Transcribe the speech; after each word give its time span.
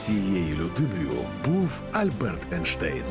Цією 0.00 0.56
людиною 0.56 1.26
був 1.44 1.82
Альберт 1.92 2.52
Ейнштейн. 2.54 3.04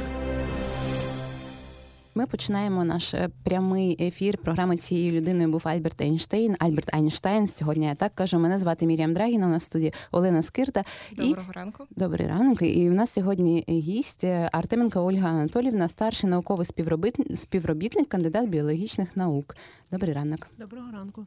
Ми 2.15 2.27
починаємо 2.27 2.85
наш 2.85 3.13
е, 3.13 3.29
прямий 3.43 4.07
ефір. 4.07 4.37
Програми 4.37 4.77
цією 4.77 5.11
людиною 5.11 5.49
був 5.49 5.61
Альберт 5.65 6.01
Ейнштейн. 6.01 6.55
Альберт 6.59 6.93
Айнштейн. 6.93 7.47
Сьогодні 7.47 7.85
я 7.85 7.95
так 7.95 8.15
кажу. 8.15 8.39
Мене 8.39 8.57
звати 8.57 8.85
Мір'ям 8.85 9.13
Драгіна. 9.13 9.47
У 9.47 9.49
нас 9.49 9.63
в 9.63 9.65
студії 9.65 9.93
Олена 10.11 10.41
Скирта. 10.41 10.83
Доброго 11.11 11.47
і... 11.51 11.55
ранку. 11.55 11.87
Добрий 11.89 12.27
ранок. 12.27 12.61
І 12.61 12.89
в 12.89 12.93
нас 12.93 13.09
сьогодні 13.09 13.63
гість 13.69 14.23
е, 14.23 14.49
Артеменка 14.51 15.01
Ольга 15.01 15.29
Анатолівна, 15.29 15.89
старший 15.89 16.29
науковий 16.29 16.65
співробітник, 16.65 17.37
співробітник, 17.37 18.09
кандидат 18.09 18.49
біологічних 18.49 19.17
наук. 19.17 19.55
Добрий 19.91 20.13
ранок. 20.13 20.47
Доброго 20.57 20.91
ранку. 20.91 21.25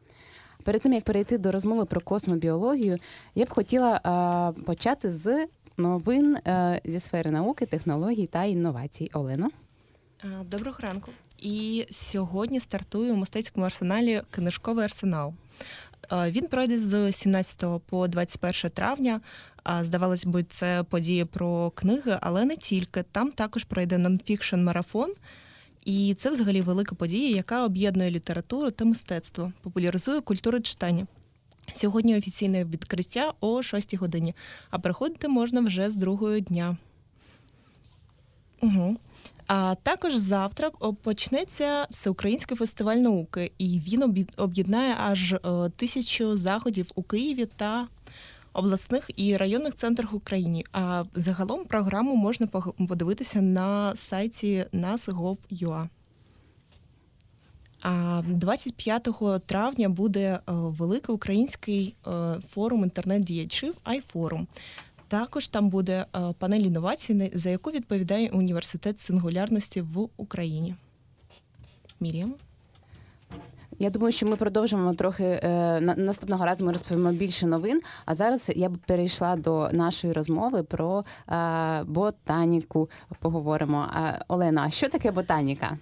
Перед 0.65 0.83
тим 0.83 0.93
як 0.93 1.05
перейти 1.05 1.39
до 1.39 1.53
розмови 1.53 1.85
про 1.85 2.01
космобіологію, 2.01 2.99
я 3.35 3.45
б 3.45 3.51
хотіла 3.51 4.01
а, 4.05 4.53
почати 4.67 5.11
з 5.11 5.47
новин 5.77 6.37
а, 6.37 6.79
зі 6.85 7.01
сфери 7.01 7.31
науки, 7.31 7.67
технологій 7.67 8.27
та 8.27 8.45
інновацій. 8.45 9.11
Олено. 9.13 9.51
Доброго 10.45 10.79
ранку. 10.81 11.11
І 11.39 11.87
сьогодні 11.91 12.61
стартує 12.61 13.13
у 13.13 13.17
мистецькому 13.17 13.67
арсеналі 13.67 14.23
книжковий 14.31 14.85
арсенал. 14.85 15.35
Він 16.13 16.47
пройде 16.47 16.81
з 16.81 17.13
17 17.13 17.65
по 17.87 18.09
21 18.09 18.71
травня. 18.71 19.21
Здавалось 19.81 20.27
би, 20.27 20.43
це 20.43 20.85
події 20.91 21.25
про 21.25 21.71
книги, 21.71 22.19
але 22.21 22.45
не 22.45 22.57
тільки. 22.57 23.03
Там 23.03 23.31
також 23.33 23.65
пройде 23.65 23.99
нонфікшн 23.99 24.57
марафон. 24.57 25.15
І 25.85 26.15
це 26.15 26.31
взагалі 26.31 26.61
велика 26.61 26.95
подія, 26.95 27.37
яка 27.37 27.65
об'єднує 27.65 28.11
літературу 28.11 28.71
та 28.71 28.85
мистецтво, 28.85 29.53
популяризує 29.63 30.21
культуру 30.21 30.61
читання. 30.61 31.07
Сьогодні 31.73 32.17
офіційне 32.17 32.65
відкриття 32.65 33.33
о 33.41 33.63
6 33.63 33.95
годині, 33.95 34.35
а 34.71 34.79
приходити 34.79 35.29
можна 35.29 35.61
вже 35.61 35.91
з 35.91 35.97
другого 35.97 36.39
дня. 36.39 36.77
Угу. 38.61 38.97
А 39.47 39.75
також 39.83 40.15
завтра 40.15 40.71
почнеться 41.03 41.87
всеукраїнський 41.91 42.57
фестиваль 42.57 42.97
науки, 42.97 43.53
і 43.59 43.81
він 43.87 44.27
об'єднає 44.37 44.95
аж 44.99 45.33
е, 45.33 45.39
тисячу 45.77 46.37
заходів 46.37 46.91
у 46.95 47.03
Києві 47.03 47.47
та 47.57 47.89
обласних 48.53 49.11
і 49.17 49.37
районних 49.37 49.75
центрах 49.75 50.15
України. 50.15 50.65
А 50.73 51.05
загалом 51.15 51.65
програму 51.65 52.17
можна 52.17 52.47
подивитися 52.89 53.43
на 53.43 53.97
сайті 53.97 54.65
nas.gov.ua. 54.73 55.89
А 57.83 58.23
25 58.27 59.09
травня 59.47 59.89
буде 59.89 60.21
е, 60.21 60.41
великий 60.47 61.15
український 61.15 61.95
е, 62.07 62.11
форум 62.51 62.85
інтернет-діячів 62.85 63.75
iForum. 63.85 64.47
Також 65.09 65.49
там 65.49 65.69
буде 65.69 66.07
е, 66.17 66.35
панель 66.39 66.61
інновацій, 66.61 67.31
за 67.35 67.51
яку 67.51 67.71
відповідає 67.71 68.31
університет 68.31 69.01
сингулярності 69.01 69.81
в 69.81 70.09
Україні. 70.17 70.75
Мір'ям? 72.01 72.35
Я 73.83 73.91
думаю, 73.91 74.13
що 74.13 74.27
ми 74.27 74.37
продовжимо 74.37 74.95
трохи 74.95 75.25
е, 75.25 75.81
наступного 75.81 76.45
разу. 76.45 76.65
Ми 76.65 76.73
розповімо 76.73 77.13
більше 77.13 77.47
новин. 77.47 77.81
А 78.05 78.15
зараз 78.15 78.53
я 78.57 78.69
б 78.69 78.77
перейшла 78.77 79.37
до 79.37 79.69
нашої 79.73 80.13
розмови 80.13 80.63
про 80.63 81.05
е, 81.29 81.83
ботаніку. 81.85 82.91
Поговоримо. 83.21 83.89
Олена, 84.29 84.71
що 84.71 84.89
таке 84.89 85.11
ботаніка? 85.11 85.79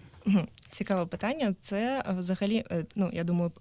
Цікаве 0.71 1.07
питання. 1.07 1.55
Це 1.61 2.05
взагалі, 2.19 2.65
ну 2.97 3.11
я 3.13 3.25
думаю, 3.25 3.53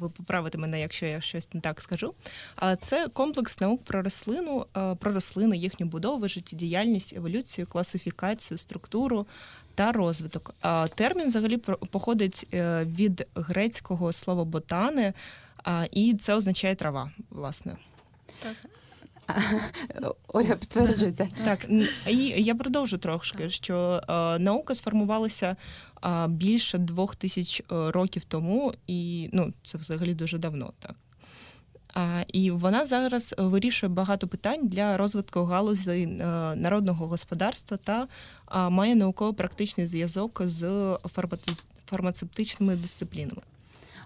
ви 0.00 0.08
поправите 0.08 0.58
мене, 0.58 0.80
якщо 0.80 1.06
я 1.06 1.20
щось 1.20 1.54
не 1.54 1.60
так 1.60 1.80
скажу. 1.80 2.14
Але 2.56 2.76
це 2.76 3.08
комплекс 3.08 3.60
наук 3.60 3.84
про 3.84 4.02
рослину, 4.02 4.66
про 4.98 5.12
рослини, 5.12 5.56
їхню 5.56 5.86
будову, 5.86 6.28
життєдіяльність, 6.28 7.16
еволюцію, 7.16 7.66
класифікацію, 7.66 8.58
структуру 8.58 9.26
та 9.74 9.92
розвиток. 9.92 10.54
Термін 10.94 11.26
взагалі 11.26 11.56
походить 11.90 12.46
е, 12.54 12.84
від 12.84 13.26
грецького 13.34 14.12
слова 14.12 14.44
ботани, 14.44 15.12
і 15.90 16.14
це 16.14 16.34
означає 16.34 16.74
трава, 16.74 17.10
власне. 17.30 17.76
Так. 18.42 18.56
Оля, 20.28 20.56
підтверджуйте. 20.56 21.28
Так, 21.44 21.68
і 22.08 22.16
я 22.26 22.54
продовжу 22.54 22.98
трошки, 22.98 23.50
що 23.50 24.00
е, 24.08 24.38
наука 24.38 24.74
сформувалася 24.74 25.56
е, 26.04 26.28
більше 26.28 26.78
двох 26.78 27.16
тисяч 27.16 27.60
е, 27.60 27.64
років 27.70 28.24
тому, 28.24 28.74
і 28.86 29.30
ну 29.32 29.52
це 29.64 29.78
взагалі 29.78 30.14
дуже 30.14 30.38
давно, 30.38 30.72
так. 30.78 30.94
І 32.28 32.50
вона 32.50 32.86
зараз 32.86 33.34
вирішує 33.38 33.92
багато 33.92 34.28
питань 34.28 34.68
для 34.68 34.96
розвитку 34.96 35.44
галузі 35.44 35.90
е, 35.90 36.06
народного 36.56 37.06
господарства 37.06 37.76
та 37.76 38.08
має 38.70 38.94
науково-практичний 38.94 39.86
зв'язок 39.86 40.42
з 40.44 40.96
фармацевтичними 41.86 42.76
дисциплінами. 42.76 43.42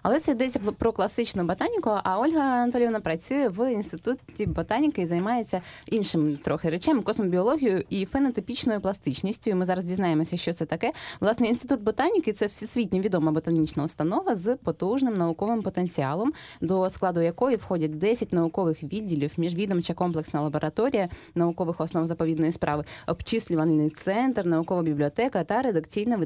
Але 0.09 0.19
це 0.19 0.31
йдеться 0.31 0.59
про 0.59 0.91
класичну 0.91 1.43
ботаніку. 1.43 1.91
А 2.03 2.19
Ольга 2.19 2.41
Анатоліївна 2.41 2.99
працює 2.99 3.47
в 3.47 3.73
інституті 3.73 4.45
ботаніки 4.45 5.01
і 5.01 5.05
займається 5.05 5.61
іншим 5.91 6.37
трохи 6.43 6.69
речем, 6.69 7.01
космобіологією 7.01 7.83
і 7.89 8.05
фенотипічною 8.05 8.81
пластичністю. 8.81 9.49
І 9.49 9.53
Ми 9.53 9.65
зараз 9.65 9.83
дізнаємося, 9.83 10.37
що 10.37 10.53
це 10.53 10.65
таке. 10.65 10.91
Власне, 11.19 11.47
інститут 11.47 11.81
ботаніки 11.81 12.33
це 12.33 12.45
всесвітньо 12.45 12.99
відома 12.99 13.31
ботанічна 13.31 13.83
установа 13.83 14.35
з 14.35 14.55
потужним 14.55 15.17
науковим 15.17 15.61
потенціалом, 15.61 16.33
до 16.61 16.89
складу 16.89 17.21
якої 17.21 17.55
входять 17.55 17.97
10 17.97 18.33
наукових 18.33 18.83
відділів, 18.83 19.31
міжвідомча 19.37 19.93
комплексна 19.93 20.41
лабораторія 20.41 21.09
наукових 21.35 21.81
основ 21.81 22.07
заповідної 22.07 22.51
справи, 22.51 22.83
обчислювальний 23.07 23.89
центр, 23.89 24.45
наукова 24.45 24.81
бібліотека 24.81 25.43
та 25.43 25.61
редакційно 25.61 26.17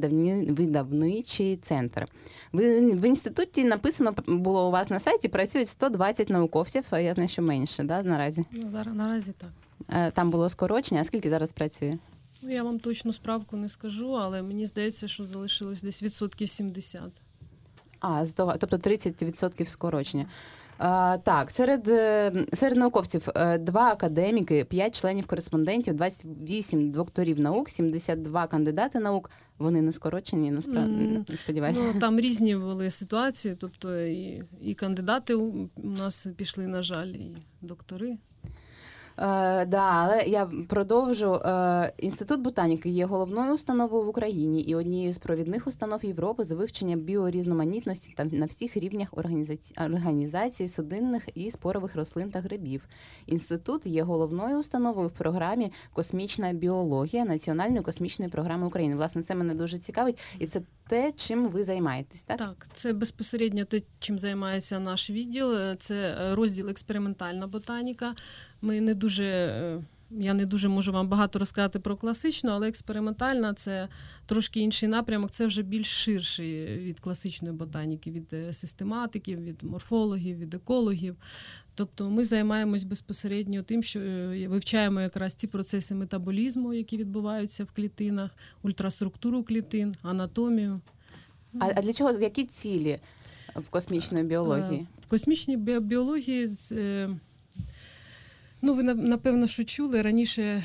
видавничий 0.49 1.57
центр. 1.57 2.05
В 2.53 3.07
інституті 3.07 3.70
написано 3.71 4.13
було 4.27 4.67
у 4.67 4.71
вас 4.71 4.89
на 4.89 4.99
сайті, 4.99 5.27
працюють 5.27 5.67
120 5.67 6.29
науковців, 6.29 6.85
а 6.89 6.99
я 6.99 7.13
знаю, 7.13 7.29
що 7.29 7.41
менше, 7.41 7.83
да, 7.83 8.03
наразі? 8.03 8.45
Ну, 8.51 8.69
зараз 8.69 8.95
наразі 8.95 9.33
так. 9.37 9.49
Е, 9.89 10.11
там 10.11 10.29
було 10.31 10.49
скорочення, 10.49 11.01
а 11.01 11.05
скільки 11.05 11.29
зараз 11.29 11.53
працює? 11.53 11.97
Ну, 12.41 12.51
я 12.51 12.63
вам 12.63 12.79
точну 12.79 13.13
справку 13.13 13.57
не 13.57 13.69
скажу, 13.69 14.13
але 14.13 14.41
мені 14.41 14.65
здається, 14.65 15.07
що 15.07 15.25
залишилось 15.25 15.81
десь 15.81 16.03
відсотків 16.03 16.49
70. 16.49 17.01
А, 17.99 18.25
тобто 18.35 18.77
30% 18.77 19.65
скорочення. 19.65 20.25
Так, 21.23 21.51
серед 21.51 21.87
е, 21.87 22.31
серед 22.53 22.77
науковців 22.77 23.27
е, 23.35 23.57
два 23.57 23.91
академіки, 23.91 24.65
п'ять 24.65 25.01
членів 25.01 25.27
кореспондентів, 25.27 25.93
28 25.93 26.91
докторів 26.91 27.39
наук, 27.39 27.69
72 27.69 28.47
кандидати 28.47 28.99
наук. 28.99 29.29
Вони 29.57 29.81
не 29.81 29.91
скорочені, 29.91 30.51
насправді 30.51 31.19
сподіваюся. 31.35 31.81
Ну 31.93 31.99
там 31.99 32.19
різні 32.19 32.55
були 32.55 32.89
ситуації. 32.89 33.55
Тобто 33.59 34.01
і, 34.01 34.43
і 34.61 34.73
кандидати 34.73 35.33
у 35.33 35.69
нас 35.75 36.27
пішли, 36.37 36.67
на 36.67 36.83
жаль, 36.83 37.07
і 37.07 37.35
доктори. 37.61 38.17
Е, 39.17 39.65
да, 39.65 39.81
але 39.81 40.23
я 40.27 40.49
продовжу. 40.67 41.33
Е, 41.33 41.93
Інститут 41.97 42.41
ботаніки 42.41 42.89
є 42.89 43.05
головною 43.05 43.53
установою 43.53 44.03
в 44.03 44.07
Україні 44.07 44.61
і 44.61 44.75
однією 44.75 45.13
з 45.13 45.17
провідних 45.17 45.67
установ 45.67 46.05
Європи 46.05 46.43
за 46.43 46.55
вивчення 46.55 46.95
біорізноманітності 46.95 48.13
та 48.17 48.25
на 48.25 48.45
всіх 48.45 48.77
рівнях 48.77 49.09
організації, 49.11 49.85
організації 49.85 50.69
судинних 50.69 51.29
і 51.35 51.51
спорових 51.51 51.95
рослин 51.95 52.31
та 52.31 52.39
грибів. 52.39 52.87
Інститут 53.25 53.85
є 53.85 54.03
головною 54.03 54.59
установою 54.59 55.07
в 55.07 55.11
програмі 55.11 55.71
Космічна 55.93 56.53
біологія 56.53 57.25
Національної 57.25 57.81
космічної 57.81 58.31
програми 58.31 58.67
України. 58.67 58.95
Власне, 58.95 59.23
це 59.23 59.35
мене 59.35 59.53
дуже 59.53 59.79
цікавить, 59.79 60.19
і 60.39 60.47
це 60.47 60.61
те, 60.87 61.11
чим 61.15 61.47
ви 61.47 61.63
займаєтесь. 61.63 62.23
Так, 62.23 62.37
Так, 62.37 62.67
це 62.73 62.93
безпосередньо 62.93 63.65
те, 63.65 63.81
чим 63.99 64.19
займається 64.19 64.79
наш 64.79 65.09
відділ. 65.09 65.75
Це 65.79 66.15
розділ 66.35 66.69
експериментальна 66.69 67.47
ботаніка. 67.47 68.15
Ми 68.61 68.81
не 68.81 68.93
дуже. 68.93 69.25
Е, 69.25 69.81
я 70.11 70.33
не 70.33 70.45
дуже 70.45 70.69
можу 70.69 70.91
вам 70.91 71.07
багато 71.07 71.39
розказати 71.39 71.79
про 71.79 71.97
класичну, 71.97 72.51
але 72.51 72.67
експериментальна 72.67 73.53
це 73.53 73.87
трошки 74.25 74.59
інший 74.59 74.89
напрямок, 74.89 75.31
це 75.31 75.45
вже 75.45 75.61
більш 75.61 75.87
ширший 75.87 76.77
від 76.77 76.99
класичної 76.99 77.53
ботаніки, 77.53 78.11
від 78.11 78.33
е, 78.33 78.53
систематиків, 78.53 79.43
від 79.43 79.63
морфологів, 79.63 80.37
від 80.37 80.53
екологів. 80.53 81.15
Тобто 81.75 82.09
ми 82.09 82.23
займаємось 82.23 82.83
безпосередньо 82.83 83.63
тим, 83.63 83.83
що 83.83 83.99
е, 83.99 84.47
вивчаємо 84.47 85.01
якраз 85.01 85.33
ці 85.33 85.47
процеси 85.47 85.95
метаболізму, 85.95 86.73
які 86.73 86.97
відбуваються 86.97 87.63
в 87.63 87.71
клітинах, 87.71 88.35
ультраструктуру 88.63 89.43
клітин, 89.43 89.95
анатомію. 90.01 90.81
А 91.59 91.71
а 91.75 91.81
для 91.81 91.93
чого 91.93 92.11
які 92.11 92.43
цілі 92.45 92.99
в 93.55 93.69
космічної 93.69 94.23
біології? 94.23 94.87
В 95.01 95.05
космічній 95.05 95.57
біології 95.57 96.47
це. 96.47 97.09
Ну, 98.63 98.73
ви 98.73 98.83
напевно 98.83 99.47
що 99.47 99.63
чули 99.63 100.01
раніше, 100.01 100.41
е, 100.41 100.63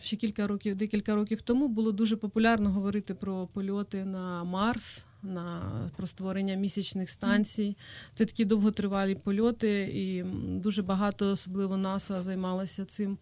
ще 0.00 0.16
кілька 0.16 0.46
років, 0.46 0.76
декілька 0.76 1.14
років 1.14 1.42
тому 1.42 1.68
було 1.68 1.92
дуже 1.92 2.16
популярно 2.16 2.70
говорити 2.70 3.14
про 3.14 3.46
польоти 3.46 4.04
на 4.04 4.44
Марс, 4.44 5.06
на 5.22 5.60
про 5.96 6.06
створення 6.06 6.54
місячних 6.54 7.10
станцій. 7.10 7.76
Це 8.14 8.24
такі 8.24 8.44
довготривалі 8.44 9.14
польоти, 9.14 9.82
і 9.94 10.22
дуже 10.60 10.82
багато, 10.82 11.30
особливо 11.30 11.76
НАСА, 11.76 12.22
займалося 12.22 12.84
цим. 12.84 13.18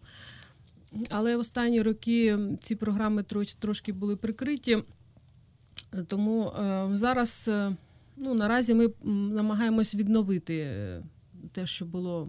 Але 1.09 1.35
останні 1.35 1.81
роки 1.81 2.39
ці 2.59 2.75
програми 2.75 3.23
трошки 3.59 3.93
були 3.93 4.15
прикриті, 4.15 4.83
тому 6.07 6.47
е, 6.47 6.89
зараз 6.93 7.45
е, 7.47 7.75
ну, 8.17 8.33
наразі 8.33 8.73
ми 8.73 8.89
намагаємось 9.31 9.95
відновити 9.95 10.67
те, 11.51 11.65
що 11.65 11.85
було. 11.85 12.27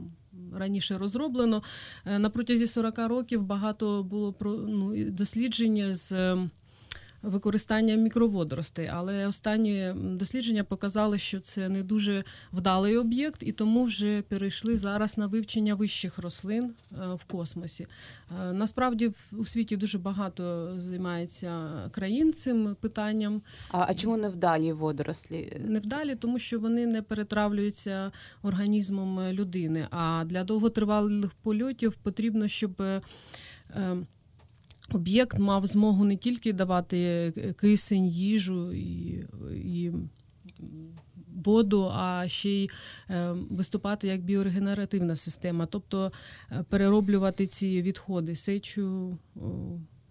Раніше 0.55 0.99
розроблено. 0.99 1.63
На 2.05 2.31
протязі 2.31 2.67
40 2.67 2.99
років 2.99 3.43
багато 3.43 4.03
було 4.03 4.35
ну, 4.69 5.11
дослідження 5.11 5.95
з 5.95 6.37
використання 7.23 7.95
мікроводоростей. 7.95 8.91
Але 8.93 9.27
останні 9.27 9.93
дослідження 9.95 10.65
показали, 10.65 11.19
що 11.19 11.41
це 11.41 11.69
не 11.69 11.83
дуже 11.83 12.25
вдалий 12.53 12.97
об'єкт, 12.97 13.43
і 13.43 13.53
тому 13.53 13.85
вже 13.85 14.23
перейшли 14.23 14.77
зараз 14.77 15.19
на 15.19 15.27
вивчення 15.27 15.75
вищих 15.75 16.19
рослин 16.19 16.65
е, 16.65 16.97
в 17.15 17.25
космосі. 17.25 17.87
Е, 18.41 18.53
насправді 18.53 19.13
у 19.33 19.45
світі 19.45 19.77
дуже 19.77 19.99
багато 19.99 20.75
займається 20.79 21.71
країн 21.91 22.33
цим 22.33 22.77
питанням. 22.81 23.43
А, 23.71 23.87
а 23.89 23.95
чому 23.95 24.17
невдалі 24.17 24.73
водорослі? 24.73 25.61
Невдалі, 25.65 26.15
тому 26.15 26.39
що 26.39 26.61
вони 26.61 26.87
не 26.87 27.03
перетравлюються 27.03 28.13
організмом 28.43 29.33
людини. 29.33 29.87
А 29.91 30.25
для 30.27 30.45
довготривалих 30.45 31.31
польотів 31.43 31.93
потрібно, 31.93 32.49
щоб 32.49 32.83
е, 32.83 33.01
об'єкт 34.91 35.39
мав 35.39 35.67
змогу 35.67 36.05
не 36.05 36.17
тільки 36.17 36.53
давати 36.53 36.99
е, 37.37 37.53
кисень, 37.53 38.07
їжу 38.07 38.73
і, 38.73 39.25
і 39.55 39.93
воду, 41.45 41.91
а 41.95 42.29
ще 42.29 42.51
й 42.51 42.71
е, 43.11 43.33
виступати 43.51 44.09
як 44.09 44.23
біорегенеративна 44.25 45.17
система, 45.17 45.67
тобто 45.67 46.13
е, 46.53 46.65
перероблювати 46.69 47.47
ці 47.47 47.83
відходи 47.83 48.37
сечу, 48.37 49.19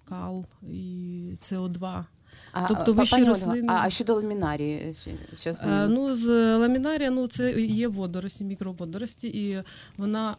кал 0.06 0.46
і 0.70 1.36
СО2. 1.42 2.06
А, 2.52 2.68
тобто 2.68 2.94
вищі 2.94 3.16
пані 3.16 3.28
рослини. 3.28 3.68
А, 3.68 3.86
а 3.86 3.90
щодо 3.90 4.14
ламінарії? 4.16 4.94
Що 5.40 5.54
з 5.54 5.64
ним? 5.64 5.94
Ну, 5.94 6.16
з 6.16 6.58
ламінарія 6.58 7.12
ну, 7.12 7.28
це 7.28 7.62
є 7.62 7.88
водорості, 7.88 8.44
мікроводорості, 8.44 9.28
і 9.28 9.64
вона 9.98 10.36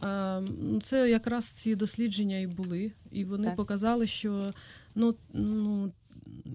ну, 0.61 0.81
це 0.81 1.09
якраз 1.09 1.45
ці 1.45 1.75
дослідження 1.75 2.37
і 2.37 2.47
були. 2.47 2.91
І 3.11 3.23
вони 3.23 3.47
так. 3.47 3.55
показали, 3.55 4.07
що 4.07 4.51
ну, 4.95 5.15
ну, 5.33 5.91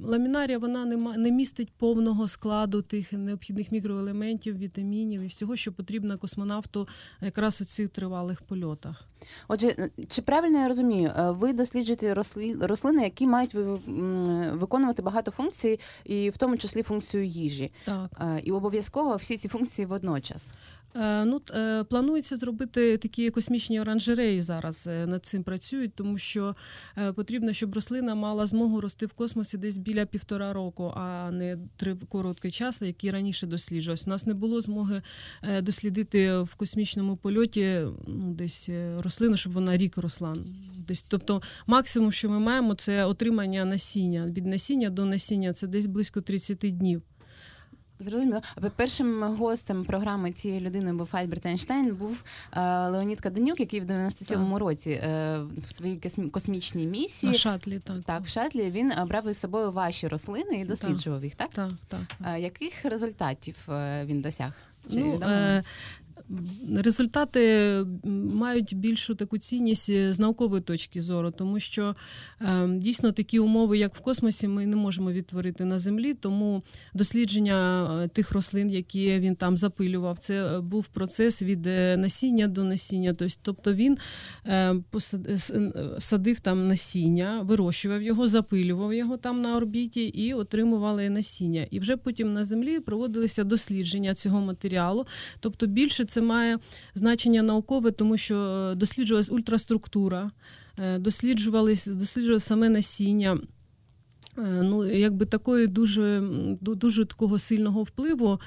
ламінарія 0.04 0.58
вона 0.58 0.84
не 0.84 0.96
не 0.96 1.30
містить 1.30 1.72
повного 1.72 2.28
складу 2.28 2.82
тих 2.82 3.12
необхідних 3.12 3.72
мікроелементів, 3.72 4.58
вітамінів 4.58 5.22
і 5.22 5.26
всього, 5.26 5.56
що 5.56 5.72
потрібно 5.72 6.18
космонавту 6.18 6.88
якраз 7.20 7.60
у 7.60 7.64
цих 7.64 7.88
тривалих 7.88 8.42
польотах. 8.42 9.04
Отже, 9.48 9.90
чи 10.08 10.22
правильно 10.22 10.58
я 10.58 10.68
розумію, 10.68 11.12
е, 11.18 11.30
ви 11.30 11.52
досліджуєте 11.52 12.14
рослини, 12.60 13.02
які 13.02 13.26
мають 13.26 13.54
виконувати 14.52 15.02
багато 15.02 15.30
функцій, 15.30 15.80
і 16.04 16.30
в 16.30 16.36
тому 16.36 16.56
числі 16.56 16.82
функцію 16.82 17.24
їжі, 17.24 17.72
так 17.84 18.10
е, 18.20 18.40
і 18.44 18.52
обов'язково 18.52 19.16
всі 19.16 19.36
ці 19.36 19.48
функції 19.48 19.86
водночас. 19.86 20.52
Е, 20.96 21.24
ну, 21.24 21.40
е, 21.54 21.84
Планується 21.84 22.36
зробити 22.36 22.96
такі 22.96 23.30
космічні 23.30 23.80
оранжереї 23.80 24.40
зараз 24.40 24.86
е, 24.86 25.06
над 25.06 25.26
цим 25.26 25.42
працюють, 25.42 25.94
тому 25.94 26.18
що 26.18 26.56
потрібно, 27.14 27.52
щоб 27.52 27.74
рослина 27.74 28.14
мала 28.14 28.46
змогу 28.46 28.80
рости 28.80 29.06
в 29.06 29.12
космосі 29.12 29.58
десь 29.58 29.76
біля 29.76 30.06
півтора 30.06 30.52
року, 30.52 30.92
а 30.96 31.30
не 31.30 31.58
три 31.76 31.96
короткий 32.08 32.50
час, 32.50 32.82
який 32.82 33.10
раніше 33.10 33.46
досліджувався. 33.46 34.04
У 34.06 34.10
нас 34.10 34.26
не 34.26 34.34
було 34.34 34.60
змоги 34.60 35.02
дослідити 35.62 36.38
в 36.38 36.54
космічному 36.54 37.16
польоті 37.16 37.80
ну, 38.06 38.34
десь 38.34 38.70
рослину, 38.98 39.36
щоб 39.36 39.52
вона 39.52 39.76
рік 39.76 39.98
росла. 39.98 40.36
Десь, 40.88 41.02
Тобто 41.02 41.42
максимум, 41.66 42.12
що 42.12 42.30
ми 42.30 42.38
маємо, 42.38 42.74
це 42.74 43.04
отримання 43.04 43.64
насіння. 43.64 44.26
Від 44.26 44.46
насіння 44.46 44.90
до 44.90 45.04
насіння 45.04 45.52
це 45.52 45.66
десь 45.66 45.86
близько 45.86 46.20
30 46.20 46.58
днів. 46.58 47.02
Зрозуміло. 48.00 48.40
Першим 48.76 49.22
гостем 49.22 49.84
програми 49.84 50.32
цієї 50.32 50.60
людини 50.60 50.92
був 50.92 51.08
Альберт 51.12 51.46
Ейнштейн, 51.46 51.94
був 51.94 52.22
е, 52.52 52.88
Леонід 52.88 53.20
Каденюк, 53.20 53.60
який 53.60 53.80
в 53.80 53.84
97-му 53.84 54.58
році 54.58 54.90
е, 54.90 55.40
в 55.66 55.74
своїй 55.74 56.00
космічній 56.32 56.86
місії 56.86 57.32
На 57.32 57.38
шатлі, 57.38 57.78
так. 57.78 57.96
Так, 58.04 58.22
в 58.22 58.28
шатлі 58.28 58.70
він 58.70 58.92
брав 59.06 59.28
із 59.28 59.38
собою 59.38 59.72
ваші 59.72 60.08
рослини 60.08 60.60
і 60.60 60.64
досліджував 60.64 61.20
так. 61.20 61.24
їх, 61.24 61.34
так? 61.34 61.50
Так, 61.50 61.70
так. 61.88 62.00
так. 62.18 62.40
Яких 62.40 62.84
результатів 62.84 63.56
е, 63.68 64.04
він 64.04 64.20
досяг? 64.20 64.52
Чи 64.90 64.98
ну, 64.98 65.20
е, 65.22 65.62
Результати 66.76 67.70
мають 68.34 68.76
більшу 68.76 69.14
таку 69.14 69.38
цінність 69.38 69.90
е, 69.90 70.12
з 70.12 70.18
наукової 70.18 70.62
точки 70.62 71.02
зору, 71.02 71.30
тому 71.30 71.60
що 71.60 71.94
е, 72.40 72.68
дійсно 72.68 73.12
такі 73.12 73.38
умови, 73.38 73.78
як 73.78 73.94
в 73.94 74.00
космосі, 74.00 74.48
ми 74.48 74.66
не 74.66 74.76
можемо 74.76 75.12
відтворити 75.12 75.64
на 75.64 75.78
землі. 75.78 76.14
Тому 76.14 76.62
дослідження 76.94 77.88
е, 78.04 78.08
тих 78.08 78.32
рослин, 78.32 78.70
які 78.70 79.18
він 79.18 79.34
там 79.34 79.56
запилював, 79.56 80.18
це 80.18 80.60
був 80.62 80.88
процес 80.88 81.42
від 81.42 81.64
насіння 81.98 82.48
до 82.48 82.64
насіння. 82.64 83.14
Тобто 83.42 83.72
він 83.72 83.98
садив 85.98 86.40
там 86.40 86.68
насіння, 86.68 87.40
вирощував 87.42 88.02
його, 88.02 88.26
запилював 88.26 88.94
його 88.94 89.16
там 89.16 89.42
на 89.42 89.56
орбіті 89.56 90.02
і 90.04 90.34
отримували 90.34 91.10
насіння. 91.10 91.66
І 91.70 91.78
вже 91.78 91.96
потім 91.96 92.32
на 92.32 92.44
землі 92.44 92.80
проводилися 92.80 93.44
дослідження 93.44 94.14
цього 94.14 94.40
матеріалу, 94.40 95.06
тобто 95.40 95.66
більше 95.66 96.04
це 96.04 96.17
має 96.20 96.58
значення 96.94 97.42
наукове, 97.42 97.90
тому 97.90 98.16
що 98.16 98.36
е, 98.36 98.74
досліджувалась 98.74 99.30
ультраструктура, 99.30 100.30
е, 100.78 100.98
досліджувалось, 100.98 101.86
досліджувалось 101.86 102.44
саме 102.44 102.68
насіння. 102.68 103.40
Е, 104.38 104.62
ну, 104.62 104.86
якби 104.86 105.26
такої 105.26 105.66
дуже 105.66 106.22
дуже 106.60 107.04
такого 107.04 107.38
сильного 107.38 107.82
впливу 107.82 108.40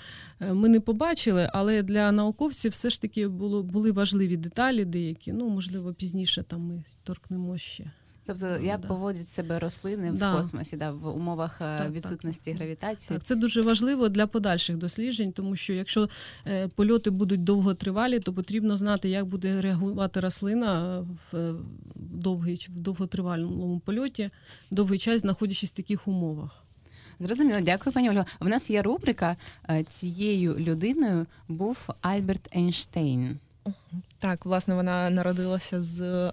ми 0.52 0.70
не 0.70 0.80
побачили, 0.80 1.50
але 1.54 1.84
для 1.84 2.12
науковців 2.12 2.72
все 2.72 2.90
ж 2.90 3.02
таки 3.02 3.28
було, 3.28 3.64
були 3.64 3.92
важливі 3.92 4.38
деталі 4.38 4.86
деякі. 4.86 5.34
Ну, 5.34 5.50
можливо, 5.50 5.94
пізніше 5.94 6.44
там 6.44 6.62
ми 6.62 6.84
торкнемося 7.04 7.66
ще. 7.66 7.92
Тобто, 8.26 8.58
як 8.58 8.80
да. 8.80 8.88
поводять 8.88 9.30
себе 9.30 9.60
рослини 9.60 10.12
да. 10.12 10.34
в 10.34 10.38
космосі, 10.38 10.78
да, 10.78 10.92
в 10.92 11.16
умовах 11.16 11.62
е, 11.62 11.78
так, 11.78 11.92
відсутності 11.92 12.52
так, 12.52 12.56
гравітації? 12.56 13.18
Так, 13.18 13.28
це 13.28 13.36
дуже 13.36 13.62
важливо 13.62 14.10
для 14.10 14.28
подальших 14.28 14.78
досліджень, 14.78 15.32
тому 15.32 15.56
що 15.56 15.74
якщо 15.74 16.10
е, 16.48 16.68
польоти 16.68 17.10
будуть 17.10 17.44
довготривалі, 17.44 18.20
то 18.20 18.34
потрібно 18.34 18.76
знати, 18.76 19.10
як 19.10 19.26
буде 19.26 19.62
реагувати 19.62 20.20
рослина 20.20 21.00
в 21.00 21.38
е, 21.38 21.54
довгий 21.96 22.68
в 22.70 22.76
довготривалому 22.76 23.80
польоті, 23.80 24.30
довгий 24.72 25.00
час, 25.00 25.22
знаходячись 25.22 25.72
в 25.72 25.76
таких 25.76 26.08
умовах. 26.08 26.64
Зрозуміло, 27.20 27.60
дякую, 27.62 27.94
пані 27.94 28.10
Ольго. 28.10 28.26
В 28.40 28.48
нас 28.48 28.70
є 28.70 28.82
рубрика 28.82 29.38
цією 29.90 30.56
людиною 30.60 31.26
був 31.48 31.78
Альберт 32.02 32.56
Ейнштейн. 32.56 33.40
Так, 34.20 34.46
власне, 34.46 34.76
вона 34.76 35.10
народилася 35.10 35.82
з 35.82 36.32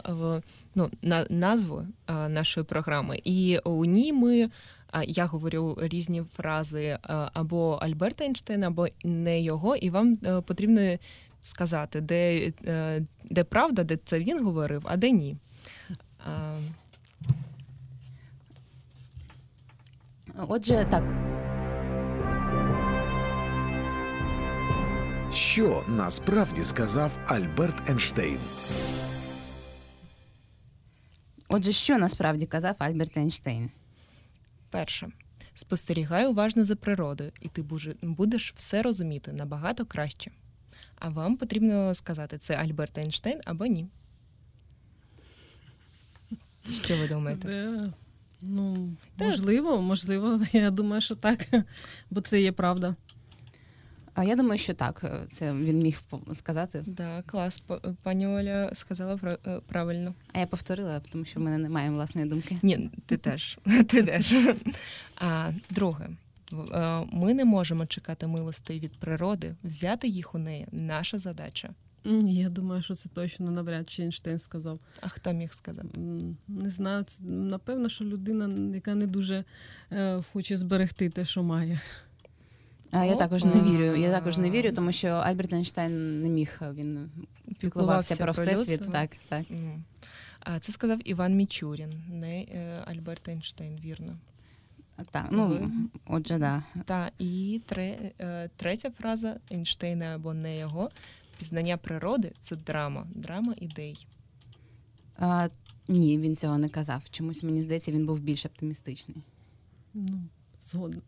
ну, 0.75 0.91
на 1.03 1.27
назву 1.31 1.87
нашої 2.29 2.67
програми, 2.67 3.21
і 3.25 3.59
у 3.59 3.85
ній 3.85 4.13
ми. 4.13 4.51
Я 5.07 5.27
говорю 5.27 5.79
різні 5.81 6.23
фрази 6.37 6.99
або 7.33 7.79
Альберта 7.83 8.25
Ейнштейна, 8.25 8.67
або 8.67 8.87
не 9.05 9.41
його, 9.41 9.77
і 9.77 9.91
вам 9.91 10.19
е, 10.25 10.41
потрібно 10.41 10.97
сказати, 11.41 12.01
де 12.01 12.53
е, 12.67 13.03
де 13.25 13.45
правда, 13.45 13.85
де 13.85 13.97
це 14.05 14.19
він 14.19 14.45
говорив, 14.45 14.83
а 14.85 14.97
де 14.97 15.11
ні. 15.11 15.37
Отже, 20.49 20.87
так. 20.91 21.05
Що 25.33 25.85
насправді 25.89 26.65
сказав 26.65 27.19
Альберт 27.27 27.91
Ейнштейн? 27.91 28.39
Отже, 31.49 31.73
що 31.73 31.99
насправді 31.99 32.47
казав 32.47 32.75
Альберт 32.79 33.17
Ейнштейн? 33.17 33.71
Перше. 34.71 35.09
Спостерігай 35.55 36.27
уважно 36.27 36.65
за 36.65 36.77
природою, 36.77 37.33
і 37.41 37.49
ти 37.49 37.65
будеш 38.03 38.53
все 38.57 38.83
розуміти 38.83 39.33
набагато 39.33 39.87
краще. 39.87 40.31
А 40.99 41.09
вам 41.09 41.37
потрібно 41.37 41.95
сказати, 41.95 42.39
це 42.39 42.55
Альберт 42.55 42.99
Ейнштейн 42.99 43.41
або 43.45 43.67
ні. 43.67 43.89
Що 46.71 46.97
ви 46.97 47.09
думаєте? 47.09 47.49
Де? 47.49 47.93
Ну, 48.43 48.97
можливо, 49.19 49.83
можливо, 49.83 50.41
я 50.53 50.71
думаю, 50.71 51.01
що 51.01 51.15
так, 51.15 51.47
бо 52.11 52.21
це 52.21 52.41
є 52.41 52.53
правда. 52.53 52.97
А 54.19 54.25
я 54.25 54.37
думаю, 54.37 54.59
що 54.59 54.75
так. 54.75 55.01
Е, 55.05 55.27
це 55.33 55.53
він 55.53 55.79
міг 55.79 56.01
сказати. 56.35 56.83
Да, 56.87 57.23
клас. 57.27 57.63
Пані 58.03 58.27
Оля 58.27 58.71
сказала 58.73 59.19
е, 59.47 59.61
правильно. 59.69 60.15
А 60.33 60.39
я 60.39 60.47
повторила, 60.47 61.01
тому 61.13 61.25
що 61.25 61.41
в 61.41 61.43
мене 61.43 61.59
немає 61.59 61.91
власної 61.91 62.27
думки. 62.27 62.59
Ні, 62.63 62.91
ти 63.07 63.17
теж. 63.17 63.59
Ти 63.89 64.03
теж. 64.03 64.35
А 65.17 65.51
друге, 65.71 66.09
е, 66.53 67.05
ми 67.13 67.35
не 67.35 67.45
можемо 67.45 67.87
чекати 67.87 68.27
милостей 68.27 68.81
від 68.81 69.01
природи, 69.01 69.55
взяти 69.65 70.09
їх 70.09 70.35
у 70.35 70.39
неї 70.39 70.67
наша 70.73 71.19
задача. 71.19 71.71
Я 72.25 72.49
думаю, 72.49 72.83
що 72.83 72.95
це 72.95 73.09
точно 73.09 73.51
навряд 73.51 73.91
чи 73.91 74.03
Ейнштейн 74.03 74.39
сказав. 74.39 74.81
А 75.01 75.09
хто 75.09 75.33
міг 75.33 75.53
сказати? 75.53 75.89
Не 76.49 76.71
знаю, 76.71 77.05
напевно, 77.21 77.89
що 77.89 78.05
людина, 78.05 78.75
яка 78.75 78.95
не 78.95 79.07
дуже 79.07 79.45
хоче 80.33 80.57
зберегти 80.57 81.11
те, 81.11 81.25
що 81.25 81.43
має. 81.43 81.81
А 82.91 83.05
я 83.05 83.17
також 83.17 83.45
не 83.45 83.61
вірю. 83.61 83.97
Я 83.97 84.13
також 84.13 84.39
не 84.39 84.51
вірю, 84.51 84.73
тому 84.73 84.93
що 84.93 85.09
Альберт 85.09 85.53
Ейнштейн 85.53 86.23
не 86.23 86.29
міг. 86.29 86.61
Він 86.61 87.11
піклувався 87.59 88.17
про 88.17 88.33
всесвіт. 88.33 88.59
людство. 88.59 88.93
Так, 88.93 89.11
так. 89.29 89.47
А 90.41 90.59
це 90.59 90.73
сказав 90.73 90.99
Іван 91.05 91.35
Мічурін, 91.35 91.93
не 92.09 92.41
е, 92.41 92.83
Альберт 92.87 93.29
Ейнштейн, 93.29 93.79
вірно. 93.85 94.17
Так, 95.11 95.27
ну 95.31 95.49
Ви? 95.49 95.69
отже, 96.07 96.39
да. 96.39 96.63
Та 96.85 97.11
і 97.19 97.61
тре, 97.67 98.13
е, 98.21 98.51
третя 98.57 98.91
фраза 98.91 99.37
Ейнштейна 99.53 100.05
або 100.05 100.35
не 100.35 100.59
його. 100.59 100.91
Пізнання 101.39 101.77
природи 101.77 102.33
це 102.41 102.57
драма, 102.57 103.07
драма 103.15 103.55
ідей. 103.61 104.07
А, 105.19 105.49
ні, 105.89 106.19
він 106.19 106.37
цього 106.37 106.59
не 106.59 106.69
казав. 106.69 107.03
Чомусь 107.11 107.43
мені 107.43 107.63
здається, 107.63 107.93
він 107.93 108.07
був 108.07 108.21
більш 108.21 108.47
оптимістичний. 108.47 109.23
Ну, 109.95 110.23
згодна. 110.61 111.03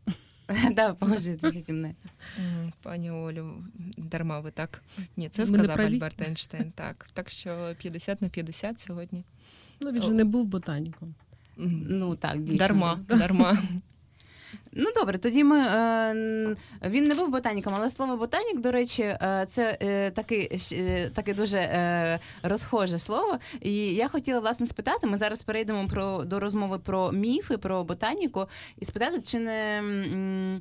Да, 0.72 0.94
погоджуйтеся 0.94 1.62
зі 1.62 1.72
мною. 1.72 1.94
Пані 2.82 3.10
Олю, 3.10 3.64
дарма 3.98 4.40
ви 4.40 4.50
так. 4.50 4.82
Ні, 5.16 5.28
це 5.28 5.46
сказав? 5.46 5.80
Альберт 5.80 6.22
Ейнштейн. 6.22 6.72
Так. 6.74 7.08
Так 7.12 7.30
що 7.30 7.74
50 7.78 8.22
на 8.22 8.28
50 8.28 8.80
сьогодні. 8.80 9.24
Ну, 9.80 9.92
він 9.92 10.02
же 10.02 10.12
не 10.12 10.24
був 10.24 10.46
ботаніком. 10.46 11.14
Ну 11.56 12.16
так, 12.16 12.42
дійсно. 12.42 12.58
Дарма, 12.58 13.00
дарма. 13.08 13.58
Ну 14.72 14.90
добре, 14.96 15.18
тоді 15.18 15.44
ми 15.44 15.58
е, 15.58 16.56
він 16.84 17.04
не 17.04 17.14
був 17.14 17.28
ботаніком, 17.28 17.74
але 17.76 17.90
слово 17.90 18.16
ботанік, 18.16 18.60
до 18.60 18.70
речі, 18.70 19.02
е, 19.02 19.46
це 19.48 19.78
е, 19.82 20.10
таке, 20.10 20.48
таке 21.14 21.34
дуже 21.34 21.58
е, 21.58 22.18
розхоже 22.42 22.98
слово. 22.98 23.38
І 23.60 23.72
я 23.94 24.08
хотіла 24.08 24.40
власне 24.40 24.66
спитати. 24.66 25.06
Ми 25.06 25.18
зараз 25.18 25.42
перейдемо 25.42 25.86
про 25.88 26.24
до 26.24 26.40
розмови 26.40 26.78
про 26.78 27.12
міфи, 27.12 27.58
про 27.58 27.84
ботаніку, 27.84 28.46
і 28.78 28.84
спитати, 28.84 29.22
чи 29.26 29.38
не. 29.38 29.78
м, 29.78 30.60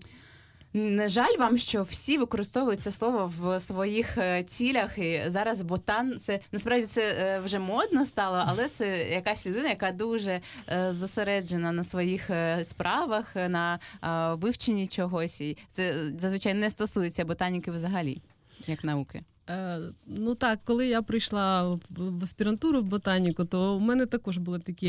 Не 0.73 1.09
жаль 1.09 1.37
вам, 1.39 1.57
що 1.57 1.83
всі 1.83 2.17
використовують 2.17 2.81
це 2.81 2.91
слово 2.91 3.33
в 3.39 3.59
своїх 3.59 4.17
е, 4.17 4.43
цілях, 4.43 4.97
і 4.97 5.23
зараз 5.27 5.61
ботан 5.61 6.19
це 6.19 6.39
насправді 6.51 6.87
це 6.87 7.01
е, 7.19 7.39
вже 7.39 7.59
модно 7.59 8.05
стало, 8.05 8.43
але 8.47 8.69
це 8.69 9.09
якась 9.09 9.47
людина, 9.47 9.69
яка 9.69 9.91
дуже 9.91 10.41
е, 10.69 10.93
зосереджена 10.93 11.71
на 11.71 11.83
своїх 11.83 12.29
справах, 12.65 13.35
на 13.35 13.79
вивченні 14.33 14.87
чогось. 14.87 15.41
І 15.41 15.57
це 15.71 16.11
зазвичай 16.17 16.53
не 16.53 16.69
стосується 16.69 17.25
ботаніки 17.25 17.71
взагалі, 17.71 18.21
як 18.67 18.83
науки. 18.83 19.23
Е, 19.49 19.79
Ну 20.17 20.35
так, 20.35 20.59
коли 20.63 20.87
я 20.87 21.01
прийшла 21.01 21.63
в- 21.69 21.79
в 21.89 22.23
аспірантуру 22.23 22.81
в 22.81 22.83
ботаніку, 22.83 23.45
то 23.45 23.75
у 23.75 23.79
мене 23.79 24.05
також 24.05 24.37
були 24.37 24.59
такі 24.59 24.87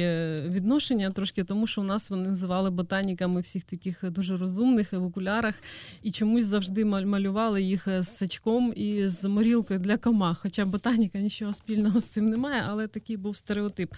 відношення, 0.50 1.10
трошки 1.10 1.44
тому, 1.44 1.66
що 1.66 1.80
у 1.80 1.84
нас 1.84 2.10
вони 2.10 2.28
називали 2.28 2.70
ботаніками 2.70 3.40
всіх 3.40 3.64
таких 3.64 4.10
дуже 4.10 4.36
розумних 4.36 4.92
в 4.92 5.04
окулярах, 5.04 5.54
і 6.02 6.10
чомусь 6.10 6.44
завжди 6.44 6.84
малювали 6.84 7.62
їх 7.62 7.88
з 7.98 8.02
сачком 8.08 8.72
і 8.76 9.06
з 9.06 9.24
морілкою 9.28 9.80
для 9.80 9.96
комах. 9.96 10.38
Хоча 10.38 10.64
ботаніка 10.64 11.18
нічого 11.18 11.52
спільного 11.52 12.00
з 12.00 12.04
цим 12.04 12.26
немає, 12.26 12.62
але 12.68 12.86
такий 12.86 13.16
був 13.16 13.36
стереотип. 13.36 13.94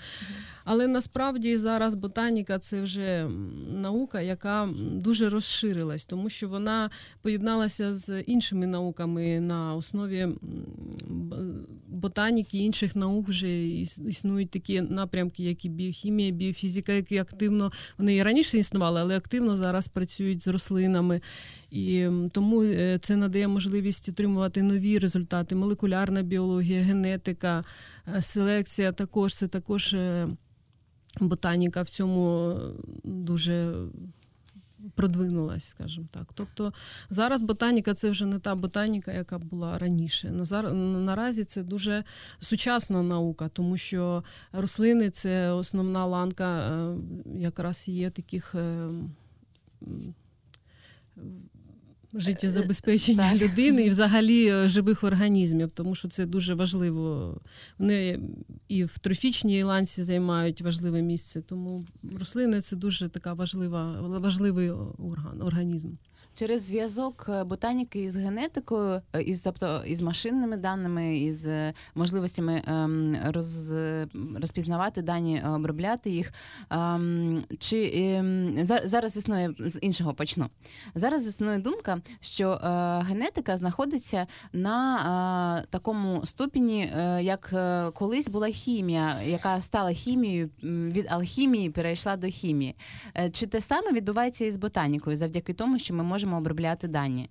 Але 0.65 0.87
насправді 0.87 1.57
зараз 1.59 1.95
ботаніка 1.95 2.59
це 2.59 2.81
вже 2.81 3.29
наука, 3.75 4.21
яка 4.21 4.69
дуже 4.93 5.29
розширилась, 5.29 6.05
тому 6.05 6.29
що 6.29 6.49
вона 6.49 6.91
поєдналася 7.23 7.93
з 7.93 8.21
іншими 8.21 8.67
науками 8.67 9.41
на 9.41 9.75
основі 9.75 10.29
ботаніки 11.89 12.59
інших 12.59 12.97
наук 12.97 13.29
вже 13.29 13.69
існують 13.69 14.51
такі 14.51 14.81
напрямки, 14.81 15.43
як 15.43 15.65
і 15.65 15.69
біохімія, 15.69 16.31
біофізика, 16.31 16.93
які 16.93 17.19
активно 17.19 17.73
вони 17.99 18.15
і 18.15 18.23
раніше 18.23 18.59
існували, 18.59 19.01
але 19.01 19.17
активно 19.17 19.55
зараз 19.55 19.89
працюють 19.89 20.43
з 20.43 20.49
рослинами. 20.49 21.21
І 21.71 22.09
тому 22.33 22.63
е, 22.63 22.99
це 22.99 23.17
надає 23.17 23.49
можливість 23.49 24.09
отримувати 24.09 24.63
нові 24.63 24.99
результати. 24.99 25.55
Молекулярна 25.55 26.23
біологія, 26.23 26.83
генетика, 26.83 27.65
е, 28.17 28.23
селекція 28.23 28.93
також 28.93 29.35
це 29.35 29.49
також 29.49 29.95
е, 29.95 30.29
ботаніка 31.21 31.83
в 31.83 31.89
цьому 31.89 32.57
дуже 33.05 33.75
продвинулась, 34.95 35.69
скажімо 35.69 36.07
так. 36.11 36.27
Тобто 36.35 36.73
зараз 37.11 37.43
ботаніка 37.43 37.95
це 37.95 38.11
вже 38.11 38.27
не 38.27 38.39
та 38.39 38.55
ботаніка, 38.55 39.13
яка 39.13 39.39
була 39.39 39.79
раніше. 39.79 40.31
Наразі 40.31 41.45
це 41.45 41.63
дуже 41.63 42.05
сучасна 42.39 43.03
наука, 43.03 43.49
тому 43.49 43.77
що 43.77 44.25
рослини 44.53 45.11
це 45.11 45.51
основна 45.51 46.07
ланка 46.07 46.61
е, 46.61 46.97
якраз 47.39 47.89
є 47.89 48.11
таких. 48.11 48.55
Е, 52.15 52.17
м, 52.17 52.21
Життєзабезпечення 52.21 53.31
Так. 53.33 53.43
людини 53.43 53.85
і 53.85 53.89
взагалі 53.89 54.47
е, 54.49 54.69
живих 54.69 55.05
організмів, 55.05 55.71
тому 55.71 55.95
що 55.95 56.09
це 56.09 56.27
дуже 56.27 56.55
важливо. 56.55 57.37
Вони 57.79 58.21
і 58.69 58.85
в 58.85 58.99
трофічній 58.99 59.63
ланці 59.63 60.03
займають 60.03 60.61
важливе 60.63 61.03
місце. 61.03 61.43
Тому 61.43 61.85
рослини 62.19 62.61
це 62.61 62.77
дуже 62.77 63.09
така 63.09 63.33
важлива, 63.33 64.01
важливий 64.01 64.71
орган, 64.71 65.43
організм. 65.43 65.91
Через 66.35 66.63
зв'язок 66.63 67.27
е, 67.29 67.45
ботаніки 67.45 68.01
із 68.01 68.17
генетикою, 68.17 69.03
е, 69.13 69.23
із 69.23 69.41
тобто 69.41 69.83
із 69.87 70.01
машинними 70.01 70.57
даними, 70.57 71.19
із 71.19 71.47
е, 71.47 71.75
можливостями 71.95 72.63
ем, 72.67 73.17
роз, 73.25 73.73
розпізнавати 74.41 75.03
дані, 75.03 75.43
обробляти 75.47 76.11
їх. 76.11 76.33
Ем, 76.71 77.45
Чи 77.59 77.93
ем, 77.95 78.57
зараз 78.85 79.17
існує 79.17 79.55
з 79.59 79.79
іншого 79.81 80.15
почну. 80.15 80.47
Зараз 80.95 81.27
існує 81.27 81.59
думка, 81.59 82.01
що 82.21 82.59
генетика 83.09 83.57
знаходиться 83.57 84.27
на 84.53 85.65
такому 85.71 86.27
ступені, 86.27 86.93
як 87.21 87.55
колись 87.95 88.29
була 88.29 88.49
хімія, 88.49 89.23
яка 89.23 89.61
стала 89.61 89.91
хімією 89.91 90.51
від 90.63 91.07
алхімії 91.11 91.71
перейшла 91.71 92.17
до 92.17 92.27
хімії. 92.27 92.77
Чи 93.33 93.47
те 93.47 93.61
саме 93.61 93.93
відбувається 93.93 94.45
із 94.45 94.57
ботанікою 94.57 95.17
завдяки 95.17 95.53
тому, 95.53 95.79
що 95.79 95.95
ми 95.95 96.03
можемо 96.03 96.32
обробляти 96.37 96.89
дані 96.89 97.31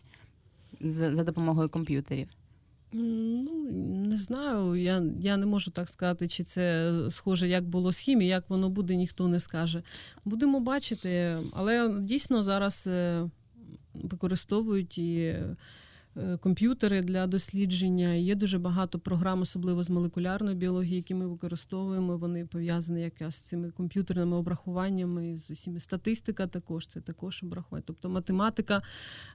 за, 0.81 1.15
за 1.15 1.23
допомогою 1.23 1.69
комп'ютерів? 1.69 2.27
Ну, 2.93 3.53
не 4.09 4.17
знаю. 4.17 4.75
Я, 4.75 5.03
я 5.19 5.37
не 5.37 5.45
можу 5.45 5.71
так 5.71 5.89
сказати, 5.89 6.27
чи 6.27 6.43
це 6.43 6.91
схоже, 7.09 7.47
як 7.47 7.63
було 7.63 7.91
з 7.91 7.99
хімією, 7.99 8.35
як 8.35 8.49
воно 8.49 8.69
буде, 8.69 8.95
ніхто 8.95 9.27
не 9.27 9.39
скаже. 9.39 9.83
Будемо 10.25 10.59
бачити, 10.59 11.37
але 11.53 11.99
дійсно 11.99 12.43
зараз 12.43 12.87
е, 12.87 13.29
використовують 13.93 14.97
і 14.97 15.35
комп'ютери 16.39 17.01
для 17.01 17.27
дослідження. 17.27 18.13
Є 18.13 18.35
дуже 18.35 18.59
багато 18.59 18.99
програм, 18.99 19.41
особливо 19.41 19.83
з 19.83 19.89
молекулярної 19.89 20.55
біології, 20.55 20.95
які 20.95 21.15
ми 21.15 21.27
використовуємо. 21.27 22.17
Вони 22.17 22.45
пов'язані 22.45 23.01
якраз 23.01 23.35
з 23.35 23.41
цими 23.41 23.71
комп'ютерними 23.71 24.37
обрахуваннями, 24.37 25.37
з 25.37 25.49
усіми. 25.49 25.79
Статистика 25.79 26.47
також 26.47 26.87
це 26.87 27.01
також 27.01 27.43
обрахування. 27.43 27.83
Тобто 27.87 28.09
математика 28.09 28.81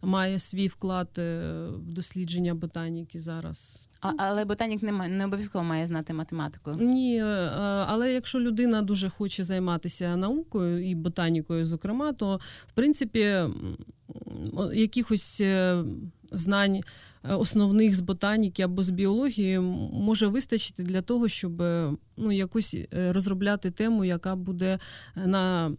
має 0.03 0.39
свій 0.39 0.69
вклад 0.69 1.09
е, 1.19 1.41
в 1.69 1.93
дослідження 1.93 2.55
ботаніки 2.55 3.21
зараз. 3.21 3.87
Але 4.01 4.45
ботанік 4.45 4.83
не, 4.83 4.93
ма- 4.93 5.09
не 5.09 5.25
обов'язково 5.25 5.65
має 5.65 5.87
знати 5.87 6.13
математику. 6.13 6.73
Ні, 6.81 7.19
е, 7.19 7.25
але 7.87 8.13
якщо 8.13 8.41
людина 8.41 8.83
дуже 8.83 9.09
хоче 9.09 9.45
займатися 9.45 10.17
наукою 10.17 10.91
і 10.91 10.95
ботанікою, 10.95 11.67
зокрема, 11.67 12.13
то 12.13 12.41
в 12.69 12.73
принципі 12.75 13.37
якихось 14.75 15.41
е, 15.41 15.85
знань 16.33 16.77
е, 16.77 17.35
основних 17.35 17.95
з 17.95 18.01
ботаніки 18.01 18.63
або 18.63 18.83
з 18.83 18.91
біології 18.91 19.59
може 19.93 20.27
вистачити 20.27 20.83
для 20.83 21.03
того, 21.03 21.29
щоб 21.29 21.63
ну, 22.17 22.33
якусь 22.33 22.77
розробляти 22.93 23.71
тему, 23.71 24.05
яка 24.05 24.37
буде 24.37 24.79
на 25.15 25.73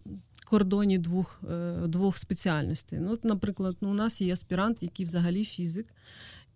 кордоні 0.44 0.98
двох, 0.98 1.40
двох 1.86 2.16
спеціальностей. 2.16 2.98
Ну, 2.98 3.12
от, 3.12 3.24
наприклад, 3.24 3.76
ну, 3.80 3.90
у 3.90 3.94
нас 3.94 4.20
є 4.20 4.32
аспірант, 4.32 4.82
який 4.82 5.06
взагалі 5.06 5.44
фізик. 5.44 5.86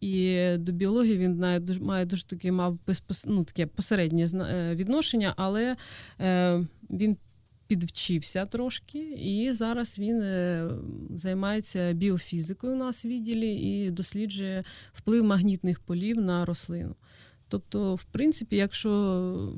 І 0.03 0.57
до 0.59 0.73
біології 0.73 1.19
він 1.19 1.39
має 1.39 1.61
дуже, 1.61 1.81
має 1.81 2.07
дуже 2.07 2.27
таке 2.27 2.53
мав 2.53 2.79
безпос- 2.87 3.25
ну, 3.29 3.45
таке 3.45 3.67
посереднє 3.67 4.27
е, 4.35 4.75
відношення, 4.75 5.35
але 5.37 5.77
е, 6.21 6.67
він 6.91 7.17
підвчився 7.67 8.47
трошки, 8.47 8.99
і 9.13 9.53
зараз 9.53 9.99
він 9.99 10.23
е, 10.23 10.71
займається 11.15 11.93
біофізикою 11.93 12.73
у 12.73 12.77
нас 12.77 13.05
в 13.05 13.09
відділі 13.09 13.55
і 13.55 13.91
досліджує 13.91 14.65
вплив 14.93 15.25
магнітних 15.25 15.81
полів 15.81 16.17
на 16.17 16.45
рослину. 16.45 16.95
Тобто, 17.49 17.95
в 17.95 18.05
принципі, 18.05 18.57
якщо 18.57 19.53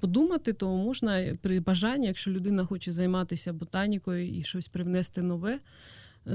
подумати, 0.00 0.52
то 0.52 0.76
можна 0.76 1.36
при 1.42 1.60
бажанні, 1.60 2.06
якщо 2.06 2.30
людина 2.30 2.64
хоче 2.64 2.92
займатися 2.92 3.52
ботанікою 3.52 4.38
і 4.38 4.42
щось 4.42 4.68
привнести 4.68 5.22
нове, 5.22 5.58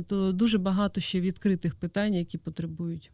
то 0.08 0.32
дуже 0.32 0.58
багато 0.58 1.02
ще 1.02 1.22
відкритих 1.22 1.76
питань, 1.76 2.14
які 2.14 2.38
потребують. 2.38 3.12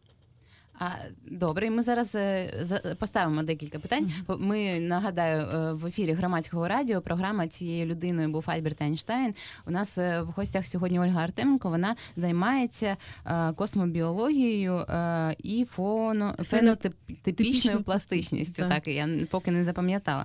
А, 0.80 0.90
добре, 1.30 1.66
і 1.66 1.70
ми 1.70 1.82
зараз 1.82 2.14
е, 2.14 2.54
за- 2.60 2.94
поставимо 2.98 3.42
декілька 3.42 3.78
питань. 3.78 4.12
Ми 4.38 4.80
нагадаю 4.80 5.42
е, 5.42 5.72
в 5.72 5.86
ефірі 5.86 6.12
громадського 6.12 6.68
радіо. 6.68 7.00
Програма 7.00 7.48
цією 7.48 7.86
людиною 7.86 8.28
був 8.28 8.44
Альберт 8.46 8.82
Айнштайн. 8.82 9.34
У 9.66 9.70
нас 9.70 9.98
е, 9.98 10.22
в 10.22 10.26
гостях 10.26 10.66
сьогодні 10.66 11.00
Ольга 11.00 11.22
Артеменко. 11.24 11.68
Вона 11.70 11.96
займається 12.16 12.96
космобіологією 13.56 14.84
і 15.38 15.64
фоно 15.70 16.34
фенотипічною 16.42 17.82
пластичністю. 17.82 18.62
Так. 18.62 18.68
Так 18.68 18.88
я 18.88 19.08
поки 19.30 19.50
не 19.50 19.64
запам'ятала. 19.64 20.24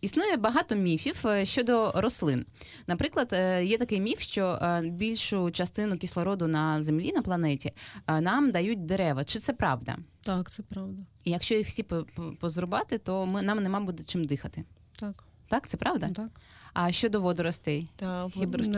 Існує 0.00 0.36
багато 0.36 0.74
міфів 0.74 1.24
щодо 1.44 1.92
рослин. 1.94 2.46
Наприклад, 2.86 3.28
є 3.62 3.78
такий 3.78 4.00
міф, 4.00 4.20
що 4.20 4.58
більшу 4.84 5.50
частину 5.50 5.98
кислороду 5.98 6.46
на 6.46 6.82
землі 6.82 7.12
на 7.12 7.22
планеті 7.22 7.72
нам 8.20 8.50
дають 8.50 8.86
дерева. 8.86 9.24
Чи 9.24 9.38
це 9.38 9.52
правда? 9.52 9.63
Так, 10.22 10.50
це 10.50 10.62
правда. 10.62 11.02
І 11.24 11.30
якщо 11.30 11.54
їх 11.54 11.66
всі 11.66 11.82
по- 11.82 12.06
по- 12.14 12.32
позрубати, 12.40 12.98
то 12.98 13.26
ми 13.26 13.42
нам 13.42 13.62
нема 13.62 13.80
буде 13.80 14.02
чим 14.04 14.24
дихати. 14.24 14.64
Так, 14.96 15.24
Так, 15.48 15.68
це 15.68 15.76
правда? 15.76 16.08
так. 16.08 16.40
А 16.74 16.92
щодо 16.92 17.20
водоростей? 17.20 17.88
Та 17.96 18.24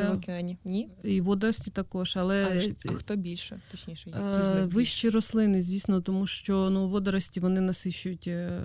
не. 0.03 0.11
в 0.11 0.15
океані. 0.15 0.59
Ні? 0.65 0.89
І 1.03 1.21
водорості 1.21 1.71
також, 1.71 2.17
але 2.17 2.45
А, 2.45 2.91
а 2.91 2.93
хто 2.93 3.17
більше? 3.17 3.61
Точніше, 3.71 4.11
які 4.11 4.21
з 4.43 4.51
Е, 4.51 4.53
більше? 4.53 4.65
Вищі 4.65 5.09
рослини, 5.09 5.61
звісно, 5.61 6.01
тому 6.01 6.27
що 6.27 6.71
ну, 6.71 6.89
водорості 6.89 7.41
вони 7.41 7.61
насищують 7.61 8.29
е, 8.29 8.61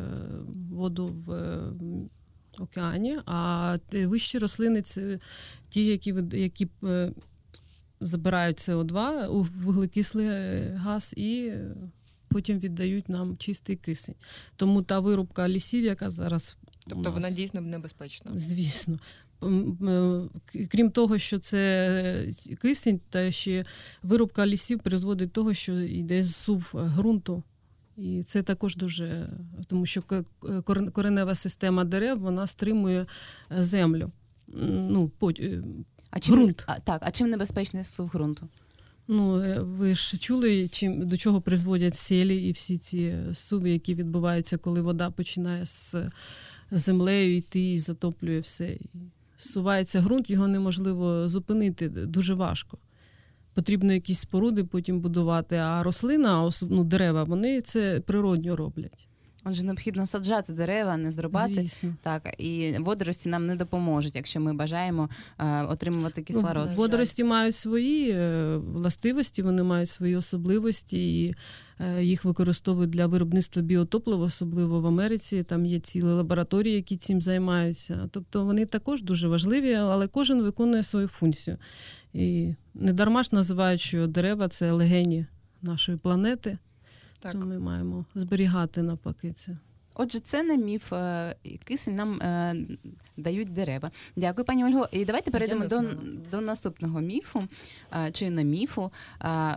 воду 0.72 1.06
в 1.08 1.32
е, 1.32 1.74
океані, 2.60 3.18
а 3.26 3.78
вищі 3.94 4.38
рослини 4.38 4.82
це 4.82 5.20
ті, 5.70 5.86
які, 5.86 6.16
які 6.34 6.70
е, 6.84 7.12
забирають 8.02 8.58
СО2 8.58 9.26
у 9.28 9.44
вуглекислий 9.44 10.28
е, 10.28 10.74
газ 10.84 11.14
і 11.18 11.48
е, 11.48 11.76
потім 12.32 12.60
віддають 12.60 13.10
нам 13.10 13.38
чистий 13.38 13.76
кисень. 13.76 14.16
Тому 14.56 14.82
та 14.82 15.00
вирубка 15.00 15.50
лісів, 15.50 15.84
яка 15.84 16.10
зараз. 16.10 16.58
у 16.64 16.90
Тобто 16.90 17.12
вона 17.12 17.32
дійсно 17.32 17.62
небезпечна. 17.62 18.32
Звісно. 18.36 18.98
Крім 20.72 20.92
того, 20.92 21.18
що 21.18 21.40
це 21.40 22.32
кисень, 22.62 23.00
та 23.10 23.32
ще 23.32 23.66
вирубка 24.04 24.48
лісів 24.48 24.80
призводить 24.80 25.30
до 25.30 25.34
того, 25.34 25.54
що 25.54 25.80
йде 25.80 26.24
зсув 26.24 26.72
е, 26.76 26.78
ґрунту. 26.78 27.44
І 27.98 28.24
це 28.24 28.42
також 28.42 28.76
дуже, 28.76 29.30
тому 29.68 29.86
що 29.86 30.04
коренева 30.94 31.36
система 31.36 31.84
дерев 31.84 32.20
вона 32.20 32.48
стримує 32.48 33.06
е, 33.52 33.64
землю. 33.64 34.12
Ну, 34.64 35.10
по- 35.10 35.32
е, 35.32 35.64
А 36.10 36.20
чим, 36.20 36.36
Ґрунт. 36.36 36.64
А, 36.68 36.80
так, 36.80 37.02
а 37.06 37.12
чим 37.12 37.30
небезпечний 37.30 37.84
сув 37.84 38.10
ґрунту? 38.14 38.48
Ну, 39.14 39.44
е, 39.44 39.60
ви 39.60 39.96
ж 39.96 40.18
чули, 40.18 40.68
чим 40.68 41.08
до 41.08 41.18
чого 41.18 41.42
призводять 41.42 41.96
селі 41.96 42.48
і 42.48 42.52
всі 42.52 42.78
ці 42.78 43.16
суви, 43.34 43.72
які 43.72 43.96
відбуваються, 43.96 44.58
коли 44.58 44.82
вода 44.82 45.12
починає 45.12 45.66
з 45.66 45.96
землею 46.72 47.36
йти 47.36 47.72
і 47.72 47.78
затоплює 47.78 48.40
все. 48.40 48.78
Сувається 49.36 50.02
ґрунт, 50.02 50.30
його 50.30 50.48
неможливо 50.48 51.28
зупинити 51.28 51.90
дуже 51.90 52.34
важко. 52.34 52.78
Потрібно 53.54 53.94
якісь 53.94 54.20
споруди 54.20 54.64
потім 54.64 55.00
будувати, 55.00 55.56
а 55.56 55.84
рослина, 55.84 56.50
ну, 56.70 56.84
дерева, 56.84 57.24
вони 57.24 57.62
це 57.62 58.00
природньо 58.00 58.56
роблять. 58.56 59.08
Отже, 59.44 59.64
необхідно 59.64 60.08
саджати 60.08 60.54
дерева, 60.54 60.98
не 60.98 61.12
зрубати. 61.12 61.54
Звісно. 61.54 61.96
Так, 62.02 62.36
і 62.38 62.76
водорості 62.80 63.30
нам 63.30 63.48
не 63.48 63.56
допоможуть, 63.56 64.16
якщо 64.16 64.40
ми 64.40 64.54
бажаємо 64.54 65.10
е, 65.40 65.64
отримувати 65.64 66.22
кислород. 66.22 66.68
Ну, 66.70 66.76
водорості 66.76 67.24
мають 67.24 67.56
свої 67.56 68.12
е, 68.12 68.58
властивості, 68.58 69.42
вони 69.42 69.64
мають 69.64 69.90
свої 69.90 70.16
особливості, 70.16 71.24
і 71.24 71.36
е, 71.80 72.04
їх 72.04 72.26
використовують 72.26 72.90
для 72.90 73.08
виробництва 73.08 73.64
біотоплива, 73.64 74.26
особливо 74.26 74.82
в 74.82 74.88
Америці. 74.88 75.44
Там 75.44 75.66
є 75.66 75.80
цілі 75.80 76.04
лабораторії, 76.04 76.76
які 76.76 76.98
цим 76.98 77.22
займаються. 77.22 78.10
Тобто 78.12 78.46
вони 78.46 78.66
також 78.66 79.04
дуже 79.04 79.28
важливі, 79.28 79.74
але 79.74 80.08
кожен 80.08 80.42
виконує 80.42 80.84
свою 80.84 81.08
функцію. 81.08 81.58
І 82.14 82.54
не 82.74 82.94
дарма 82.94 83.24
ж 83.24 83.30
називають, 83.32 83.82
що 83.82 84.08
дерева 84.08 84.48
це 84.48 84.72
легені 84.72 85.26
нашої 85.62 85.98
планети, 85.98 86.58
Так. 87.22 87.32
то 87.32 87.40
ми 87.40 87.60
маємо 87.60 88.06
зберігати 88.16 88.82
навпаки 88.82 89.32
це. 89.32 89.58
Отже, 89.94 90.20
це 90.20 90.44
не 90.44 90.58
міф. 90.58 90.94
е, 90.94 91.36
Кисень 91.64 91.96
нам 91.96 92.22
е, 92.22 92.56
дають 93.18 93.54
дерева. 93.54 93.92
Дякую, 94.16 94.46
пані 94.46 94.66
Ольго. 94.66 94.88
І 94.92 95.06
давайте 95.06 95.32
перейдемо 95.32 95.66
до, 95.66 95.82
до 96.32 96.42
наступного 96.42 97.02
міфу 97.02 97.44
е, 97.94 98.12
чи 98.12 98.30
на 98.30 98.42
міфу. 98.42 98.92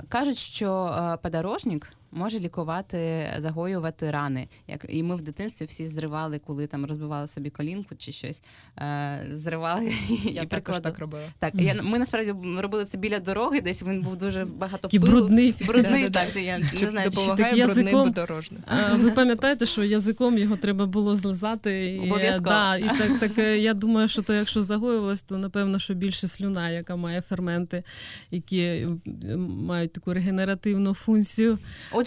Кажуть, 0.09 0.39
що 0.39 1.19
подорожник 1.23 1.93
може 2.15 2.39
лікувати, 2.41 3.29
загоювати 3.39 4.11
рани. 4.11 4.49
Як 4.69 4.87
і 4.89 5.03
ми 5.03 5.15
в 5.17 5.23
дитинстві 5.23 5.67
всі 5.67 5.87
зривали, 5.87 6.39
коли 6.47 6.67
там 6.67 6.87
розбивали 6.87 7.27
собі 7.27 7.51
колінку 7.51 7.95
чи 7.99 8.13
щось. 8.13 8.41
е, 8.79 9.27
Зривали 9.35 9.93
і 10.11 10.33
Я 10.33 10.45
також 10.45 10.81
так 10.81 10.99
робила. 10.99 11.25
Так, 11.39 11.55
я, 11.55 11.75
ми 11.83 11.99
насправді 11.99 12.35
робили 12.59 12.85
це 12.85 12.99
біля 12.99 13.19
дороги, 13.19 13.61
десь 13.61 13.83
він 13.83 14.03
був 14.03 14.17
дуже 14.17 14.45
багато 14.45 14.89
пилу. 14.89 15.07
брудний. 15.07 15.55
Брудний, 15.67 16.03
Да-да-да. 16.09 16.25
так, 16.25 16.43
я 16.43 16.59
не 16.59 16.91
знаю, 16.91 17.11
допомагає 17.11 17.57
язиком- 17.67 18.05
подорожник. 18.05 18.61
Ви 18.95 19.11
пам'ятаєте, 19.11 19.67
що 19.67 19.85
язиком 19.85 20.39
його 20.39 20.57
треба 20.57 20.87
було 20.87 21.15
злизати? 21.15 21.87
І, 21.95 21.99
Обов'язково. 22.01 22.45
Да, 22.45 22.77
і 22.77 22.83
так, 22.83 23.19
так 23.21 23.39
е, 23.39 23.59
я 23.59 23.75
думаю, 23.75 24.09
що 24.09 24.23
то 24.23 24.35
якщо 24.35 24.63
загоювалось, 24.63 25.23
то 25.23 25.39
напевно, 25.39 25.79
що 25.79 25.95
більше 25.95 26.29
слюна, 26.29 26.71
яка 26.71 26.97
має 26.97 27.21
ферменти, 27.23 27.83
які 28.31 28.61
е, 28.61 28.89
мають 29.37 29.93
таку 29.93 30.15
регенеративну 30.15 30.95
функцію. 30.95 31.59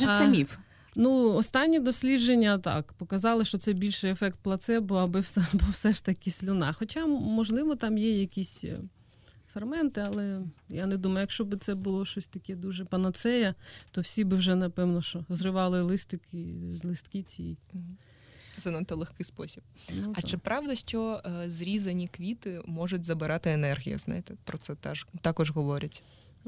Отже, 0.03 0.17
це 0.17 0.27
міф. 0.27 0.57
Ну, 0.99 1.33
останні 1.33 1.79
дослідження 1.79 2.57
так 2.57 2.93
показали, 2.93 3.45
що 3.45 3.57
це 3.57 3.73
більше 3.73 4.11
ефект 4.11 4.39
плацебо, 4.39 4.95
аби 4.95 5.19
все, 5.19 5.41
бо 5.53 5.65
все 5.69 5.93
ж 5.93 6.03
таки 6.03 6.31
слюна. 6.31 6.73
Хоча, 6.73 7.05
можливо, 7.05 7.75
там 7.75 7.97
є 7.97 8.19
якісь 8.19 8.63
е, 8.63 8.79
ферменти, 9.53 10.01
але 10.01 10.41
я 10.69 10.85
не 10.85 10.97
думаю, 10.97 11.21
якщо 11.21 11.45
б 11.45 11.57
це 11.59 11.75
було 11.75 12.05
щось 12.05 12.27
таке 12.27 12.55
дуже 12.55 12.85
панацея, 12.85 13.55
то 13.91 14.01
всі 14.01 14.23
би 14.23 14.37
вже, 14.37 14.55
напевно, 14.55 15.01
що 15.01 15.25
зривали 15.29 15.81
листики, 15.81 16.55
листки 16.83 17.23
ці. 17.23 17.57
Занадто 18.57 18.95
легкий 18.95 19.25
спосіб. 19.25 19.63
Ну, 19.95 20.13
А 20.15 20.21
так. 20.21 20.29
чи 20.29 20.37
правда, 20.37 20.75
що 20.75 21.21
е, 21.25 21.49
зрізані 21.49 22.07
квіти 22.07 22.61
можуть 22.65 23.03
забирати 23.03 23.51
енергію? 23.51 23.99
Знаєте, 23.99 24.33
про 24.43 24.57
це 24.57 24.75
теж 24.75 25.07
також 25.21 25.51
говорять. 25.51 26.03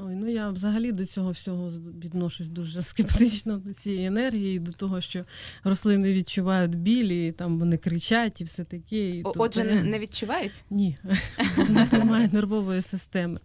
Ой, 0.05 0.15
ну 0.15 0.27
я 0.27 0.49
взагалі 0.49 0.91
до 0.91 1.05
цього 1.05 1.31
всього 1.31 1.69
відношусь 2.03 2.47
дуже 2.47 2.81
скептично 2.81 3.57
до 3.57 3.73
цієї 3.73 4.05
енергії, 4.05 4.59
до 4.59 4.71
того, 4.71 5.01
що 5.01 5.25
рослини 5.63 6.13
відчувають 6.13 6.75
біль, 6.75 7.12
і 7.12 7.31
там 7.31 7.59
вони 7.59 7.77
кричать 7.77 8.41
і 8.41 8.43
все 8.43 8.63
таке. 8.63 9.09
І 9.09 9.21
О- 9.21 9.23
тобто 9.23 9.43
Отже, 9.43 9.63
не, 9.63 9.83
не 9.83 9.99
відчувають? 9.99 10.63
Ні, 10.69 10.97
в 11.57 11.69
них 11.71 11.93
немає 11.93 12.29
нервової 12.33 12.81
системи. 12.81 13.39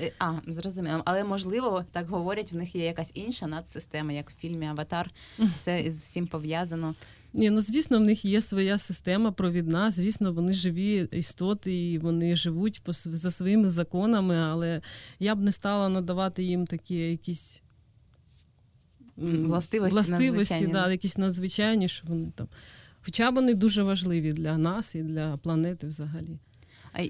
Е, 0.00 0.12
А, 0.18 0.32
зрозуміло. 0.46 1.02
Але 1.04 1.24
можливо, 1.24 1.84
так 1.92 2.08
говорять, 2.08 2.52
в 2.52 2.56
них 2.56 2.74
є 2.74 2.84
якась 2.84 3.10
інша 3.14 3.46
надсистема, 3.46 4.12
як 4.12 4.30
в 4.30 4.34
фільмі 4.40 4.66
Аватар. 4.66 5.10
Все 5.54 5.80
із 5.80 6.00
всім 6.00 6.26
пов'язано. 6.26 6.94
Ні, 7.32 7.50
ну 7.50 7.60
звісно, 7.60 7.98
в 7.98 8.00
них 8.00 8.24
є 8.24 8.40
своя 8.40 8.78
система 8.78 9.32
провідна. 9.32 9.90
Звісно, 9.90 10.32
вони 10.32 10.52
живі 10.52 11.08
істоти, 11.12 11.90
і 11.90 11.98
вони 11.98 12.36
живуть 12.36 12.82
по 12.82 12.92
за 12.92 13.30
своїми 13.30 13.68
законами, 13.68 14.36
але 14.36 14.82
я 15.18 15.34
б 15.34 15.40
не 15.40 15.52
стала 15.52 15.88
надавати 15.88 16.42
їм 16.42 16.66
такі 16.66 16.94
якісь. 16.94 17.60
Властивості 19.16 19.94
властивості 19.94 20.66
да, 20.66 20.90
якісь 20.90 21.18
надзвичайні, 21.18 21.88
що 21.88 22.06
вони 22.08 22.32
там. 22.34 22.48
Хоча 23.00 23.30
вони 23.30 23.54
дуже 23.54 23.82
важливі 23.82 24.32
для 24.32 24.58
нас 24.58 24.94
і 24.94 25.02
для 25.02 25.36
планети 25.36 25.86
взагалі. 25.86 26.38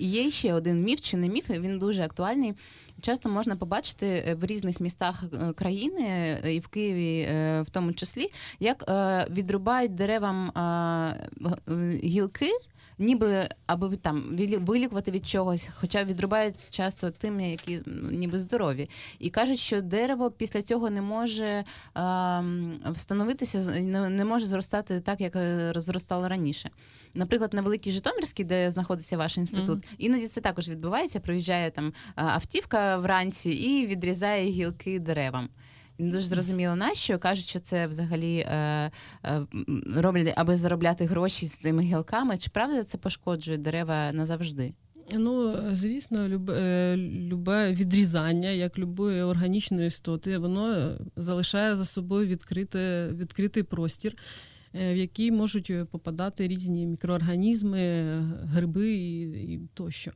Є 0.01 0.31
ще 0.31 0.55
один 0.55 0.83
міф 0.83 1.01
чи 1.01 1.17
не 1.17 1.29
міф, 1.29 1.51
він 1.51 1.79
дуже 1.79 2.03
актуальний. 2.03 2.55
Часто 3.01 3.29
можна 3.29 3.57
побачити 3.57 4.07
е, 4.07 4.35
в 4.35 4.45
різних 4.45 4.81
містах 4.81 5.25
е, 5.33 5.53
країни 5.53 6.03
е, 6.45 6.55
і 6.55 6.61
в 6.61 6.69
Києві, 6.69 7.29
в 7.63 7.71
тому 7.71 7.93
числі, 7.93 8.33
як 8.61 8.85
відрубають 9.31 9.95
деревам 9.95 10.53
гілки. 12.05 12.51
Ніби 12.99 13.49
аби 13.67 13.97
там 13.97 14.23
вилі- 14.37 14.65
вилікувати 14.65 15.11
від 15.11 15.27
чогось, 15.27 15.71
хоча 15.81 16.05
відрубають 16.05 16.69
часто 16.71 17.11
тим, 17.11 17.41
які 17.41 17.81
ніби 18.11 18.39
здорові, 18.39 18.89
і 19.19 19.31
кажуть, 19.31 19.59
що 19.59 19.83
дерево 19.83 20.31
після 20.31 20.63
цього 20.63 20.91
не 20.91 21.03
може 21.03 21.65
ем, 21.95 22.81
встановитися, 22.91 23.59
не, 23.81 24.09
не 24.09 24.25
може 24.25 24.47
зростати 24.47 25.01
так, 25.01 25.21
як 25.21 25.37
е, 25.37 25.73
зростало 25.77 26.29
раніше. 26.29 26.71
Наприклад, 27.15 27.55
на 27.55 27.63
Великій 27.63 27.91
Житомирській, 27.91 28.45
де 28.45 28.71
знаходиться 28.71 29.17
ваш 29.17 29.39
інститут, 29.39 29.85
іноді 29.99 30.29
це 30.29 30.41
також 30.41 30.69
відбувається. 30.69 31.21
Проїжджає 31.21 31.71
там 31.71 31.93
автівка 32.15 32.97
вранці 32.99 33.51
і 33.51 33.87
відрізає 33.87 34.51
гілки 34.51 34.99
деревам. 34.99 35.49
Не 35.99 36.11
дуже 36.11 36.27
зрозуміло 36.27 36.77
нащо. 36.77 37.19
Кажуть, 37.19 37.49
що 37.49 37.59
це 37.59 37.87
взагалі 37.87 38.39
е, 38.39 38.91
е, 39.25 39.47
роблять, 39.97 40.35
аби 40.37 40.57
заробляти 40.57 41.05
гроші 41.05 41.47
з 41.47 41.57
цими 41.57 41.83
гілками. 41.83 42.39
Чи 42.39 42.51
правда 42.51 42.85
це 42.85 42.99
пошкоджує 42.99 43.59
дерева 43.59 44.13
назавжди? 44.13 44.75
Ну, 45.13 45.57
звісно, 45.73 46.29
любе, 46.29 46.97
любе 47.31 47.73
відрізання, 47.73 48.51
як 48.51 48.79
любої 48.79 49.23
органічної 49.23 49.87
істоти, 49.87 50.39
воно 50.39 50.93
залишає 51.17 51.77
за 51.77 51.85
собою 51.85 52.27
відкрити, 52.27 53.09
відкритий 53.13 53.63
простір. 53.63 54.15
Е, 54.75 54.95
в 54.95 54.97
який 54.97 55.31
можуть 55.31 55.71
е, 55.71 55.85
попадати 55.85 56.49
різні 56.49 56.87
мікроорганізми, 56.87 58.05
гриби 58.45 58.93
і, 58.93 59.21
і 59.55 59.61
тощо. 59.75 60.13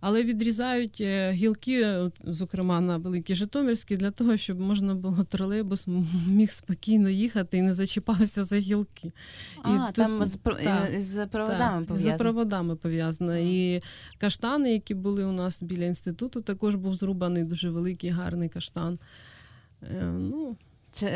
Але 0.00 0.22
відрізають 0.22 1.00
е, 1.00 1.32
гілки, 1.32 2.10
зокрема 2.24 2.80
на 2.80 2.96
Великій 2.96 3.34
Житомирській, 3.34 3.96
для 3.96 4.10
того, 4.10 4.36
щоб 4.36 4.60
можна 4.60 4.94
було 4.94 5.24
тролейбус 5.24 5.88
міг 6.28 6.50
спокійно 6.50 7.08
їхати 7.08 7.58
і 7.58 7.62
не 7.62 7.72
зачіпався 7.72 8.44
за 8.44 8.56
гілки. 8.56 9.12
А, 9.62 9.74
і 9.74 9.94
там 9.94 10.18
тут, 10.18 10.28
з, 10.28 10.38
та, 10.64 10.88
з 11.00 11.26
проводами 11.26 11.86
пов'язано. 11.86 12.16
З 12.16 12.18
проводами 12.18 12.76
пов'язано. 12.76 13.38
І 13.38 13.82
каштани, 14.18 14.72
які 14.72 14.94
були 14.94 15.24
у 15.24 15.32
нас 15.32 15.62
біля 15.62 15.84
інституту, 15.84 16.40
також 16.40 16.74
був 16.74 16.94
зрубаний 16.94 17.44
дуже 17.44 17.70
великий, 17.70 18.10
гарний 18.10 18.48
каштан. 18.48 18.98
Ну, 20.00 20.56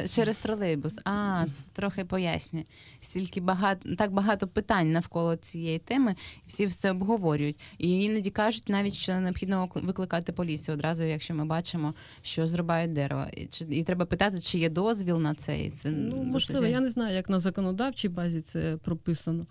Через 0.06 0.38
тролейбус. 0.38 0.98
А, 1.04 1.44
це 1.46 1.62
трохи 1.72 2.04
пояснює. 2.04 2.64
Стільки 3.00 3.40
багато 3.40 3.94
так 3.96 4.12
багато 4.12 4.48
питань 4.48 4.92
навколо 4.92 5.36
цієї 5.36 5.78
теми, 5.78 6.16
і 6.46 6.48
всі 6.48 6.66
все 6.66 6.90
обговорюють. 6.90 7.60
І 7.78 8.04
іноді 8.04 8.30
кажуть 8.30 8.68
навіть, 8.68 8.94
що 8.94 9.20
необхідно 9.20 9.68
викликати 9.74 10.32
поліцію 10.32 10.74
одразу, 10.74 11.04
якщо 11.04 11.34
ми 11.34 11.44
бачимо, 11.44 11.94
що 12.22 12.46
зрубають 12.46 12.92
дерево. 12.92 13.26
І, 13.32 13.46
чи, 13.46 13.64
і 13.70 13.84
треба 13.84 14.04
питати, 14.04 14.40
чи 14.40 14.58
є 14.58 14.70
дозвіл 14.70 15.18
на 15.18 15.34
це. 15.34 15.64
І 15.64 15.70
це 15.70 15.90
Ну, 15.90 16.22
можливо, 16.22 16.66
я 16.66 16.80
не 16.80 16.90
знаю, 16.90 17.14
як 17.14 17.28
на 17.28 17.38
законодавчій 17.38 18.08
базі 18.08 18.40
це 18.40 18.76
прописано. 18.76 19.46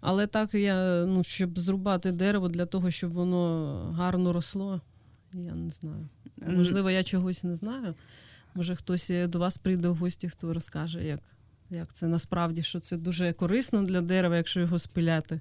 Але 0.00 0.26
так 0.26 0.54
я, 0.54 1.06
ну, 1.06 1.24
щоб 1.24 1.58
зрубати 1.58 2.12
дерево 2.12 2.48
для 2.48 2.66
того, 2.66 2.90
щоб 2.90 3.12
воно 3.12 3.74
гарно 3.96 4.32
росло, 4.32 4.80
я 5.32 5.54
не 5.54 5.70
знаю. 5.70 6.08
Можливо, 6.48 6.90
я 6.90 7.02
чогось 7.02 7.44
не 7.44 7.56
знаю. 7.56 7.94
Може, 8.54 8.76
хтось 8.76 9.12
до 9.28 9.38
вас 9.38 9.58
прийде 9.58 9.88
в 9.88 9.96
гості, 9.96 10.28
хто 10.28 10.52
розкаже, 10.52 11.04
як 11.04 11.20
як 11.70 11.92
це 11.92 12.06
насправді, 12.06 12.62
що 12.62 12.80
це 12.80 12.96
дуже 12.96 13.32
корисно 13.32 13.82
для 13.82 14.00
дерева, 14.00 14.36
якщо 14.36 14.60
його 14.60 14.78
спиляти. 14.78 15.40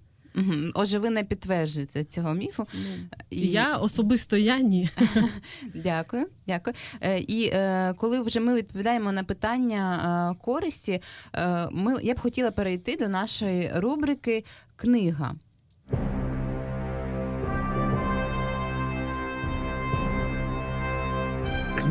Отже, 0.74 1.00
ви 1.00 1.10
не 1.10 1.24
підтверджуєте 1.24 2.04
цього 2.04 2.34
міфу. 2.34 2.68
Ну, 2.74 3.20
і... 3.30 3.48
Я 3.48 3.78
особисто 3.78 4.38
я 4.38 4.60
ні. 4.60 4.90
Дякую, 5.76 6.28
дякую. 6.48 6.76
Е, 7.02 7.20
і 7.20 7.50
е, 7.54 7.94
коли 7.98 8.22
вже 8.22 8.40
ми 8.40 8.56
відповідаємо 8.56 9.12
на 9.12 9.24
питання 9.24 10.32
е, 10.32 10.44
користі, 10.46 11.02
е, 11.34 11.70
ми 11.72 12.04
я 12.04 12.14
б 12.14 12.20
хотіла 12.20 12.52
перейти 12.52 12.96
до 12.96 13.08
нашої 13.08 13.72
рубрики 13.76 14.46
Книга. 14.76 15.36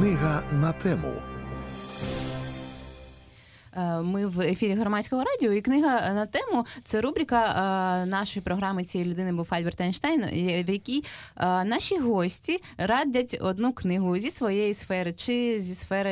Книга 0.00 0.42
на 0.50 0.72
тему. 0.72 1.29
Е, 3.76 4.00
ми 4.00 4.26
в 4.26 4.40
ефірі 4.40 4.74
громадського 4.74 5.24
радіо, 5.24 5.52
і 5.52 5.60
книга 5.60 6.12
на 6.14 6.26
тему 6.26 6.66
це 6.84 7.00
рубрика 7.00 7.44
е, 7.44 8.06
нашої 8.06 8.42
програми 8.44 8.84
цієї 8.84 9.10
людини 9.10 9.32
був 9.32 9.48
Альберт 9.50 9.80
Ейнштейн, 9.80 10.22
в 10.64 10.70
якій 10.70 11.04
е, 11.36 11.64
наші 11.64 11.98
гості 11.98 12.62
радять 12.78 13.38
одну 13.40 13.72
книгу 13.72 14.18
зі 14.18 14.30
своєї 14.30 14.74
сфери 14.74 15.12
чи 15.12 15.60
зі 15.60 15.74
сфери 15.74 16.10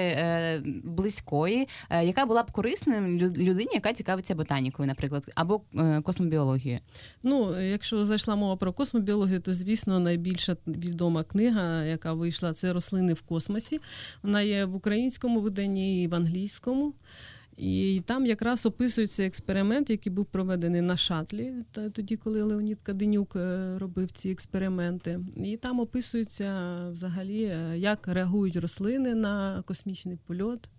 близької, 0.85 1.69
яка 2.03 2.27
була 2.27 2.43
б 2.43 2.53
корисним 2.53 3.19
людині, 3.19 3.71
яка 3.73 3.93
цікавиться 3.93 4.35
ботанікою, 4.35 4.87
наприклад, 4.87 5.33
або 5.35 5.61
космобіологією. 6.03 6.81
Ну, 7.23 7.61
якщо 7.61 8.05
зайшла 8.05 8.37
мова 8.37 8.57
про 8.57 8.73
космобіологію, 8.73 9.41
то 9.41 9.53
звісно 9.53 9.99
найбільша 9.99 10.57
відома 10.67 11.25
книга, 11.25 11.85
яка 11.85 12.13
вийшла, 12.13 12.53
це 12.53 12.73
рослини 12.73 13.13
в 13.13 13.23
космосі. 13.23 13.81
Вона 14.23 14.43
є 14.43 14.65
в 14.65 14.75
українському 14.75 15.41
виданні 15.41 16.03
і 16.03 16.09
в 16.09 16.15
англійському. 16.15 16.95
І 17.59 18.03
там 18.07 18.27
якраз 18.27 18.67
описується 18.67 19.27
експеримент, 19.27 19.91
який 19.91 20.13
був 20.13 20.27
проведений 20.27 20.81
на 20.81 20.97
шатлі, 20.97 21.55
тоді, 21.93 22.17
коли 22.17 22.43
Леонід 22.43 22.83
Каденюк 22.83 23.37
е, 23.37 23.79
робив 23.79 24.11
ці 24.11 24.31
експерименти. 24.31 25.21
І 25.45 25.57
там 25.57 25.81
описується 25.81 26.77
взагалі, 26.93 27.43
е, 27.43 27.79
як 27.79 28.09
реагують 28.09 28.57
рослини 28.57 29.15
на 29.15 29.63
космічний 29.67 30.19
польот. 30.27 30.71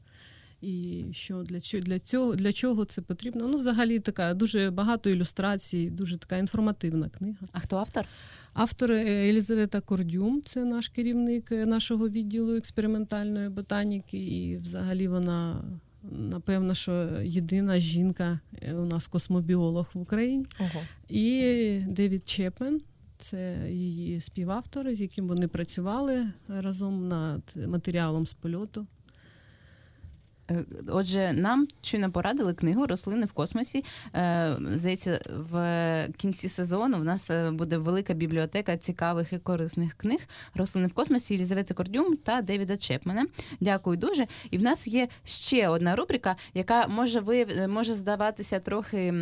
І 0.62 1.06
що 1.12 1.44
для 1.44 1.62
чого 1.62 1.84
для 1.84 2.00
цього 2.00 2.36
для 2.36 2.54
чого 2.54 2.86
це 2.86 3.02
потрібно? 3.02 3.48
Ну, 3.48 3.58
взагалі, 3.58 4.00
така 4.00 4.34
дуже 4.34 4.72
багато 4.72 5.10
ілюстрацій, 5.10 5.90
дуже 5.90 6.18
така 6.18 6.38
інформативна 6.38 7.10
книга. 7.10 7.48
А 7.52 7.60
хто 7.60 7.78
автор? 7.78 8.06
Автор 8.54 8.92
е, 8.92 9.30
Елізавета 9.30 9.82
Кордюм, 9.82 10.42
це 10.46 10.66
наш 10.66 10.90
керівник 10.90 11.52
нашого 11.52 12.10
відділу 12.10 12.56
експериментальної 12.56 13.50
ботаніки, 13.50 14.18
і 14.18 14.58
взагалі 14.58 15.08
вона 15.08 15.64
напевно, 16.04 16.74
що 16.74 17.10
єдина 17.24 17.80
жінка 17.80 18.40
е, 18.62 18.74
у 18.74 18.86
нас 18.86 19.08
космобіолог 19.08 19.90
в 19.94 20.00
Україні. 20.00 20.46
Ого. 20.60 20.82
І 21.10 21.82
Девід 21.88 22.30
Чепмен. 22.30 22.82
Це 23.18 23.70
її 23.70 24.22
співавтори, 24.22 24.96
з 24.96 25.02
яким 25.02 25.28
вони 25.28 25.48
працювали 25.48 26.32
разом 26.48 27.08
над 27.08 27.58
матеріалом 27.68 28.28
з 28.28 28.34
польоту. 28.34 28.88
Е, 30.50 30.66
отже, 30.88 31.34
нам 31.34 31.68
щойно 31.82 32.12
порадили 32.12 32.54
книгу 32.54 32.88
Рослини 32.88 33.26
в 33.26 33.32
космосі. 33.32 33.86
Е, 34.16 34.58
здається, 34.74 35.20
в 35.52 36.08
кінці 36.18 36.50
сезону 36.50 36.98
в 36.98 37.04
нас 37.04 37.30
е, 37.30 37.52
буде 37.52 37.78
велика 37.78 38.14
бібліотека 38.14 38.78
цікавих 38.78 39.34
і 39.34 39.38
корисних 39.38 39.94
книг 39.94 40.20
Рослини 40.54 40.88
в 40.88 40.94
космосі 40.94 41.34
Єлізавети 41.34 41.74
Кордюм 41.74 42.18
та 42.18 42.42
Девіда 42.42 42.78
Чепмена. 42.78 43.26
Дякую 43.60 43.98
дуже. 43.98 44.28
І 44.52 44.58
в 44.58 44.62
нас 44.62 44.88
є 44.88 45.08
ще 45.24 45.70
одна 45.70 45.96
рубрика, 45.96 46.36
яка 46.54 46.88
може 46.88 47.20
ви 47.20 47.68
може 47.68 47.96
здаватися 47.96 48.60
трохи 48.60 49.14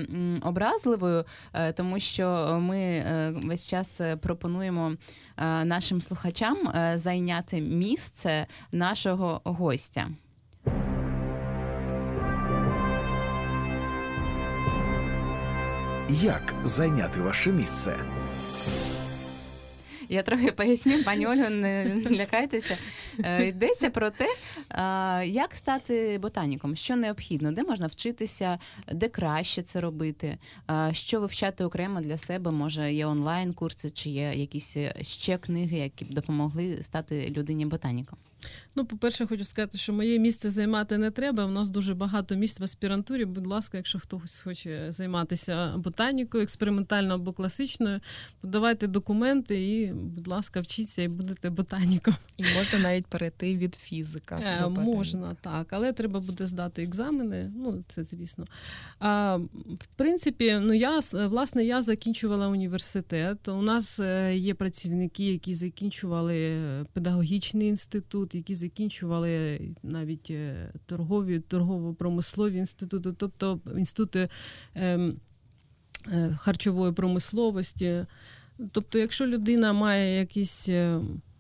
образливою, 0.42 1.26
тому 1.76 2.00
що 2.00 2.58
ми 2.62 3.04
весь 3.44 3.68
час 3.68 4.02
пропонуємо. 4.22 4.94
Нашим 5.64 6.02
слухачам 6.02 6.58
зайняти 6.96 7.62
місце 7.62 8.48
нашого 8.72 9.42
гостя. 9.44 10.08
Як 16.10 16.56
зайняти 16.64 17.22
ваше 17.22 17.52
місце? 17.52 17.98
Я 20.10 20.24
трохи 20.24 20.52
поясню, 20.52 21.04
пані 21.04 21.28
Ольго, 21.28 21.50
не 21.50 22.02
лякайтеся. 22.12 22.78
Е, 23.24 23.48
йдеться 23.48 23.90
про 23.90 24.10
те, 24.10 24.28
як 25.26 25.54
стати 25.54 26.20
ботаніком, 26.22 26.76
що 26.76 26.96
необхідно, 26.96 27.52
де 27.52 27.64
можна 27.64 27.88
вчитися, 27.88 28.60
де 28.92 29.08
краще 29.08 29.62
це 29.62 29.82
робити, 29.82 30.38
що 30.92 31.20
вивчати 31.20 31.64
окремо 31.64 32.02
для 32.02 32.18
себе. 32.18 32.52
Може, 32.52 32.94
є 32.94 33.06
онлайн-курси, 33.06 33.90
чи 33.90 34.10
є 34.10 34.34
якісь 34.34 34.78
ще 35.02 35.38
книги, 35.38 35.78
які 35.78 36.06
б 36.06 36.14
допомогли 36.14 36.84
стати 36.84 37.30
людині 37.30 37.66
ботаніком. 37.66 38.20
Ну, 38.76 38.86
по-перше, 38.86 39.26
хочу 39.26 39.46
сказати, 39.46 39.78
що 39.78 39.94
моє 39.94 40.20
місце 40.20 40.50
займати 40.50 40.98
не 40.98 41.12
треба. 41.12 41.46
У 41.46 41.52
нас 41.52 41.70
дуже 41.70 41.94
багато 41.94 42.36
місць 42.36 42.60
в 42.60 42.64
аспірантурі. 42.64 43.26
Будь 43.26 43.48
ласка, 43.48 43.78
якщо 43.78 44.00
хтось 44.00 44.40
хоче 44.40 44.92
займатися 44.92 45.74
ботанікою, 45.78 46.44
експериментальною 46.44 47.16
або 47.16 47.34
класичною, 47.34 48.00
подавайте 48.42 48.88
документи 48.88 49.70
і, 49.70 49.94
будь 49.94 50.28
ласка, 50.28 50.62
вчіться 50.62 51.02
і 51.02 51.08
будете 51.08 51.50
ботаніком. 51.50 52.16
І 52.38 52.44
можна 52.58 52.80
навіть 52.80 53.08
перейти 53.08 53.56
від 53.56 53.76
фізика. 53.76 54.40
Е, 54.44 54.62
до 54.62 54.70
можна, 54.70 55.36
так, 55.42 55.74
але 55.74 55.94
треба 55.94 56.20
буде 56.20 56.46
здати 56.46 56.84
екзамени. 56.84 57.52
Ну, 57.56 57.84
це 57.88 58.04
звісно. 58.04 58.46
А 59.00 59.36
в 59.66 59.88
принципі, 59.96 60.60
ну 60.62 60.74
я 60.74 61.00
власне 61.14 61.64
я 61.64 61.82
закінчувала 61.82 62.48
університет. 62.48 63.48
У 63.48 63.62
нас 63.62 64.00
е, 64.00 64.36
є 64.36 64.54
працівники, 64.54 65.32
які 65.32 65.54
закінчували 65.54 66.58
педагогічний 66.94 67.68
інститут 67.68 68.27
інститут, 68.28 68.36
які 68.36 68.54
закінчували 68.54 69.60
навіть 69.84 70.32
е, 70.32 70.72
торгові, 70.86 71.40
торгово-промислові 71.40 72.58
інститути, 72.58 73.12
тобто 73.18 73.60
інститути 73.78 74.30
ем, 74.76 75.20
е, 76.08 76.38
харчової 76.40 76.94
промисловості. 76.94 78.06
Тобто, 78.72 79.00
якщо 79.00 79.26
людина 79.26 79.74
має 79.74 80.20
якісь. 80.20 80.70
Е, 80.70 80.96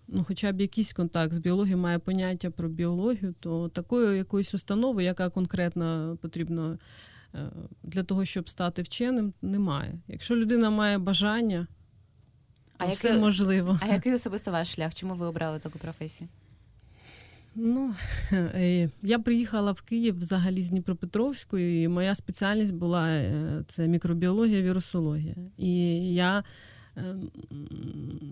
ну, 0.07 0.23
хоча 0.27 0.51
б 0.51 0.61
якийсь 0.61 0.93
контакт 0.93 1.33
з 1.33 1.37
біологією, 1.37 1.77
має 1.77 1.99
поняття 1.99 2.49
про 2.49 2.69
біологію, 2.69 3.33
то 3.39 3.69
такої 3.69 4.17
якоїсь 4.17 4.53
установи, 4.53 5.03
яка 5.03 5.29
конкретно 5.29 6.17
потрібна 6.21 6.77
для 7.83 8.03
того, 8.03 8.25
щоб 8.25 8.49
стати 8.49 8.81
вченим, 8.81 9.33
немає. 9.41 9.99
Якщо 10.07 10.35
людина 10.35 10.69
має 10.69 10.97
бажання, 10.97 11.67
то 12.77 12.85
а 12.85 12.89
все 12.89 13.07
який, 13.07 13.21
можливо. 13.21 13.79
А 13.81 13.87
який 13.87 14.13
особисто 14.19 14.51
ваш 14.51 14.73
шлях? 14.73 14.95
Чому 14.95 15.15
ви 15.15 15.25
обрали 15.25 15.59
таку 15.59 15.79
професію? 15.79 16.29
Ну, 17.59 17.93
е, 18.31 18.89
я 19.03 19.19
приїхала 19.19 19.71
в 19.71 19.81
Київ 19.81 20.17
взагалі 20.17 20.61
з 20.61 20.69
Дніпропетровської, 20.69 21.83
і 21.83 21.87
моя 21.87 22.15
спеціальність 22.15 22.73
була 22.73 23.07
е, 23.09 23.63
це 23.67 23.87
мікробіологія, 23.87 24.61
вірусологія. 24.61 25.35
І 25.57 25.73
я 26.13 26.43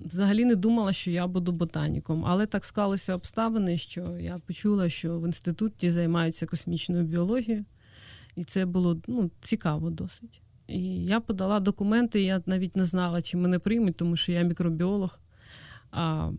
взагалі 0.05 0.45
не 0.45 0.55
думала, 0.55 0.93
що 0.93 1.11
я 1.11 1.27
буду 1.27 1.51
ботаніком. 1.51 2.25
Але 2.25 2.45
так 2.45 2.65
склалися 2.65 3.15
обставини, 3.15 3.77
що 3.77 4.17
я 4.19 4.39
почула, 4.39 4.89
що 4.89 5.19
в 5.19 5.25
інституті 5.25 5.89
займаються 5.89 6.45
космічною 6.45 7.03
біологією, 7.03 7.65
і 8.35 8.43
це 8.43 8.65
було 8.65 9.01
ну, 9.07 9.31
цікаво 9.41 9.89
досить. 9.89 10.41
І 10.67 11.03
я 11.03 11.19
подала 11.19 11.59
документи, 11.59 12.21
я 12.21 12.41
навіть 12.45 12.75
не 12.75 12.85
знала, 12.85 13.21
чи 13.21 13.37
мене 13.37 13.59
приймуть, 13.59 13.95
тому 13.95 14.17
що 14.17 14.31
я 14.31 14.41
мікробіолог, 14.41 15.19
а 15.91 16.31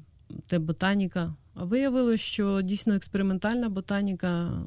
те 0.46 0.58
ботаніка. 0.58 1.34
Виявилося, 1.56 2.24
що 2.24 2.62
дійсно 2.62 2.94
експериментальна 2.94 3.68
ботаніка 3.68 4.62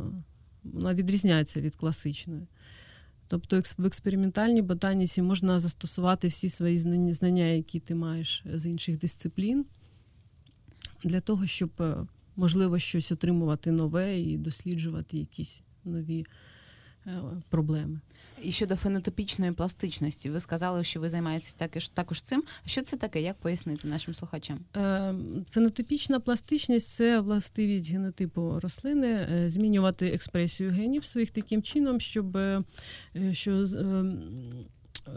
вона 0.64 0.94
відрізняється 0.94 1.62
від 1.62 1.76
класичної. 1.76 2.48
Тобто 3.28 3.62
в 3.78 3.86
експериментальній 3.86 4.62
ботаніці 4.62 5.22
можна 5.22 5.60
застосувати 5.60 6.28
всі 6.28 6.50
свої 6.50 6.78
знання, 7.14 7.46
які 7.46 7.80
ти 7.80 7.96
маєш 7.96 8.44
з 8.54 8.66
інших 8.66 8.98
дисциплін, 8.98 9.66
для 11.04 11.22
того, 11.22 11.48
щоб 11.48 11.72
е, 11.80 11.96
можливо 12.36 12.80
щось 12.80 13.12
отримувати 13.12 13.72
нове 13.72 14.20
і 14.20 14.38
досліджувати 14.38 15.18
якісь 15.18 15.64
нові 15.86 16.20
е, 16.20 16.26
проблеми. 17.50 18.00
І 18.44 18.52
щодо 18.52 18.76
фенотипічної 18.76 19.52
пластичності, 19.52 20.30
ви 20.30 20.40
сказали, 20.40 20.84
що 20.84 21.00
ви 21.00 21.10
займаєтесь 21.10 21.54
також, 21.54 21.90
також 21.90 22.22
цим. 22.22 22.44
Що 22.66 22.82
це 22.82 22.98
таке? 22.98 23.22
Як 23.22 23.38
пояснити 23.38 23.88
нашим 23.88 24.16
слухачам? 24.16 24.60
Е, 24.78 25.14
Фенотипічна 25.52 26.20
пластичність 26.20 26.90
це 26.96 27.20
властивість 27.20 27.92
генотипу 27.92 28.60
рослини 28.60 29.08
е, 29.32 29.50
змінювати 29.50 30.08
експресію 30.08 30.72
генів 30.72 31.04
своїх 31.04 31.32
таким 31.32 31.64
чином, 31.64 32.00
щоб 32.00 32.38
е, 32.38 32.64
що 33.32 33.66
з- 33.66 33.74
е, 33.74 34.06
е, 35.08 35.12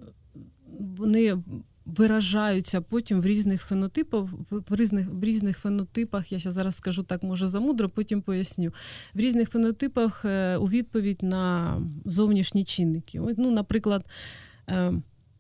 вони 0.79 1.43
виражаються 1.85 2.81
потім 2.81 3.21
в 3.21 3.27
різних 3.27 3.63
фенотипах, 3.63 4.25
в 4.51 4.77
різних, 4.77 5.09
в 5.11 5.25
різних 5.25 5.59
фенотипах, 5.59 6.33
я 6.33 6.39
зараз 6.39 6.77
скажу 6.77 7.03
так, 7.03 7.23
може 7.23 7.47
замудро, 7.47 7.89
потім 7.89 8.23
поясню. 8.23 8.73
В 9.15 9.21
різних 9.21 9.51
фенотипах 9.51 10.25
е, 10.25 10.57
у 10.57 10.67
відповідь 10.67 11.23
на 11.23 11.77
зовнішні 12.05 12.65
чинники. 12.65 13.21
Ну, 13.37 13.51
наприклад, 13.51 14.07
е, 14.69 14.93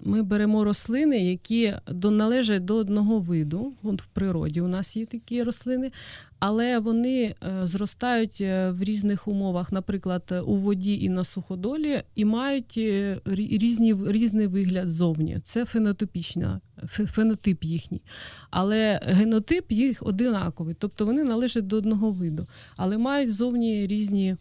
ми 0.04 0.22
беремо 0.22 0.64
рослини, 0.64 1.30
які 1.30 1.74
належать 2.02 2.64
до 2.64 2.76
одного 2.76 3.20
виду. 3.20 3.72
В 3.82 4.06
природі 4.12 4.60
у 4.60 4.68
нас 4.68 4.96
є 4.96 5.06
такі 5.06 5.42
рослини, 5.42 5.92
але 6.38 6.78
вони 6.78 7.22
е, 7.22 7.34
зростають 7.66 8.40
е, 8.40 8.70
в 8.70 8.82
різних 8.82 9.28
умовах, 9.28 9.72
наприклад, 9.72 10.42
у 10.46 10.56
воді 10.56 10.94
і 10.94 11.08
на 11.08 11.24
суходолі, 11.24 12.02
і 12.14 12.24
мають 12.24 12.74
е, 12.78 13.20
різні, 13.24 13.94
різний 14.06 14.46
вигляд 14.46 14.88
зовні. 14.88 15.40
Це 15.44 15.64
фенотипічна, 15.64 16.60
фенотип 16.86 17.64
їхній. 17.64 18.02
Але 18.50 19.00
генотип 19.04 19.72
їх 19.72 20.02
одинаковий, 20.06 20.76
тобто 20.78 21.06
вони 21.06 21.24
належать 21.24 21.66
до 21.66 21.76
одного 21.76 22.10
виду, 22.10 22.46
але 22.76 22.98
мають 22.98 23.34
зовні 23.34 23.86
різні, 23.86 24.36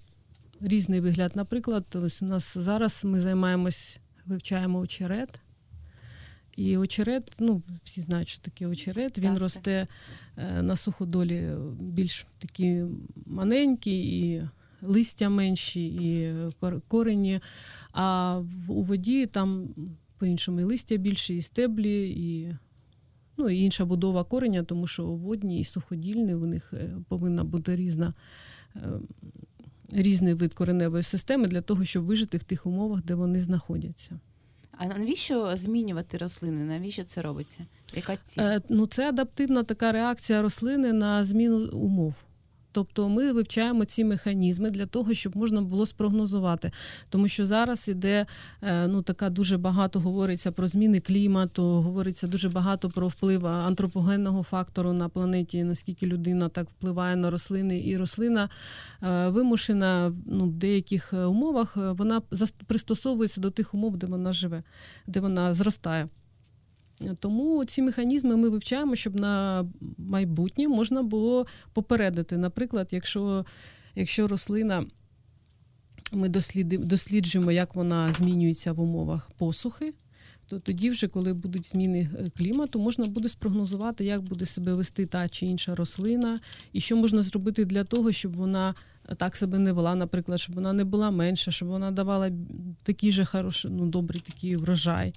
різний 0.61 0.99
вигляд. 0.99 1.31
Наприклад, 1.35 1.85
ось 1.93 2.21
у 2.21 2.25
нас 2.25 2.57
зараз 2.57 3.05
ми 3.05 3.19
займаємось, 3.19 3.99
вивчаємо 4.25 4.79
очерет. 4.79 5.39
І 6.57 6.77
очерет, 6.77 7.31
ну 7.39 7.61
всі 7.83 8.01
знають, 8.01 8.27
що 8.27 8.41
таке 8.41 8.67
очерет. 8.67 9.17
Він 9.17 9.23
Так, 9.23 9.33
так. 9.33 9.41
росте 9.41 9.87
е, 10.37 10.61
на 10.61 10.75
суходолі 10.75 11.49
більш 11.79 12.25
такі 12.39 12.83
маленькі, 13.25 14.19
і 14.19 14.43
листя 14.81 15.29
менші, 15.29 15.87
і 15.87 16.33
корені. 16.87 17.39
А 17.93 18.37
у 18.67 18.81
воді 18.81 19.25
там 19.25 19.69
по-іншому 20.17 20.59
і 20.59 20.63
листя 20.63 20.95
більше, 20.97 21.33
і 21.33 21.41
стеблі, 21.41 22.09
і, 22.09 22.55
ну, 23.37 23.49
і 23.49 23.59
інша 23.59 23.85
будова 23.85 24.23
кореня, 24.23 24.63
тому 24.63 24.87
що 24.87 25.05
водні 25.05 25.59
і 25.59 25.63
суходільні 25.63 26.35
у 26.35 26.45
них 26.45 26.73
е, 26.73 26.89
повинна 27.07 27.43
бути 27.43 27.75
різна. 27.75 28.13
е, 28.75 28.79
Різний 29.93 30.33
вид 30.33 30.53
кореневої 30.53 31.03
системи 31.03 31.47
для 31.47 31.61
того, 31.61 31.85
щоб 31.85 32.03
вижити 32.03 32.37
в 32.37 32.43
тих 32.43 32.65
умовах, 32.65 33.03
де 33.03 33.13
вони 33.15 33.39
знаходяться. 33.39 34.19
А 34.77 34.85
навіщо 34.85 35.57
змінювати 35.57 36.17
рослини? 36.17 36.65
Навіщо 36.65 37.03
це 37.03 37.21
робиться? 37.21 37.59
Яка 37.95 38.17
ціль? 38.17 38.41
Е, 38.41 38.61
ну, 38.69 38.87
це 38.87 39.09
адаптивна 39.09 39.63
така 39.63 39.91
реакція 39.91 40.41
рослини 40.41 40.93
на 40.93 41.23
зміну 41.23 41.69
умов. 41.69 42.13
Тобто 42.71 43.09
ми 43.09 43.31
вивчаємо 43.31 43.85
ці 43.85 44.03
механізми 44.03 44.69
для 44.69 44.85
того, 44.85 45.13
щоб 45.13 45.37
можна 45.37 45.61
було 45.61 45.85
спрогнозувати. 45.85 46.71
Тому 47.09 47.27
що 47.27 47.45
зараз 47.45 47.87
іде 47.87 48.25
е, 48.61 48.87
ну, 48.87 49.01
така 49.01 49.29
дуже 49.29 49.57
багато 49.57 49.99
говориться 49.99 50.51
про 50.51 50.67
зміни 50.67 50.99
клімату, 50.99 51.63
говориться 51.63 52.27
дуже 52.27 52.49
багато 52.49 52.89
про 52.89 53.07
вплив 53.07 53.47
антропогенного 53.47 54.43
фактору 54.43 54.93
на 54.93 55.09
планеті, 55.09 55.63
наскільки 55.63 56.07
людина 56.07 56.49
так 56.49 56.69
впливає 56.69 57.15
на 57.15 57.29
рослини, 57.29 57.83
і 57.85 57.97
рослина 57.97 58.49
е, 59.03 59.29
вимушена 59.29 60.13
ну, 60.25 60.45
в 60.45 60.53
деяких 60.53 61.13
е, 61.13 61.25
умовах, 61.25 61.77
вона 61.77 62.21
пристосовується 62.67 63.41
до 63.41 63.51
тих 63.51 63.73
умов, 63.73 63.97
де 63.97 64.07
вона 64.07 64.33
живе, 64.33 64.63
де 65.07 65.19
вона 65.19 65.53
зростає. 65.53 66.09
Тому 67.19 67.65
ці 67.65 67.81
механізми 67.81 68.37
ми 68.37 68.49
вивчаємо, 68.49 68.95
щоб 68.95 69.19
на 69.19 69.65
майбутнє 69.97 70.67
можна 70.67 71.03
було 71.03 71.45
попередити. 71.73 72.37
Наприклад, 72.37 72.89
якщо, 72.91 73.45
якщо 73.95 74.27
рослина, 74.27 74.85
ми 76.11 76.29
досліджуємо, 76.67 77.51
як 77.51 77.75
вона 77.75 78.11
змінюється 78.11 78.71
в 78.73 78.79
умовах 78.79 79.31
посухи, 79.37 79.93
то 80.47 80.59
тоді, 80.59 80.89
вже, 80.89 81.07
коли 81.07 81.33
будуть 81.33 81.65
зміни 81.65 82.09
е, 82.19 82.29
клімату, 82.37 82.79
можна 82.79 83.05
буде 83.05 83.29
спрогнозувати, 83.29 84.05
як 84.05 84.21
буде 84.21 84.45
себе 84.45 84.73
вести 84.73 85.05
та 85.05 85.29
чи 85.29 85.45
інша 85.45 85.75
рослина, 85.75 86.39
і 86.73 86.79
що 86.79 86.95
можна 86.97 87.21
зробити 87.21 87.65
для 87.65 87.83
того, 87.83 88.11
щоб 88.11 88.35
вона 88.35 88.75
так 89.17 89.35
себе 89.35 89.59
не 89.59 89.71
вела, 89.71 89.95
наприклад, 89.95 90.39
щоб 90.39 90.55
вона 90.55 90.73
не 90.73 90.83
була 90.83 91.11
менша, 91.11 91.51
щоб 91.51 91.69
вона 91.69 91.91
давала 91.91 92.31
такий 92.83 93.11
же 93.11 93.25
хороший, 93.25 93.71
ну, 93.71 93.85
добрий 93.85 94.21
такий 94.21 94.55
врожай. 94.55 95.13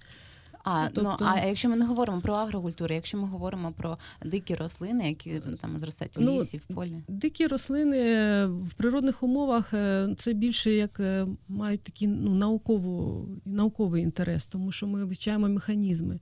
А, 0.65 0.89
тобто- 0.95 1.17
ну, 1.21 1.27
а 1.27 1.47
якщо 1.47 1.69
ми 1.69 1.77
не 1.77 1.85
говоримо 1.87 2.21
про 2.21 2.35
агрокультуру, 2.35 2.95
якщо 2.95 3.19
ми 3.19 3.29
говоримо 3.29 3.73
про 3.73 3.99
дикі 4.25 4.55
рослини, 4.55 5.09
які 5.09 5.41
там 5.61 5.79
зростають 5.79 6.19
у 6.19 6.21
Ну, 6.21 6.41
лісі, 6.41 6.57
в 6.57 6.75
полі. 6.75 7.03
Дикі 7.09 7.47
рослини 7.47 7.99
е, 7.99 8.47
в 8.47 8.75
природних 8.75 9.23
умовах 9.23 9.75
е, 9.75 10.09
це 10.19 10.33
більше 10.33 10.71
як 10.71 11.01
е, 11.01 11.27
мають 11.49 11.83
такий 11.83 12.09
ну, 12.09 12.35
наукову, 12.35 13.29
науковий 13.45 14.03
інтерес, 14.03 14.47
тому 14.47 14.73
що 14.73 14.87
ми 14.87 15.05
вивчаємо 15.05 15.49
механізми, 15.49 16.19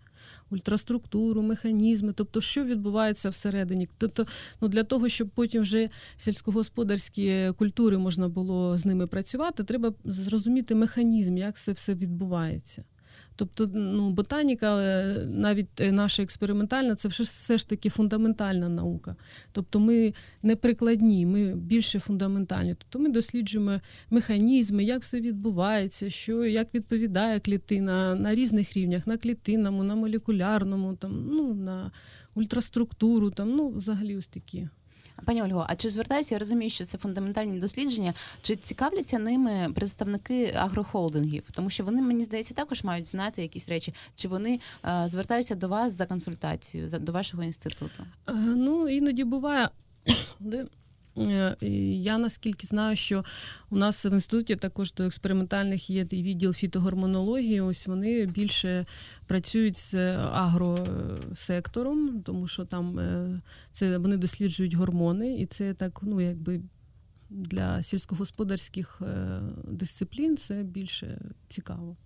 ультраструктуру, 0.50 1.42
механізми, 1.42 2.12
тобто 2.12 2.40
що 2.40 2.64
відбувається 2.64 3.28
всередині. 3.28 3.88
Тобто, 3.98 4.26
ну, 4.61 4.68
для 4.68 4.83
того, 4.85 5.09
щоб 5.09 5.28
потім 5.28 5.62
вже 5.62 5.88
сільськогосподарські 6.16 7.52
культури 7.59 7.98
можна 7.98 8.28
було 8.28 8.76
з 8.78 8.85
ними 8.85 9.07
працювати, 9.07 9.64
треба 9.64 9.92
зрозуміти 10.05 10.74
механізм, 10.74 11.37
як 11.37 11.57
це 11.57 11.72
все 11.72 11.94
відбувається. 11.94 12.85
Тобто, 13.37 13.68
ну, 13.75 14.11
ботаніка, 14.11 14.83
е, 14.83 15.27
навіть 15.27 15.81
е, 15.81 15.92
наша 15.92 16.23
експериментальна, 16.23 16.95
це 16.95 17.09
все, 17.09 17.23
все 17.23 17.59
ж 17.59 17.68
таки 17.68 17.90
фундаментальна 17.90 18.68
наука. 18.68 19.16
Тобто 19.53 19.81
ми 19.81 20.14
не 20.42 20.57
прикладні, 20.57 21.27
ми 21.27 21.57
більше 21.57 22.01
фундаментальні. 22.01 22.75
Тобто 22.75 22.99
ми 22.99 23.09
досліджуємо 23.09 23.81
механізми, 24.11 24.85
як 24.85 25.03
все 25.03 25.21
відбувається, 25.21 26.11
що 26.11 26.45
як 26.45 26.75
відповідає 26.75 27.40
клітина 27.40 28.14
на 28.14 28.35
різних 28.35 28.77
рівнях, 28.77 29.07
на 29.07 29.16
клітинному, 29.16 29.85
на 29.85 29.95
молекулярному, 29.95 30.95
там, 30.95 31.27
ну, 31.31 31.55
на 31.55 31.90
ультраструктуру, 32.35 33.31
там, 33.31 33.51
ну, 33.51 33.68
взагалі 33.68 34.16
ось 34.16 34.27
такі. 34.27 34.68
Пані 35.24 35.42
Ольго, 35.42 35.66
а 35.68 35.76
чи 35.76 35.90
звертаюся, 35.90 36.35
я 36.35 36.38
розумію, 36.38 36.70
що 36.70 36.85
це 36.85 36.98
фундаментальні 36.98 37.61
дослідження, 37.61 38.14
чи 38.42 38.56
цікавляться 38.56 39.18
ними 39.18 39.72
представники 39.74 40.52
агрохолдингів? 40.56 41.42
Тому 41.52 41.70
що 41.70 41.85
вони, 41.85 42.02
мені 42.02 42.24
здається, 42.24 42.54
також 42.54 42.85
мають 42.85 43.08
знати 43.08 43.42
якісь 43.42 43.68
речі, 43.68 43.94
чи 44.14 44.28
вони 44.28 44.61
е, 44.85 45.04
звертаються 45.08 45.54
до 45.54 45.68
вас 45.68 45.92
за 45.92 46.06
консультацією, 46.06 46.88
за, 46.88 46.98
до 46.98 47.12
вашого 47.12 47.42
інституту? 47.42 48.04
Е, 48.28 48.32
Ну, 48.35 48.88
іноді 48.88 49.24
буває. 49.24 49.68
Е, 51.18 51.57
я 52.03 52.18
наскільки 52.18 52.66
знаю, 52.66 52.96
що 52.96 53.25
у 53.70 53.77
нас 53.77 54.05
в 54.05 54.12
інституті 54.12 54.57
також 54.57 54.92
до 54.92 55.05
експериментальних 55.05 55.90
є 55.90 56.07
і 56.11 56.22
відділ 56.22 56.53
фітогормонології. 56.53 57.61
Ось 57.61 57.87
вони 57.87 58.27
більше 58.27 58.87
працюють 59.27 59.77
з 59.77 59.94
агросектором, 60.16 62.22
тому 62.22 62.46
що 62.46 62.64
там 62.64 62.98
е, 62.98 63.40
це 63.72 63.98
вони 63.98 64.16
досліджують 64.16 64.75
гормони, 64.75 65.38
і 65.38 65.46
це 65.46 65.75
так, 65.75 66.01
ну 66.03 66.20
якби. 66.20 66.61
Для 67.35 67.83
сільськогосподарських 67.83 69.03
е, 69.03 69.40
дисциплін 69.68 70.37
це 70.37 70.62
більше 70.62 71.20
цікаво. 71.48 71.96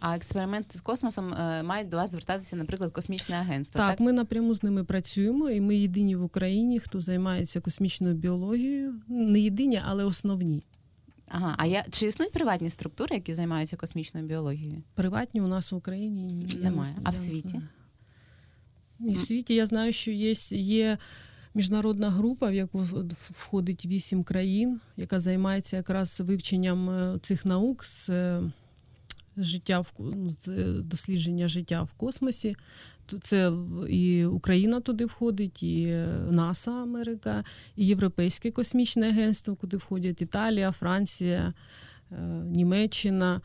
А 0.00 0.16
експерименти 0.16 0.78
з 0.78 0.80
космосом 0.80 1.34
е, 1.34 1.62
мають 1.62 1.88
до 1.88 1.96
вас 1.96 2.10
звертатися, 2.10 2.56
наприклад, 2.56 2.92
космічне 2.92 3.36
агентство. 3.36 3.78
Так, 3.78 3.90
Так, 3.90 4.00
ми 4.00 4.12
напряму 4.12 4.54
з 4.54 4.62
ними 4.62 4.84
працюємо, 4.84 5.50
і 5.50 5.60
ми 5.60 5.76
єдині 5.76 6.16
в 6.16 6.24
Україні, 6.24 6.78
хто 6.80 7.00
займається 7.00 7.60
космічною 7.60 8.14
біологією. 8.14 8.94
Не 9.08 9.40
єдині, 9.40 9.80
але 9.86 10.04
основні. 10.04 10.62
Ага, 11.28 11.54
а 11.58 11.66
я 11.66 11.84
чи 11.90 12.06
існують 12.06 12.32
приватні 12.32 12.70
структури, 12.70 13.14
які 13.16 13.34
займаються 13.34 13.76
космічною 13.76 14.26
біологією? 14.26 14.82
Приватні 14.94 15.40
у 15.40 15.46
нас 15.46 15.72
в 15.72 15.76
Україні 15.76 16.22
ні, 16.24 16.54
Немає. 16.62 16.92
не- 16.92 17.00
А 17.04 17.10
в 17.10 17.16
світі? 17.16 17.60
І 19.00 19.12
в 19.14 19.20
світі 19.20 19.54
я 19.54 19.66
знаю, 19.66 19.92
що 19.92 20.10
є, 20.10 20.32
є 20.50 20.98
міжнародна 21.54 22.10
група, 22.10 22.50
в 22.50 22.54
яку 22.54 22.78
входить 23.20 23.86
вісім 23.86 24.24
країн, 24.24 24.80
яка 24.96 25.18
займається 25.20 25.76
якраз 25.76 26.20
вивченням 26.20 26.90
е, 26.90 27.18
цих 27.22 27.44
наук 27.44 27.84
з 27.84 28.10
е, 28.10 28.42
життя 29.36 29.84
ну, 29.98 30.34
з 30.42 30.48
дослідження 30.82 31.48
життя 31.48 31.82
в 31.82 31.92
космосі. 31.92 32.56
Це 33.22 33.52
і 33.88 34.24
Україна 34.24 34.80
туди 34.80 35.04
входить, 35.04 35.62
і 35.62 36.04
НАСА 36.30 36.72
Америка, 36.72 37.44
і 37.76 37.86
Європейське 37.86 38.50
космічне 38.50 39.08
агентство, 39.08 39.56
куди 39.56 39.76
входять 39.76 40.22
Італія, 40.22 40.72
Франція, 40.72 41.54
е, 42.12 42.16
Німеччина 42.44 43.40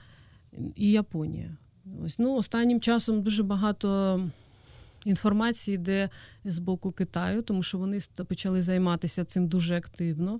і 0.76 0.92
Японія. 0.92 1.58
Ось 2.04 2.20
ну 2.20 2.36
останнім 2.36 2.82
часом 2.82 3.22
дуже 3.22 3.44
багато 3.44 4.20
інформації 5.06 5.76
йде 5.76 6.10
з 6.46 6.60
боку 6.60 6.92
Китаю, 6.92 7.42
тому 7.42 7.64
що 7.64 7.78
вони 7.78 8.00
почали 8.28 8.62
займатися 8.62 9.26
цим 9.26 9.48
дуже 9.48 9.78
активно. 9.78 10.40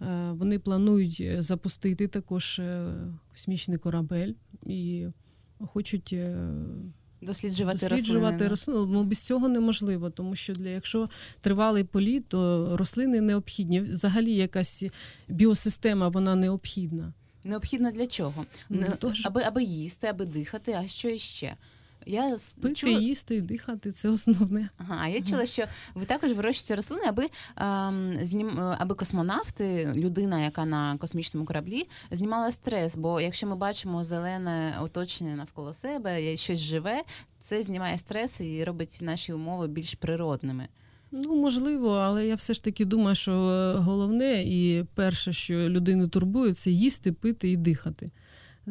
Е, 0.00 0.32
вони 0.32 0.58
планують 0.58 1.42
запустити 1.42 2.08
також 2.08 2.58
е, 2.58 2.94
космічний 3.30 3.78
корабель 3.78 4.32
і 4.66 5.06
хочуть. 5.58 6.14
Досліджувати, 7.22 7.88
досліджувати 7.88 8.48
рослини. 8.48 8.86
Ну, 8.92 9.04
без 9.04 9.18
цього 9.18 9.48
неможливо, 9.48 10.10
тому 10.10 10.36
що 10.36 10.52
для 10.52 10.68
якщо 10.68 11.08
тривалий 11.40 11.84
політ, 11.84 12.28
то 12.28 12.68
рослини 12.76 13.20
необхідні. 13.20 13.80
Взагалі, 13.80 14.34
якась 14.34 14.84
біосистема 15.28 16.08
вона 16.08 16.34
необхідна. 16.34 17.12
Необхідна 17.44 17.90
для 17.90 18.06
чого? 18.06 18.46
Ну, 18.68 18.86
аби 19.24 19.42
аби 19.42 19.62
їсти, 19.62 20.06
аби 20.06 20.24
дихати, 20.26 20.72
а 20.72 20.88
що 20.88 21.08
іще? 21.08 21.56
Я 22.06 22.36
Пити, 22.60 22.74
чула... 22.74 23.00
їсти 23.00 23.34
і 23.36 23.40
дихати 23.40 23.92
це 23.92 24.08
основне. 24.08 24.68
Ага, 24.78 24.98
а 25.02 25.08
я 25.08 25.20
чула, 25.20 25.46
що 25.46 25.64
ви 25.94 26.04
також 26.04 26.32
вирощуєте 26.32 26.76
рослини, 26.76 27.02
аби 27.08 27.26
ем, 27.56 28.18
знім... 28.22 28.60
аби 28.78 28.94
космонавти, 28.94 29.92
людина, 29.96 30.44
яка 30.44 30.64
на 30.64 30.96
космічному 30.96 31.46
кораблі, 31.46 31.88
знімала 32.10 32.52
стрес. 32.52 32.96
Бо 32.96 33.20
якщо 33.20 33.46
ми 33.46 33.56
бачимо 33.56 34.04
зелене 34.04 34.78
оточення 34.80 35.36
навколо 35.36 35.74
себе, 35.74 36.36
щось 36.36 36.60
живе, 36.60 37.02
це 37.40 37.62
знімає 37.62 37.98
стрес 37.98 38.40
і 38.40 38.64
робить 38.64 38.98
наші 39.02 39.32
умови 39.32 39.68
більш 39.68 39.94
природними. 39.94 40.68
Ну, 41.12 41.36
можливо, 41.36 41.90
але 41.90 42.26
я 42.26 42.34
все 42.34 42.54
ж 42.54 42.64
таки 42.64 42.84
думаю, 42.84 43.16
що 43.16 43.32
головне 43.78 44.42
і 44.42 44.84
перше, 44.94 45.32
що 45.32 45.54
людину 45.54 46.08
турбує, 46.08 46.52
це 46.52 46.70
їсти, 46.70 47.12
пити 47.12 47.50
і 47.50 47.56
дихати. 47.56 48.10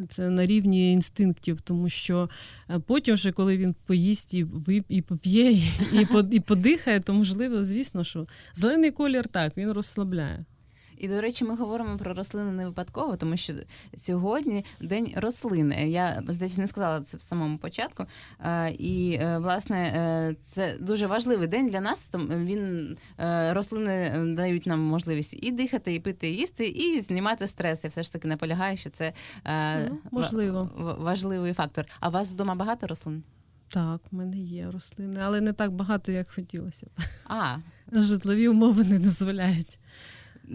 Це 0.09 0.29
на 0.29 0.45
рівні 0.45 0.91
інстинктів, 0.91 1.61
тому 1.61 1.89
що 1.89 2.29
е, 2.69 2.79
потім, 2.79 3.13
вже, 3.13 3.31
коли 3.31 3.57
він 3.57 3.75
поїсть 3.85 4.33
і 4.33 4.45
і 4.89 5.01
поп'є, 5.01 5.51
і, 5.51 6.07
і 6.31 6.39
подихає, 6.39 6.99
то 6.99 7.13
можливо, 7.13 7.63
звісно, 7.63 8.03
що 8.03 8.27
зелений 8.53 8.91
колір 8.91 9.27
так, 9.27 9.57
він 9.57 9.71
розслабляє. 9.71 10.45
І, 10.99 11.07
до 11.07 11.21
речі, 11.21 11.45
ми 11.45 11.55
говоримо 11.55 11.97
про 11.97 12.13
рослини 12.13 12.51
не 12.51 12.65
випадково, 12.65 13.17
тому 13.17 13.37
що 13.37 13.53
сьогодні 13.97 14.65
день 14.81 15.13
рослини. 15.15 15.89
Я 15.89 16.23
здається, 16.27 16.61
не 16.61 16.67
сказала 16.67 17.01
це 17.01 17.17
в 17.17 17.21
самому 17.21 17.57
початку. 17.57 18.05
І 18.69 19.17
е, 19.21 19.37
власне 19.37 19.77
е, 19.77 20.35
це 20.45 20.77
дуже 20.79 21.07
важливий 21.07 21.47
день 21.47 21.67
для 21.67 21.81
нас. 21.81 22.09
Він 22.29 22.97
е, 23.19 23.53
рослини 23.53 24.25
дають 24.35 24.65
нам 24.65 24.79
можливість 24.79 25.37
і 25.41 25.51
дихати, 25.51 25.95
і 25.95 25.99
пити, 25.99 26.29
і 26.29 26.35
їсти, 26.35 26.67
і 26.67 27.01
знімати 27.01 27.47
стрес. 27.47 27.83
Я 27.83 27.89
все 27.89 28.03
ж 28.03 28.13
таки 28.13 28.27
наполягаю, 28.27 28.77
що 28.77 28.89
це 28.89 29.13
ну, 29.89 29.97
можливо 30.11 30.69
важливий 30.99 31.53
фактор. 31.53 31.85
А 31.99 32.09
у 32.09 32.11
вас 32.11 32.31
вдома 32.31 32.55
багато 32.55 32.87
рослин? 32.87 33.23
Так, 33.67 34.01
в 34.11 34.15
мене 34.15 34.37
є 34.37 34.71
рослини, 34.71 35.21
але 35.23 35.41
не 35.41 35.53
так 35.53 35.71
багато, 35.71 36.11
як 36.11 36.29
хотілося 36.29 36.85
б. 36.85 36.89
А. 37.25 37.57
Житлові 37.91 38.47
умови 38.47 38.83
не 38.83 38.99
дозволяють. 38.99 39.79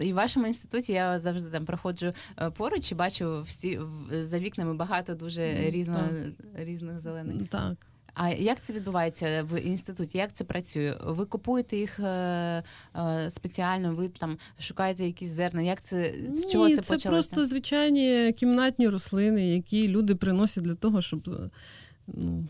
І 0.01 0.13
в 0.13 0.15
вашому 0.15 0.47
інституті 0.47 0.93
я 0.93 1.19
завжди 1.19 1.49
там 1.49 1.65
проходжу 1.65 2.13
е, 2.37 2.49
поруч 2.49 2.91
і 2.91 2.95
бачу 2.95 3.41
всі 3.41 3.79
за 4.11 4.39
вікнами 4.39 4.73
багато 4.73 5.15
дуже 5.15 5.69
різно, 5.69 6.09
різних 6.55 6.99
зелених. 6.99 7.47
Так. 7.49 7.87
А 8.15 8.29
як 8.29 8.61
це 8.61 8.73
відбувається 8.73 9.43
в 9.43 9.61
інституті? 9.61 10.17
Як 10.17 10.33
це 10.33 10.43
працює? 10.43 10.97
Ви 11.03 11.25
купуєте 11.25 11.77
їх 11.77 11.99
е, 11.99 12.63
е, 12.95 13.31
спеціально? 13.31 13.95
Ви 13.95 14.09
там 14.09 14.37
шукаєте 14.59 15.05
якісь 15.05 15.29
зерна? 15.29 15.61
Як 15.61 15.81
це 15.81 16.13
з 16.31 16.51
чого 16.51 16.67
Ні, 16.67 16.75
це 16.75 16.81
почалося? 16.81 17.03
Це 17.03 17.09
просто 17.09 17.45
звичайні 17.45 18.33
кімнатні 18.33 18.89
рослини, 18.89 19.55
які 19.55 19.87
люди 19.87 20.15
приносять 20.15 20.63
для 20.63 20.75
того, 20.75 21.01
щоб 21.01 21.29
ну. 22.07 22.47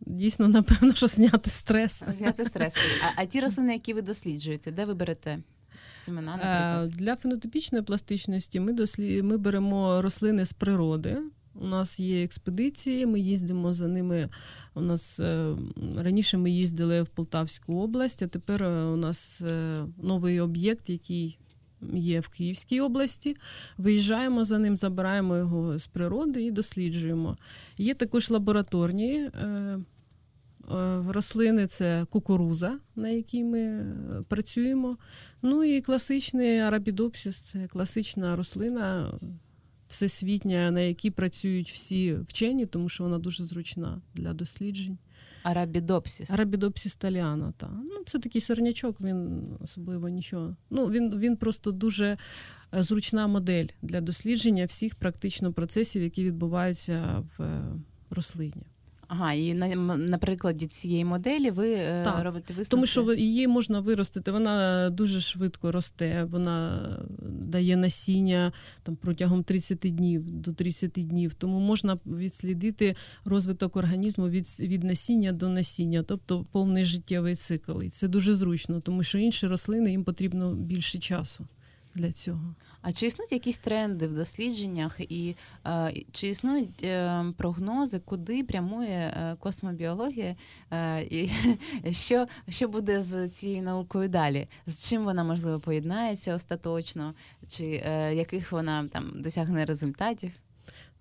Дійсно, 0.00 0.48
напевно, 0.48 0.94
що 0.94 1.06
зняти 1.06 1.50
стрес. 1.50 2.02
Зняти 2.18 2.44
стрес. 2.44 2.74
А, 3.02 3.22
а 3.22 3.26
ті 3.26 3.40
рослини, 3.40 3.72
які 3.72 3.94
ви 3.94 4.02
досліджуєте, 4.02 4.70
де 4.70 4.84
ви 4.84 4.94
берете? 4.94 5.38
Семена, 6.08 6.34
е, 6.34 6.36
наприклад? 6.36 6.90
Для 6.90 7.16
фенотипічної 7.16 7.84
пластичності 7.84 8.60
ми 8.60 8.72
дослід... 8.72 9.24
ми 9.24 9.36
беремо 9.36 10.02
рослини 10.02 10.44
з 10.44 10.52
природи. 10.52 11.18
У 11.54 11.66
нас 11.66 12.00
є 12.00 12.24
експедиції, 12.24 13.06
ми 13.06 13.20
їздимо 13.20 13.72
за 13.72 13.88
ними. 13.88 14.28
У 14.74 14.80
нас 14.80 15.20
е, 15.20 15.54
раніше 15.96 16.38
ми 16.38 16.50
їздили 16.50 17.02
в 17.02 17.08
Полтавську 17.08 17.80
область, 17.80 18.22
а 18.22 18.26
тепер 18.26 18.62
е, 18.62 18.84
у 18.84 18.96
нас 18.96 19.44
новий 20.02 20.40
об'єкт, 20.40 20.90
який 20.90 21.38
є 21.92 22.20
в 22.20 22.28
Київській 22.28 22.80
області. 22.80 23.36
Виїжджаємо 23.78 24.44
за 24.44 24.58
ним, 24.58 24.76
забираємо 24.76 25.36
його 25.36 25.78
з 25.78 25.86
природи 25.86 26.42
і 26.42 26.50
досліджуємо. 26.50 27.36
Є 27.78 27.94
також 27.94 28.30
лабораторні 28.30 29.30
рослини 31.08 31.66
це 31.66 32.06
кукуруза, 32.10 32.78
на 32.96 33.08
якій 33.08 33.44
ми 33.44 33.60
е, 33.60 33.84
працюємо. 34.28 34.96
Ну 35.42 35.64
і 35.64 35.80
класичний 35.80 36.58
арабідопсис 36.58 37.36
це 37.36 37.66
класична 37.66 38.36
рослина 38.36 39.18
всесвітня, 39.88 40.70
на 40.70 40.80
якій 40.80 41.10
працюють 41.10 41.70
всі 41.70 42.14
вчені, 42.14 42.66
тому 42.66 42.88
що 42.88 43.04
вона 43.04 43.18
дуже 43.18 43.44
зручна 43.44 44.00
для 44.14 44.32
досліджень. 44.32 44.98
Арабідопсис. 45.42 46.30
Арабідопсис 46.30 46.96
таліана, 46.96 47.52
так. 47.56 47.70
Ну, 47.84 48.04
це 48.06 48.18
такий 48.18 48.40
сорнячок, 48.40 49.00
він 49.00 49.42
особливо 49.60 50.08
нічого. 50.08 50.56
Ну, 50.70 50.86
Він 50.86 51.18
він 51.18 51.36
просто 51.36 51.72
дуже 51.72 52.06
е, 52.74 52.82
зручна 52.82 53.26
модель 53.26 53.66
для 53.82 54.00
дослідження 54.00 54.64
всіх 54.64 54.94
практично 54.94 55.52
процесів, 55.52 56.02
які 56.02 56.24
відбуваються 56.24 57.24
в 57.38 57.60
рослині. 58.10 58.66
Ага, 59.08 59.32
і 59.32 59.54
на, 59.54 59.96
на 59.96 60.18
прикладі 60.18 60.66
цієї 60.66 61.04
моделі 61.04 61.50
ви 61.50 61.72
е, 61.72 62.02
так, 62.04 62.24
робите 62.24 62.54
висновки? 62.54 62.70
Тому 62.70 62.86
що 62.86 63.14
її 63.14 63.48
можна 63.48 63.80
виростити, 63.80 64.32
вона 64.32 64.90
дуже 64.90 65.20
швидко 65.20 65.72
росте, 65.72 66.24
вона 66.24 66.88
дає 67.22 67.76
насіння 67.76 68.52
там 68.82 68.96
протягом 68.96 69.44
30 69.44 69.78
днів 69.78 70.30
до 70.30 70.52
30 70.52 70.90
днів. 70.92 71.34
Тому 71.34 71.60
можна 71.60 71.98
відслідити 72.06 72.96
розвиток 73.24 73.76
організму 73.76 74.28
від 74.28 74.60
від 74.60 74.84
насіння 74.84 75.32
до 75.32 75.48
насіння, 75.48 76.02
тобто 76.02 76.46
повний 76.52 76.84
життєвий 76.84 77.34
цикл. 77.34 77.82
І 77.82 77.90
це 77.90 78.08
дуже 78.08 78.34
зручно, 78.34 78.80
тому 78.80 79.02
що 79.02 79.18
інші 79.18 79.46
рослини 79.46 79.90
їм 79.90 80.04
потрібно 80.04 80.54
більше 80.54 80.98
часу 80.98 81.48
для 81.94 82.12
цього. 82.12 82.54
А 82.82 82.92
чи 82.92 83.06
існують 83.06 83.32
якісь 83.32 83.58
тренди 83.58 84.06
в 84.06 84.14
дослідженнях, 84.14 85.00
і 85.00 85.36
е, 85.66 85.92
чи 86.12 86.28
існують 86.28 86.82
е, 86.84 87.24
прогнози, 87.36 88.00
куди 88.04 88.44
прямує 88.44 89.14
е, 89.16 89.36
космобіологія, 89.40 90.36
і 91.10 91.30
що 91.90 92.26
що 92.48 92.68
буде 92.68 93.02
з 93.02 93.28
цією 93.28 93.62
наукою 93.62 94.08
далі? 94.08 94.48
З 94.66 94.88
чим 94.88 95.04
вона 95.04 95.24
можливо 95.24 95.60
поєднається 95.60 96.34
остаточно, 96.34 97.14
чи 97.48 97.64
яких 98.14 98.52
вона 98.52 98.88
там 98.88 99.22
досягне 99.22 99.64
результатів? 99.64 100.32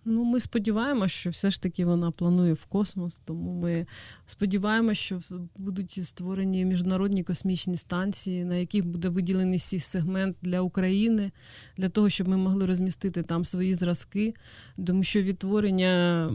Ну, 0.09 0.23
ми 0.23 0.39
сподіваємося, 0.39 1.15
що 1.15 1.29
все 1.29 1.49
ж 1.49 1.61
таки 1.61 1.85
вона 1.85 2.11
планує 2.11 2.53
в 2.53 2.65
космос. 2.65 3.21
Тому 3.25 3.53
ми 3.53 3.85
сподіваємося, 4.25 5.01
що 5.01 5.19
будуть 5.57 5.91
створені 5.91 6.65
міжнародні 6.65 7.23
космічні 7.23 7.77
станції, 7.77 8.45
на 8.45 8.55
яких 8.55 8.85
буде 8.85 9.09
виділений 9.09 9.59
сі 9.59 9.79
сегмент 9.79 10.37
для 10.41 10.61
України, 10.61 11.31
для 11.77 11.89
того, 11.89 12.09
щоб 12.09 12.27
ми 12.27 12.37
могли 12.37 12.65
розмістити 12.65 13.23
там 13.23 13.43
свої 13.43 13.73
зразки, 13.73 14.33
тому 14.85 15.03
що 15.03 15.21
відтворення. 15.21 16.31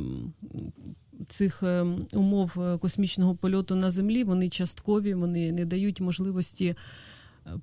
Цих 1.28 1.62
е, 1.62 1.86
умов 2.12 2.52
е, 2.60 2.78
космічного 2.78 3.34
польоту 3.34 3.74
на 3.74 3.90
землі 3.90 4.24
вони 4.24 4.48
часткові, 4.48 5.14
вони 5.14 5.52
не 5.52 5.64
дають 5.64 6.00
можливості 6.00 6.66
е, 6.66 6.76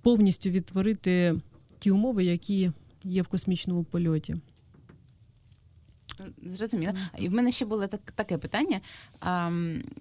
повністю 0.01 0.49
відтворити 0.49 1.35
ті 1.79 1.91
умови, 1.91 2.23
які 2.23 2.71
є 3.03 3.21
в 3.21 3.27
космічному 3.27 3.83
польоті. 3.83 4.35
Зрозуміло. 6.43 6.93
І 7.17 7.29
в 7.29 7.33
мене 7.33 7.51
ще 7.51 7.65
було 7.65 7.87
так, 7.87 8.01
таке 8.15 8.37
питання. 8.37 8.81
А, 9.19 9.51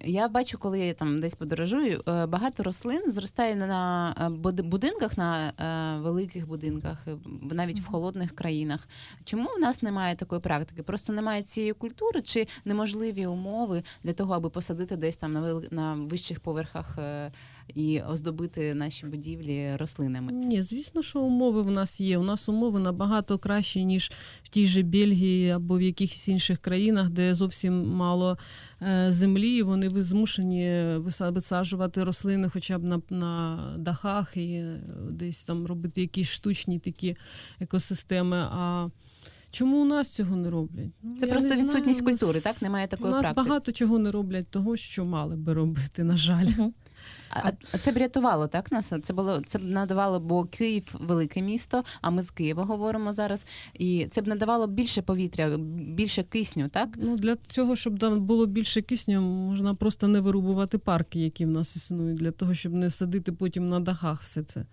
я 0.01 0.27
бачу, 0.27 0.57
коли 0.57 0.79
я 0.79 0.93
там 0.93 1.21
десь 1.21 1.35
подорожую, 1.35 2.03
е, 2.07 2.25
багато 2.25 2.63
рослин 2.63 3.11
зростає 3.11 3.55
на 3.55 4.15
е, 4.21 4.63
будинках, 4.63 5.17
на 5.17 5.53
е, 5.59 5.99
великих 6.01 6.47
будинках, 6.47 7.07
навіть 7.41 7.79
в 7.79 7.85
холодних 7.85 8.35
країнах. 8.35 8.87
Чому 9.23 9.49
в 9.57 9.59
нас 9.59 9.81
немає 9.81 10.15
такої 10.15 10.41
практики? 10.41 10.83
Просто 10.83 11.13
немає 11.13 11.43
цієї 11.43 11.73
культури 11.73 12.21
чи 12.21 12.47
неможливі 12.65 13.25
умови 13.25 13.83
для 14.03 14.13
того, 14.13 14.33
аби 14.33 14.49
посадити 14.49 14.95
десь 14.95 15.17
там 15.17 15.33
на 15.71 15.93
вищих 15.93 16.39
поверхах 16.39 16.97
і 17.75 18.01
оздобити 18.01 18.73
наші 18.73 19.05
будівлі 19.05 19.75
рослинами? 19.75 20.31
Ні, 20.31 20.61
звісно, 20.61 21.01
що 21.03 21.21
умови 21.21 21.61
в 21.61 21.71
нас 21.71 22.01
є. 22.01 22.17
У 22.17 22.23
нас 22.23 22.49
умови 22.49 22.79
набагато 22.79 23.37
кращі, 23.37 23.85
ніж 23.85 24.11
в 24.43 24.47
тій 24.49 24.65
же 24.65 24.81
Бельгії 24.83 25.49
або 25.49 25.77
в 25.77 25.81
якихось 25.81 26.27
інших 26.29 26.59
країнах, 26.59 27.09
де 27.09 27.33
зовсім 27.33 27.87
мало 27.87 28.37
е, 28.81 29.05
землі, 29.11 29.55
і 29.57 29.61
вони 29.61 29.87
ви- 29.87 30.03
змушені 30.03 30.83
висаджувати 31.31 32.03
рослини 32.03 32.49
хоча 32.49 32.77
б 32.79 32.83
на, 32.83 33.01
на 33.09 33.59
дахах 33.77 34.37
і 34.37 34.53
е, 34.53 34.81
десь 35.11 35.43
там 35.43 35.65
робити 35.65 36.01
якісь 36.01 36.27
штучні 36.27 36.79
такі 36.79 37.15
екосистеми. 37.59 38.37
А 38.37 38.87
чому 39.51 39.81
у 39.81 39.85
нас 39.85 40.15
цього 40.15 40.35
не 40.35 40.49
роблять? 40.49 40.89
Ну, 41.03 41.15
Це 41.19 41.25
я 41.25 41.31
просто 41.31 41.49
знаю. 41.49 41.63
відсутність 41.63 42.01
культури, 42.01 42.39
так? 42.39 42.61
Немає 42.61 42.87
такої 42.87 43.09
У 43.11 43.15
нас 43.15 43.21
практики. 43.25 43.47
багато 43.49 43.71
чого 43.71 43.99
не 43.99 44.11
роблять 44.11 44.47
того, 44.49 44.77
що 44.77 45.05
мали 45.05 45.35
би 45.35 45.53
робити, 45.53 46.03
на 46.03 46.17
жаль. 46.17 46.47
А, 47.29 47.51
а 47.73 47.77
це 47.77 47.91
б 47.91 47.97
рятувало 47.97 48.47
так 48.47 48.71
нас? 48.71 48.93
Це 49.03 49.13
було 49.13 49.41
це 49.45 49.59
б 49.59 49.63
надавало, 49.63 50.19
бо 50.19 50.45
Київ 50.45 50.95
велике 50.99 51.41
місто, 51.41 51.83
а 52.01 52.09
ми 52.09 52.23
з 52.23 52.31
Києва 52.31 52.63
говоримо 52.63 53.13
зараз. 53.13 53.45
І 53.73 54.07
це 54.11 54.21
б 54.21 54.27
надавало 54.27 54.67
більше 54.67 55.01
повітря, 55.01 55.57
більше 55.77 56.23
кисню, 56.23 56.69
так? 56.69 56.89
Ну, 56.97 57.17
для 57.17 57.35
цього, 57.35 57.75
щоб 57.75 57.99
там 57.99 58.21
було 58.21 58.45
більше 58.45 58.81
кисню, 58.81 59.21
можна 59.21 59.73
просто 59.73 60.07
не 60.07 60.19
вирубувати 60.19 60.77
парки, 60.77 61.19
які 61.19 61.45
в 61.45 61.49
нас 61.49 61.75
існують, 61.75 62.19
для 62.19 62.31
того, 62.31 62.53
щоб 62.53 62.73
не 62.73 62.89
садити 62.89 63.31
потім 63.31 63.69
на 63.69 63.79
дахах 63.79 64.21
все 64.21 64.43
це. 64.43 64.65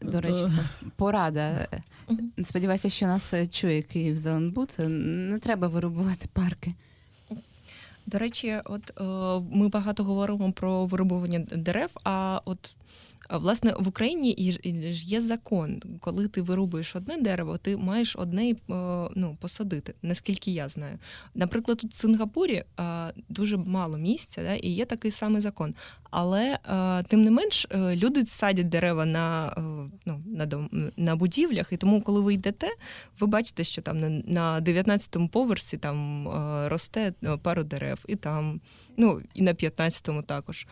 До 0.00 0.10
То- 0.10 0.20
речі, 0.20 0.46
порада. 0.96 1.68
Сподіваюся, 2.44 2.88
що 2.88 3.06
нас 3.06 3.34
е, 3.34 3.46
чує 3.46 3.82
Київ 3.82 4.16
Зеленбуд. 4.16 4.74
Не 4.78 5.38
треба 5.38 5.68
вирубувати 5.68 6.28
парки. 6.32 6.74
До 8.06 8.18
речі, 8.18 8.60
от 8.64 9.00
е, 9.00 9.04
ми 9.52 9.68
багато 9.68 10.04
говоримо 10.04 10.52
про 10.52 10.86
вирубування 10.86 11.38
дерев. 11.38 11.90
А 12.04 12.40
от 12.44 12.76
власне 13.30 13.74
в 13.78 13.88
Україні 13.88 14.52
ж- 14.52 14.60
є 15.06 15.20
закон, 15.20 15.82
коли 16.00 16.28
ти 16.28 16.42
вирубуєш 16.42 16.96
одне 16.96 17.16
дерево, 17.16 17.56
ти 17.56 17.76
маєш 17.76 18.16
одне 18.16 18.50
е, 18.50 18.56
ну, 19.14 19.36
посадити, 19.40 19.94
наскільки 20.02 20.50
я 20.50 20.68
знаю. 20.68 20.98
Наприклад, 21.34 21.78
тут 21.78 21.92
в 21.92 21.96
Сингапурі 21.96 22.64
дуже 23.28 23.56
мало 23.56 23.98
місця, 23.98 24.42
да, 24.42 24.54
і 24.54 24.68
є 24.68 24.84
такий 24.84 25.10
самий 25.10 25.42
закон. 25.42 25.74
Але 26.10 26.58
е, 26.70 27.02
тим 27.02 27.24
не 27.24 27.30
менш 27.30 27.66
е, 27.70 27.96
люди 27.96 28.26
садять 28.26 28.68
дерева 28.68 29.04
на, 29.06 29.54
ну, 30.06 30.22
на, 30.26 30.46
дом, 30.46 30.68
на 30.96 31.16
будівлях, 31.16 31.72
і 31.72 31.76
тому, 31.76 32.02
коли 32.02 32.20
ви 32.20 32.34
йдете, 32.34 32.68
ви 33.20 33.26
бачите, 33.26 33.64
що 33.64 33.82
там 33.82 34.00
на, 34.00 34.08
на 34.08 34.60
19-му 34.60 35.28
поверсі 35.28 35.76
там 35.76 36.28
росте 36.68 37.12
пару 37.42 37.64
дерев, 37.64 37.98
і 38.08 38.16
там, 38.16 38.60
ну 38.96 39.20
і 39.34 39.42
на 39.42 39.52
15-му 39.52 40.22
також. 40.22 40.66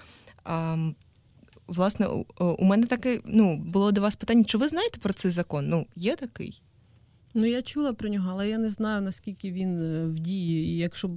Власне, 1.66 2.06
у, 2.06 2.24
у 2.58 2.64
мене 2.64 2.86
таке 2.86 3.20
ну, 3.24 3.56
було 3.56 3.92
до 3.92 4.00
вас 4.00 4.16
питання: 4.16 4.44
чи 4.44 4.58
ви 4.58 4.68
знаєте 4.68 4.98
про 5.00 5.12
цей 5.12 5.30
закон? 5.30 5.68
Ну, 5.68 5.86
є 5.96 6.16
такий? 6.16 6.62
Ну, 7.34 7.46
я 7.46 7.62
чула 7.62 7.92
про 7.92 8.08
нього, 8.08 8.30
але 8.30 8.48
я 8.48 8.58
не 8.58 8.70
знаю, 8.70 9.02
наскільки 9.02 9.52
він 9.52 9.82
е, 9.82 10.06
в 10.06 10.14
дії. 10.18 10.66
І 10.66 10.76
якщо, 10.76 11.10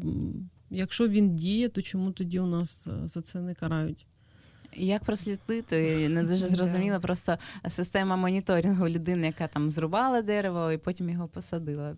якщо 0.69 1.07
він 1.07 1.35
діє, 1.35 1.69
то 1.69 1.81
чому 1.81 2.11
тоді 2.11 2.39
у 2.39 2.45
нас 2.45 2.87
е, 2.87 3.07
за 3.07 3.21
це 3.21 3.41
не 3.41 3.53
карають? 3.53 4.07
Як 4.75 5.03
прослідити? 5.03 6.09
Не 6.09 6.23
дуже 6.23 6.37
зрозуміла 6.47 6.99
просто 6.99 7.37
система 7.69 8.15
моніторингу 8.15 8.89
людини, 8.89 9.25
яка 9.27 9.47
там 9.47 9.71
зрубала 9.71 10.21
дерево 10.21 10.71
і 10.71 10.77
потім 10.77 11.09
його 11.09 11.27
посадила. 11.27 11.95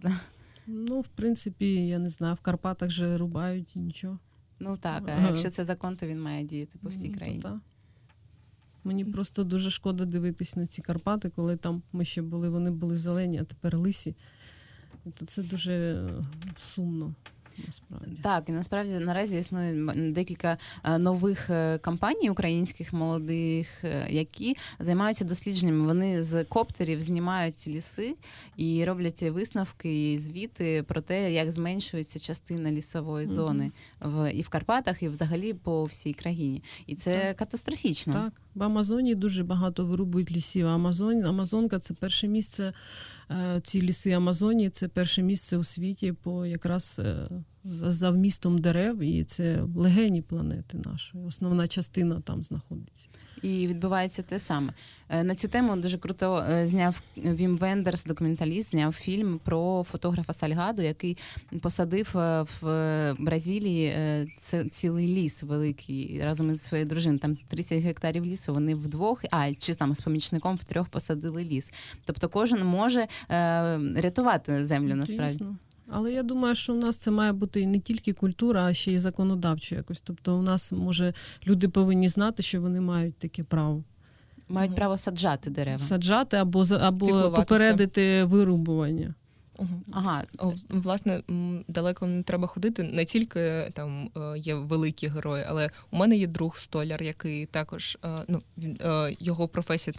Ну, 0.67 0.99
в 0.99 1.07
принципі, 1.07 1.87
я 1.87 1.99
не 1.99 2.09
знаю, 2.09 2.35
в 2.35 2.39
Карпатах 2.39 2.89
же 2.89 3.17
рубають 3.17 3.75
і 3.75 3.79
нічого. 3.79 4.19
Ну 4.59 4.77
так, 4.77 5.03
а 5.07 5.27
якщо 5.27 5.49
це 5.49 5.65
закон, 5.65 5.95
то 5.95 6.07
він 6.07 6.21
має 6.21 6.43
діяти 6.43 6.79
по 6.83 6.89
всій 6.89 7.07
Ну, 7.07 7.13
то 7.13 7.19
країні. 7.19 7.43
Мені 8.89 9.05
просто 9.05 9.43
дуже 9.43 9.69
шкода 9.69 10.05
дивитись 10.05 10.55
на 10.55 10.67
ці 10.67 10.81
Карпати, 10.81 11.29
коли 11.29 11.57
там 11.57 11.81
ми 11.93 12.05
ще 12.05 12.21
були, 12.21 12.49
вони 12.49 12.71
були 12.71 12.95
зелені, 12.95 13.39
а 13.39 13.43
тепер 13.43 13.79
лисі. 13.79 14.15
То 15.13 15.25
це 15.25 15.43
дуже 15.43 15.73
е, 15.73 16.23
сумно, 16.57 17.13
насправді. 17.67 18.21
Так, 18.21 18.49
і 18.49 18.51
насправді 18.51 18.93
наразі 18.93 19.37
існує 19.37 19.93
декілька 20.11 20.57
е, 20.83 20.97
нових 20.97 21.49
е, 21.49 21.77
компаній 21.77 22.29
українських 22.29 22.93
молодих, 22.93 23.83
е, 23.83 24.07
які 24.09 24.57
займаються 24.79 25.25
дослідженнями. 25.25 25.85
Вони 25.85 26.23
з 26.23 26.43
коптерів 26.43 27.01
знімають 27.01 27.67
ліси 27.67 28.15
і 28.57 28.85
роблять 28.85 29.21
висновки 29.21 30.13
і 30.13 30.17
звіти 30.17 30.83
про 30.83 31.01
те, 31.01 31.33
як 31.33 31.51
зменшується 31.51 32.19
частина 32.19 32.71
лісової 32.71 33.25
зони 33.27 33.71
в 34.01 34.31
і 34.33 34.41
в 34.41 34.49
Карпатах, 34.49 35.03
і 35.03 35.09
взагалі 35.09 35.53
по 35.53 35.85
всій 35.85 36.13
країні. 36.13 36.63
І 36.87 36.95
це 36.95 37.13
Так. 37.13 37.37
катастрофічно. 37.37 38.13
Так, 38.13 38.33
в 38.55 38.63
Амазонії 38.63 39.15
дуже 39.15 39.43
багато 39.43 39.85
вирубують 39.85 40.31
лісів. 40.31 40.67
А 40.67 40.75
Амазон, 40.75 41.25
Амазонка 41.25 41.79
це 41.79 41.93
перше 41.93 42.27
місце. 42.27 42.73
Е, 43.31 43.61
Ці 43.63 43.81
ліси 43.81 44.11
Амазонії 44.11 44.69
це 44.69 44.87
перше 44.87 45.21
місце 45.21 45.57
у 45.57 45.63
світі 45.63 46.11
по 46.11 46.45
якраз 46.45 47.01
е, 47.05 47.29
за, 47.65 47.89
за 47.89 48.09
вмістом 48.09 48.57
дерев, 48.57 48.99
і 48.99 49.23
це 49.23 49.61
легені 49.75 50.21
планети 50.21 50.77
нашої. 50.85 51.25
Основна 51.25 51.67
частина 51.67 52.21
там 52.21 52.43
знаходиться. 52.43 53.09
І 53.41 53.67
відбувається 53.67 54.23
те 54.23 54.39
саме. 54.39 54.73
Е, 55.09 55.23
На 55.23 55.35
цю 55.35 55.47
тему 55.47 55.75
дуже 55.75 55.97
круто 55.97 56.45
е, 56.49 56.67
зняв 56.67 57.01
Вім 57.17 57.57
Вендерс, 57.57 58.05
документаліст, 58.05 58.71
зняв 58.71 58.93
фільм 58.93 59.39
про 59.43 59.85
фотографа 59.91 60.33
Сальгаду, 60.33 60.81
який 60.81 61.17
посадив 61.61 62.17
е, 62.17 62.45
в 62.61 63.15
Бразилії 63.19 63.93
цілий 64.71 65.07
ліс 65.07 65.43
великий 65.43 66.23
разом 66.23 66.51
із 66.51 66.61
своєю 66.61 66.89
дружиною. 66.89 67.19
Там 67.19 67.35
30 67.47 67.83
гектарів 67.83 68.25
лісу. 68.25 68.53
Вони 68.53 68.75
вдвох, 68.75 69.23
а 69.31 69.53
чи 69.53 69.75
там 69.75 69.95
з 69.95 70.01
помічником 70.01 70.55
втрьох 70.55 70.89
посадили 70.89 71.43
ліс. 71.43 71.71
Тобто 72.05 72.29
кожен 72.29 72.65
може 72.65 73.07
рятувати 73.95 74.65
землю 74.65 74.95
насправді. 74.95 75.33
Звісно. 75.33 75.55
Але 75.91 76.11
я 76.13 76.23
думаю, 76.23 76.55
що 76.55 76.73
у 76.73 76.77
нас 76.77 76.97
це 76.97 77.11
має 77.11 77.33
бути 77.33 77.61
і 77.61 77.67
не 77.67 77.79
тільки 77.79 78.13
культура, 78.13 78.65
а 78.65 78.73
ще 78.73 78.91
й 78.91 78.97
законодавчо 78.97 79.75
якось. 79.75 80.01
Тобто, 80.01 80.37
у 80.37 80.41
нас 80.41 80.71
може 80.71 81.13
люди 81.47 81.69
повинні 81.69 82.07
знати, 82.09 82.43
що 82.43 82.61
вони 82.61 82.81
мають 82.81 83.15
таке 83.15 83.43
право 83.43 83.83
Мають 84.49 84.75
право 84.75 84.97
саджати 84.97 85.49
дерева. 85.49 85.79
саджати 85.79 86.37
або 86.37 86.63
за- 86.65 86.77
або 86.77 87.31
попередити 87.31 88.23
вирубування. 88.23 89.13
Угу. 89.59 89.81
Ага, 89.91 90.23
Власне, 90.69 91.21
далеко 91.67 92.07
не 92.07 92.23
треба 92.23 92.47
ходити. 92.47 92.83
Не 92.83 93.05
тільки 93.05 93.39
там 93.73 94.09
е, 94.17 94.39
є 94.39 94.55
великі 94.55 95.07
герої, 95.07 95.43
але 95.49 95.69
у 95.91 95.97
мене 95.97 96.17
є 96.17 96.27
друг 96.27 96.57
столяр, 96.57 97.03
який 97.03 97.45
також 97.45 97.97
е, 98.05 98.07
ну 98.27 98.41
е, 98.81 99.15
його 99.19 99.47
професія 99.47 99.93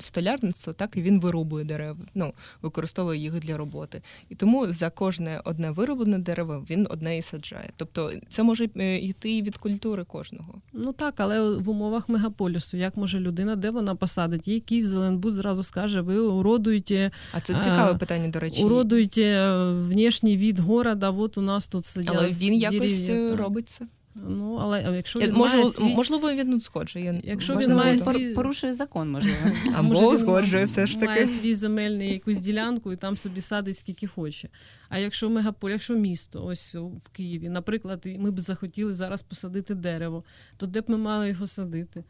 столярництво, 0.00 0.72
так 0.72 0.96
і 0.96 1.02
він 1.02 1.20
вирубує 1.20 1.64
дерева, 1.64 1.96
ну 2.14 2.32
використовує 2.62 3.20
їх 3.20 3.40
для 3.40 3.56
роботи. 3.56 4.02
І 4.28 4.34
тому 4.34 4.66
за 4.66 4.90
кожне 4.90 5.40
одне 5.44 5.70
вироблене 5.70 6.18
дерево 6.18 6.64
він 6.70 6.86
одне 6.90 7.18
і 7.18 7.22
саджає. 7.22 7.70
Тобто 7.76 8.10
це 8.28 8.42
може 8.42 8.64
йти 9.00 9.32
і 9.32 9.42
від 9.42 9.56
культури 9.56 10.04
кожного. 10.04 10.54
Ну 10.72 10.92
так, 10.92 11.20
але 11.20 11.58
в 11.58 11.68
умовах 11.68 12.08
мегаполісу, 12.08 12.76
як 12.76 12.96
може 12.96 13.20
людина, 13.20 13.56
де 13.56 13.70
вона 13.70 13.94
посадить? 13.94 14.48
Їй 14.48 14.60
Київ 14.60 14.86
Зеленбуд 14.86 15.34
зразу 15.34 15.62
скаже, 15.62 16.00
ви 16.00 16.18
уродуєте, 16.18 17.10
А 17.32 17.40
це 17.40 17.54
цікаве 17.54 17.98
питання, 17.98 18.28
до 18.28 18.40
речі. 18.40 18.62
Уродуєте 18.94 19.54
внешній 19.72 20.36
від 20.36 20.58
города, 20.58 21.10
от 21.10 21.38
у 21.38 21.42
нас 21.42 21.66
тут 21.66 21.84
сидять. 21.84 22.14
Але 22.18 22.28
він 22.28 22.54
якось 22.54 23.06
дерев'я, 23.06 23.34
е, 23.34 23.36
робить 23.36 23.68
це. 23.68 23.86
Ну, 24.28 24.54
але 24.54 24.96
якщо 24.96 25.18
він 25.18 25.32
може, 25.32 25.56
має 25.56 25.66
свій... 25.66 25.84
можливо, 25.84 26.32
він 26.32 26.52
тут 26.52 26.64
сходжує. 26.64 27.20
Якщо 27.24 27.56
він 27.56 27.74
має 27.74 27.98
свій- 27.98 28.34
порушує 28.34 28.74
закон, 28.74 29.10
можливо. 29.10 29.36
А 29.74 29.78
Або 29.78 29.88
може, 29.88 30.58
він 30.58 30.66
все 30.66 30.86
ж 30.86 30.94
таки. 30.94 31.06
Має 31.06 31.26
свій 31.26 31.54
земельний 31.54 32.12
якусь 32.12 32.38
ділянку 32.38 32.92
і 32.92 32.96
там 32.96 33.16
собі 33.16 33.40
садить 33.40 33.76
скільки 33.78 34.06
хоче. 34.06 34.48
А 34.88 34.98
якщо 34.98 35.30
мегаполь, 35.30 35.70
якщо 35.70 35.94
місто, 35.94 36.44
ось 36.44 36.74
в 36.74 37.08
Києві, 37.12 37.48
наприклад, 37.48 38.06
ми 38.18 38.30
б 38.30 38.40
захотіли 38.40 38.92
зараз 38.92 39.22
посадити 39.22 39.74
дерево, 39.74 40.24
то 40.56 40.66
де 40.66 40.80
б 40.80 40.84
ми 40.88 40.96
мали 40.96 41.28
його 41.28 41.46
садити? 41.46 42.04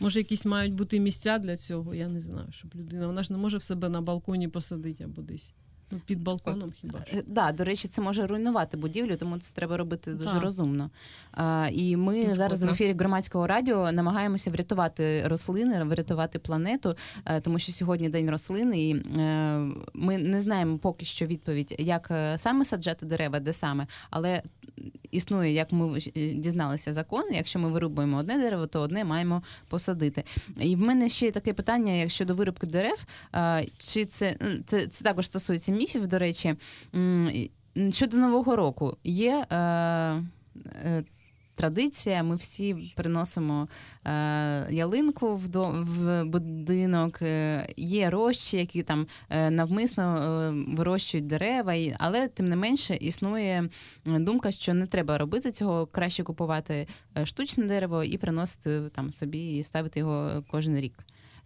Може, 0.00 0.20
якісь 0.20 0.46
мають 0.46 0.74
бути 0.74 1.00
місця 1.00 1.38
для 1.38 1.56
цього, 1.56 1.94
я 1.94 2.08
не 2.08 2.20
знаю, 2.20 2.48
щоб 2.50 2.74
людина. 2.74 3.06
Вона 3.06 3.22
ж 3.22 3.32
не 3.32 3.38
може 3.38 3.56
в 3.56 3.62
себе 3.62 3.88
на 3.88 4.00
балконі 4.00 4.48
посадити 4.48 5.04
або 5.04 5.22
десь. 5.22 5.54
Ну, 5.90 6.00
під 6.06 6.22
балконом 6.22 6.72
хіба 6.80 6.98
що. 7.06 7.16
Е, 7.16 7.22
Да, 7.26 7.52
до 7.52 7.64
речі, 7.64 7.88
це 7.88 8.02
може 8.02 8.26
руйнувати 8.26 8.76
будівлю, 8.76 9.16
тому 9.16 9.38
це 9.38 9.54
треба 9.54 9.76
робити 9.76 10.14
дуже 10.14 10.30
Так. 10.30 10.42
розумно. 10.42 10.90
А, 11.32 11.68
і 11.72 11.96
ми 11.96 12.14
Згодна. 12.14 12.34
зараз 12.34 12.62
в 12.62 12.70
ефірі 12.70 12.92
громадського 12.92 13.46
радіо 13.46 13.92
намагаємося 13.92 14.50
врятувати 14.50 15.28
рослини, 15.28 15.84
врятувати 15.84 16.38
планету, 16.38 16.94
е, 17.24 17.40
тому 17.40 17.58
що 17.58 17.72
сьогодні 17.72 18.08
день 18.08 18.30
рослин, 18.30 18.74
і 18.74 18.94
е, 18.94 19.02
ми 19.94 20.18
не 20.18 20.40
знаємо 20.40 20.78
поки 20.78 21.04
що 21.04 21.26
відповідь, 21.26 21.74
як 21.78 22.12
саме 22.36 22.64
саджати 22.64 23.06
дерева, 23.06 23.40
де 23.40 23.52
саме, 23.52 23.86
але 24.10 24.42
існує, 25.10 25.52
як 25.52 25.72
ми 25.72 26.00
дізналися 26.34 26.92
закон. 26.92 27.24
Якщо 27.32 27.58
ми 27.58 27.68
вирубуємо 27.68 28.16
одне 28.16 28.38
дерево, 28.38 28.66
то 28.66 28.80
одне 28.80 29.04
маємо 29.04 29.42
посадити. 29.68 30.24
І 30.60 30.76
в 30.76 30.80
мене 30.80 31.08
ще 31.08 31.26
є 31.26 31.32
таке 31.32 31.52
питання, 31.52 31.92
як 31.92 32.10
щодо 32.10 32.34
вирубки 32.34 32.66
дерев. 32.66 33.04
Чи 33.78 34.04
це, 34.04 34.36
це, 34.66 34.86
це 34.86 35.04
також 35.04 35.26
стосується 35.26 35.72
міфів, 35.76 36.06
до 36.06 36.18
речі. 36.18 36.54
Щодо 37.90 38.16
Нового 38.16 38.56
року 38.56 38.96
є 39.04 39.46
е, 39.50 39.56
е, 39.56 41.04
традиція, 41.56 42.22
ми 42.22 42.36
всі 42.36 42.92
приносимо 42.96 43.68
е, 44.04 44.66
ялинку 44.70 45.36
в, 45.36 45.48
до, 45.48 45.68
в 45.68 46.24
будинок, 46.24 47.22
е, 47.22 47.68
є 47.76 48.10
рощі, 48.10 48.56
які 48.56 48.82
там 48.82 49.06
е, 49.30 49.50
навмисно 49.50 50.18
е, 50.18 50.50
вирощують 50.76 51.26
дерева, 51.26 51.74
і, 51.74 51.96
але 51.98 52.28
тим 52.28 52.48
не 52.48 52.56
менше 52.56 52.94
існує 53.00 53.68
е, 54.06 54.18
думка, 54.18 54.52
що 54.52 54.74
не 54.74 54.86
треба 54.86 55.18
робити 55.18 55.52
цього, 55.52 55.86
краще 55.86 56.22
купувати 56.22 56.86
е, 57.18 57.26
штучне 57.26 57.64
дерево 57.64 58.04
і 58.04 58.18
приносити 58.18 58.90
там 58.94 59.10
собі 59.10 59.56
і 59.56 59.62
ставити 59.62 60.00
його 60.00 60.44
кожен 60.50 60.80
рік. 60.80 60.94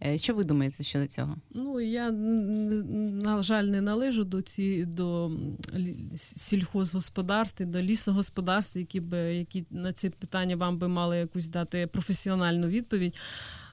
Е, 0.06 0.18
Що 0.18 0.34
ви 0.34 0.44
думаєте 0.44 0.84
щодо 0.84 1.06
цього? 1.06 1.36
Ну 1.50 1.80
я 1.80 2.10
на 2.10 3.42
жаль 3.42 3.64
не 3.64 3.80
належу 3.80 4.24
до 4.24 4.42
ці 4.42 4.84
до 4.84 5.30
сільхозгосподарств, 6.16 7.64
до 7.64 7.80
лісогосподарств, 7.80 8.78
які 8.78 9.00
б 9.00 9.34
які 9.34 9.64
на 9.70 9.92
ці 9.92 10.10
питання 10.10 10.56
вам 10.56 10.78
би 10.78 10.88
мали 10.88 11.18
якусь 11.18 11.48
дати 11.48 11.86
професіональну 11.86 12.66
відповідь. 12.68 13.20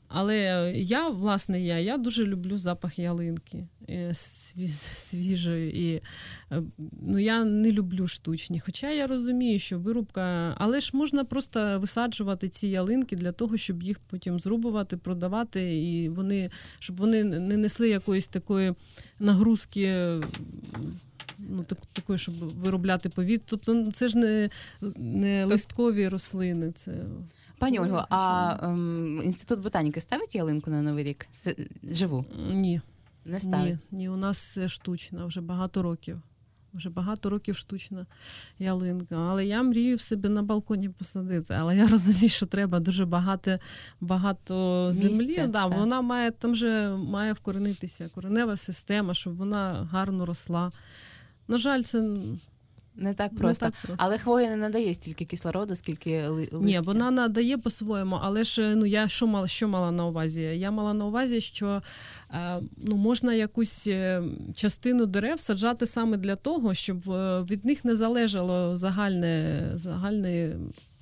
Але 0.08 0.72
я, 0.76 1.08
власне, 1.08 1.62
я, 1.62 1.80
я 1.80 1.98
дуже 1.98 2.26
люблю 2.26 2.58
запах 2.58 3.00
ялинки 3.00 3.68
е, 3.90 4.14
свіжої. 4.14 5.82
І, 5.82 6.02
е, 6.52 6.62
ну, 7.02 7.20
я 7.20 7.46
не 7.46 7.72
люблю 7.72 8.08
штучні. 8.08 8.60
Хоча 8.60 8.92
я 8.92 9.08
розумію, 9.08 9.60
що 9.60 9.80
вирубка, 9.80 10.56
але 10.58 10.82
ж 10.82 10.92
можна 10.94 11.24
просто 11.24 11.80
висаджувати 11.80 12.50
ці 12.50 12.68
ялинки 12.68 13.16
для 13.16 13.32
того, 13.32 13.58
щоб 13.58 13.84
їх 13.84 14.00
потім 14.00 14.40
зрубувати, 14.40 14.98
продавати, 14.98 15.78
і 15.78 16.10
вони, 16.10 16.52
щоб 16.80 16.98
вони 16.98 17.24
не 17.24 17.58
несли 17.58 17.90
якоїсь 17.90 18.28
такої 18.28 18.74
нагрузки. 19.20 20.20
Ну, 21.40 21.64
так, 21.64 21.78
такої, 21.94 22.20
щоб 22.20 22.36
виробляти 22.36 23.10
повітря. 23.10 23.46
Тобто 23.50 23.74
ну, 23.74 23.92
це 23.92 24.08
ж 24.08 24.18
не, 24.18 24.50
не 24.96 25.46
листкові 25.46 26.08
рослини. 26.08 26.72
Це 26.72 26.94
Пані 27.60 27.80
Ольго, 27.80 28.06
а 28.10 28.56
ем, 28.64 29.22
інститут 29.24 29.60
ботаніки 29.60 30.02
ставить 30.02 30.36
ялинку 30.36 30.72
на 30.72 30.82
новий 30.82 31.04
рік? 31.04 31.28
С- 31.34 31.56
Живу 31.84 32.26
ні. 32.52 32.82
не 33.26 33.40
ставить. 33.40 33.78
Ні, 33.92 33.98
ні, 33.98 34.10
у 34.10 34.18
нас 34.18 34.38
це 34.38 34.68
штучна 34.68 35.26
вже 35.26 35.42
багато 35.42 35.84
років. 35.84 36.22
Вже 36.74 36.90
багато 36.90 37.30
років 37.30 37.58
штучна 37.58 38.06
ялинка. 38.60 39.16
Але 39.16 39.46
я 39.46 39.64
мрію 39.64 39.96
в 39.96 40.00
себе 40.00 40.30
на 40.30 40.44
балконі 40.44 40.90
посадити. 40.90 41.54
Але 41.54 41.78
я 41.78 41.88
розумію, 41.94 42.30
що 42.30 42.46
треба 42.46 42.80
дуже 42.80 43.06
багато, 43.06 43.60
багато 44.02 44.88
землі. 44.92 45.28
Місця, 45.28 45.48
да, 45.48 45.70
так. 45.70 45.78
вона 45.78 46.02
має 46.02 46.32
там 46.32 46.56
же 46.56 46.90
має 46.90 47.34
вкоренитися 47.34 48.10
коренева 48.16 48.58
система, 48.58 49.14
щоб 49.14 49.36
вона 49.36 49.88
гарно 49.92 50.26
росла. 50.26 50.72
На 51.48 51.58
жаль, 51.58 51.82
це 51.82 52.18
Не 52.98 53.14
так 53.14 53.32
не 53.32 53.40
просто. 53.40 53.66
так 53.66 53.74
просто. 53.86 54.04
Але 54.06 54.18
хвоя 54.18 54.50
не 54.50 54.56
надає 54.56 54.94
стільки 54.94 55.26
кислороду, 55.26 55.76
скільки 55.76 56.28
ли- 56.28 56.40
листя. 56.52 56.58
Ні, 56.58 56.80
вона 56.80 57.12
надає 57.12 57.58
по-своєму, 57.58 58.20
але 58.22 58.44
ж 58.44 58.76
ну 58.76 58.86
я 58.86 59.08
що 59.08 59.28
мала, 59.28 59.48
що 59.48 59.68
мала 59.68 59.92
на 59.92 60.06
увазі? 60.06 60.42
Я 60.42 60.72
мала 60.72 60.94
на 60.94 61.06
увазі, 61.06 61.42
що 61.42 61.82
е, 62.34 62.60
ну 62.78 62.96
можна 62.96 63.34
якусь 63.34 63.88
е, 63.88 64.24
частину 64.56 65.06
дерев 65.06 65.40
саджати 65.40 65.86
саме 65.86 66.18
для 66.18 66.36
того, 66.36 66.74
щоб 66.74 67.10
е, 67.12 67.42
від 67.42 67.66
них 67.66 67.86
не 67.86 67.96
залежало 67.96 68.76
загальне, 68.76 69.64
загальний 69.74 70.54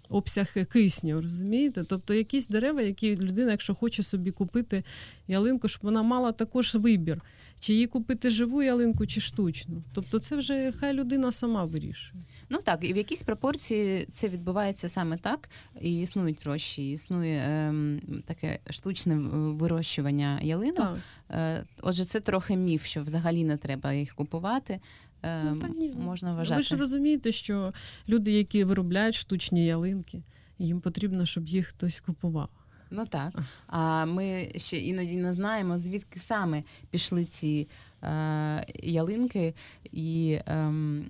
обсяг 0.09 0.53
кисню, 0.71 1.21
розумієте? 1.21 1.83
Тобто 1.83 2.13
якісь 2.13 2.47
дерева, 2.47 2.81
які 2.81 3.15
людина, 3.15 3.51
якщо 3.51 3.75
хоче 3.75 4.03
собі 4.03 4.31
купити 4.31 4.83
ялинку, 5.27 5.67
щоб 5.67 5.81
вона 5.83 6.03
мала 6.03 6.31
також 6.31 6.75
вибір, 6.75 7.21
чи 7.59 7.73
їй 7.73 7.87
купити 7.87 8.29
живу 8.29 8.63
ялинку, 8.63 9.07
чи 9.07 9.21
штучну. 9.21 9.83
Тобто, 9.93 10.19
це 10.19 10.35
вже 10.35 10.73
хай 10.79 10.93
людина 10.93 11.31
сама 11.31 11.63
вирішує. 11.65 12.23
Ну 12.49 12.59
так, 12.63 12.79
і 12.89 12.93
в 12.93 12.97
якійсь 12.97 13.23
пропорції 13.23 14.07
це 14.11 14.29
відбувається 14.29 14.89
саме 14.89 15.17
так. 15.17 15.49
І 15.81 15.99
існують 15.99 16.43
рощі, 16.43 16.91
існує 16.91 17.43
ем, 17.47 18.01
таке 18.25 18.59
штучне 18.69 19.15
вирощування 19.15 20.39
ялинок. 20.41 20.75
Так. 20.75 20.97
Е, 21.31 21.63
отже, 21.81 22.05
це 22.05 22.19
трохи 22.19 22.55
міф, 22.55 22.85
що 22.85 23.03
взагалі 23.03 23.43
не 23.43 23.57
треба 23.57 23.93
їх 23.93 24.15
купувати. 24.15 24.79
Е, 25.25 25.43
Ну, 25.61 25.75
ні. 25.79 25.89
Можна 25.97 26.33
Ви 26.33 26.61
ж 26.61 26.75
розумієте, 26.77 27.31
що 27.31 27.73
люди, 28.09 28.31
які 28.31 28.63
виробляють 28.63 29.15
штучні 29.15 29.65
ялинки, 29.65 30.23
їм 30.59 30.79
потрібно, 30.81 31.25
щоб 31.25 31.47
їх 31.47 31.67
хтось 31.67 31.99
купував. 31.99 32.49
Ну 32.91 33.05
так. 33.05 33.33
А 33.67 34.05
ми 34.05 34.51
ще 34.55 34.77
іноді 34.77 35.15
не 35.15 35.33
знаємо, 35.33 35.77
звідки 35.79 36.19
саме 36.19 36.63
пішли 36.91 37.25
ці 37.25 37.67
е, 38.03 38.65
ялинки, 38.83 39.53
і 39.91 40.39
ем, 40.45 41.05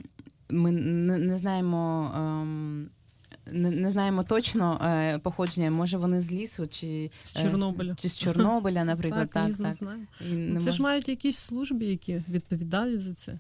ми 0.50 0.72
не, 0.72 1.18
не 1.18 1.38
знаємо. 1.38 2.12
Ем, 2.16 2.90
не, 3.52 3.90
знаємо 3.92 4.24
точно 4.24 4.80
е, 4.84 5.18
походження, 5.20 5.72
може 5.72 5.98
вони 5.98 6.22
з 6.22 6.32
лісу 6.32 6.68
чи 6.68 7.12
З 7.24 7.38
е, 7.38 7.42
Чорнобиля. 7.44 7.96
чи 7.96 8.10
з 8.10 8.18
Чорнобиля, 8.18 8.84
наприклад. 8.94 9.30
так, 9.34 9.44
Так, 9.50 9.60
не 9.60 9.66
так. 9.66 9.74
знаю. 9.74 10.08
І 10.32 10.34
не 10.34 10.54
Ну, 10.54 10.60
Це 10.60 10.66
мож- 10.66 10.76
ж 10.76 10.82
мають 10.82 11.10
якісь 11.10 11.38
служби, 11.38 11.86
які 11.86 12.22
відповідають 12.30 13.02
за 13.02 13.14
це. 13.14 13.40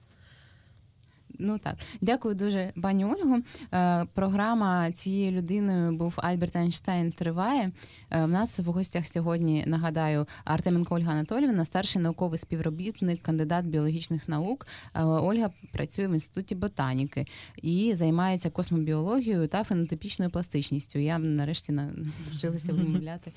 Ну 1.40 1.58
так, 1.58 1.76
дякую 2.02 2.36
дуже, 2.36 2.72
пані 2.82 3.06
Ольгу. 3.06 3.42
Е, 3.74 4.06
програма 4.14 4.92
цією 4.92 5.32
людиною 5.32 5.92
був 5.92 6.14
Альберт 6.18 6.56
Ейнштейн 6.56 7.12
триває. 7.12 7.72
Е, 8.12 8.26
в 8.26 8.28
нас 8.28 8.60
в 8.60 8.66
гостях 8.66 9.08
сьогодні 9.08 9.64
нагадаю 9.68 10.28
Артеменко 10.44 10.96
Ольга 10.96 11.12
Анатоліївна, 11.12 11.66
старший 11.66 12.02
науковий 12.02 12.40
співробітник, 12.40 13.22
кандидат 13.22 13.66
біологічних 13.66 14.30
наук. 14.30 14.68
Е, 14.94 15.04
Ольга 15.04 15.50
працює 15.72 16.08
в 16.08 16.14
інституті 16.14 16.56
ботаніки 16.56 17.26
і 17.62 17.94
займається 17.96 18.50
космобіологією 18.50 19.48
та 19.48 19.64
фенотипічною 19.64 20.32
пластичністю. 20.32 21.00
Я 21.00 21.20
нарешті 21.20 21.72
навчилася 21.72 22.74
вимовляти 22.74 23.32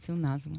цю 0.00 0.12
назву. 0.12 0.56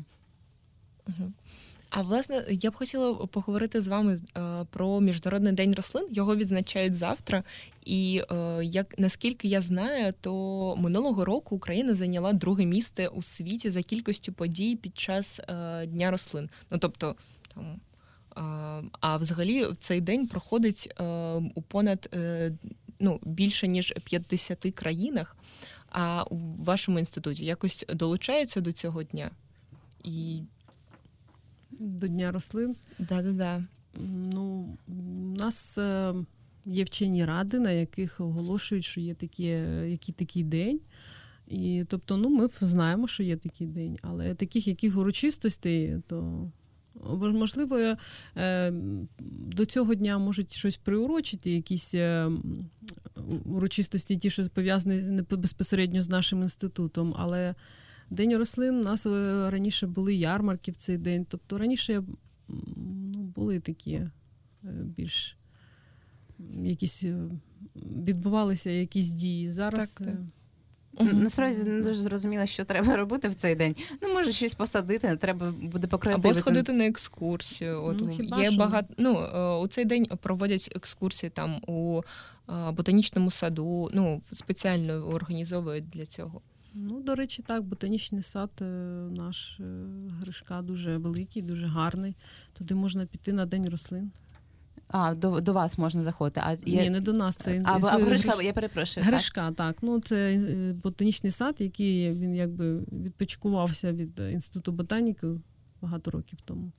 А 1.89 2.01
власне, 2.01 2.45
я 2.49 2.71
б 2.71 2.75
хотіла 2.75 3.13
поговорити 3.13 3.81
з 3.81 3.87
вами 3.87 4.17
е, 4.37 4.65
про 4.69 4.99
міжнародний 4.99 5.53
день 5.53 5.73
рослин. 5.75 6.07
Його 6.11 6.35
відзначають 6.35 6.95
завтра. 6.95 7.43
І 7.85 8.21
е, 8.31 8.59
як 8.63 8.99
наскільки 8.99 9.47
я 9.47 9.61
знаю, 9.61 10.13
то 10.21 10.75
минулого 10.77 11.25
року 11.25 11.55
Україна 11.55 11.95
зайняла 11.95 12.33
друге 12.33 12.65
місце 12.65 13.07
у 13.07 13.21
світі 13.21 13.71
за 13.71 13.83
кількістю 13.83 14.33
подій 14.33 14.75
під 14.75 14.97
час 14.97 15.39
е, 15.39 15.85
Дня 15.85 16.11
рослин. 16.11 16.49
Ну 16.71 16.77
тобто 16.77 17.15
там. 17.55 17.79
А, 18.99 19.17
взагалі 19.17 19.65
цей 19.79 20.01
день 20.01 20.27
проходить 20.27 20.93
у 21.55 21.61
понад 21.61 22.15
ну, 22.99 23.19
більше 23.23 23.67
ніж 23.67 23.93
50 24.03 24.71
країнах. 24.75 25.37
А 25.89 26.23
у 26.23 26.37
вашому 26.63 26.99
інституті 26.99 27.45
якось 27.45 27.85
долучаються 27.89 28.61
до 28.61 28.71
цього 28.71 29.03
дня? 29.03 29.31
І 30.03 30.41
До 31.79 32.07
Дня 32.07 32.31
рослин. 32.31 32.75
да-да-да. 32.99 33.63
Ну, 34.33 34.77
у 34.87 35.37
нас 35.37 35.77
е, 35.77 36.13
є 36.65 36.83
вчені 36.83 37.25
ради, 37.25 37.59
на 37.59 37.71
яких 37.71 38.21
оголошують, 38.21 38.85
що 38.85 39.01
є 39.01 39.13
такі, 39.13 39.43
який 39.43 40.15
такий 40.15 40.43
день. 40.43 40.79
І 41.47 41.83
тобто, 41.87 42.17
ну, 42.17 42.29
ми 42.29 42.49
знаємо, 42.61 43.07
що 43.07 43.23
є 43.23 43.37
такий 43.37 43.67
день, 43.67 43.97
але 44.01 44.35
таких 44.35 44.67
яких 44.67 44.97
урочистостей, 44.97 46.01
то 46.07 46.51
можливо, 47.21 47.95
е, 48.37 48.73
до 49.29 49.65
цього 49.65 49.95
дня 49.95 50.17
можуть 50.17 50.53
щось 50.53 50.77
приурочити, 50.77 51.51
якісь 51.51 51.95
е, 51.95 52.31
урочистості, 53.45 54.17
ті, 54.17 54.29
що 54.29 54.49
пов'язані 54.49 55.21
безпосередньо 55.31 56.01
з 56.01 56.09
нашим 56.09 56.41
інститутом, 56.41 57.15
але 57.17 57.55
День 58.09 58.37
рослин 58.37 58.75
у 58.75 58.81
нас 58.83 59.05
е, 59.05 59.49
раніше 59.49 59.87
були 59.87 60.15
ярмарки 60.15 60.71
в 60.71 60.75
цей 60.75 60.97
день. 60.97 61.25
Тобто 61.29 61.57
раніше 61.57 62.03
ну, 62.47 63.21
були 63.35 63.59
такі 63.59 63.93
е, 63.93 64.11
більш 64.63 65.37
якісь 66.63 67.03
е, 67.03 67.17
відбувалися 67.75 68.69
якісь 68.69 69.07
дії. 69.07 69.49
Зараз 69.49 69.91
Так, 69.91 70.07
так. 70.07 70.15
Насправді 71.13 71.63
не 71.63 71.81
дуже 71.81 72.01
зрозуміла, 72.01 72.45
що 72.45 72.65
треба 72.65 72.95
робити 72.95 73.29
в 73.29 73.35
цей 73.35 73.55
день. 73.55 73.75
Ну, 74.01 74.13
може, 74.13 74.31
щось 74.31 74.53
посадити, 74.53 75.17
треба 75.17 75.53
буде 75.61 75.87
покреативити. 75.87 76.29
Або 76.29 76.39
сходити 76.39 76.73
на 76.73 76.85
екскурсію. 76.85 77.83
От 77.83 77.97
Ну, 78.01 78.09
хіба 78.09 78.41
є 78.41 78.51
що? 78.51 78.59
багато. 78.59 78.93
Ну 78.97 79.13
у 79.63 79.67
цей 79.67 79.85
день 79.85 80.05
проводять 80.05 80.73
екскурсії 80.75 81.29
там 81.29 81.55
у 81.67 82.01
ботанічному 82.71 83.31
саду. 83.31 83.89
Ну 83.93 84.21
спеціально 84.31 84.93
організовують 84.93 85.89
для 85.89 86.05
цього. 86.05 86.41
Ну, 86.79 87.01
до 87.01 87.15
речі, 87.15 87.43
так, 87.47 87.63
ботанічний 87.63 88.21
сад 88.21 88.49
е, 88.61 88.65
наш 89.17 89.59
е, 89.59 89.63
Гришка 90.21 90.61
дуже 90.61 90.97
великий, 90.97 91.41
дуже 91.41 91.67
гарний. 91.67 92.15
Туди 92.53 92.75
можна 92.75 93.05
піти 93.05 93.33
на 93.33 93.45
день 93.45 93.69
рослин. 93.69 94.11
А, 94.87 95.15
до, 95.15 95.41
до 95.41 95.53
вас 95.53 95.77
можна 95.77 96.03
заходити. 96.03 96.41
А, 96.43 96.55
Ні, 96.65 96.89
не 96.89 96.99
до 96.99 97.13
нас. 97.13 97.35
Це 97.35 97.61
а, 97.65 97.79
а, 97.83 97.97
Гришка, 97.97 98.41
я 98.41 98.53
перепрошую. 98.53 99.05
Гришка, 99.05 99.51
так. 99.51 99.77
Ну, 99.81 99.99
це 99.99 100.33
е, 100.33 100.73
ботанічний 100.83 101.31
сад, 101.31 101.55
який 101.59 102.11
він 102.13 102.35
якби 102.35 102.79
відпочкувався 102.79 103.91
від 103.91 104.19
інституту 104.19 104.71
ботаніки 104.71 105.27
багато 105.81 106.11
років 106.11 106.41
тому. 106.41 106.71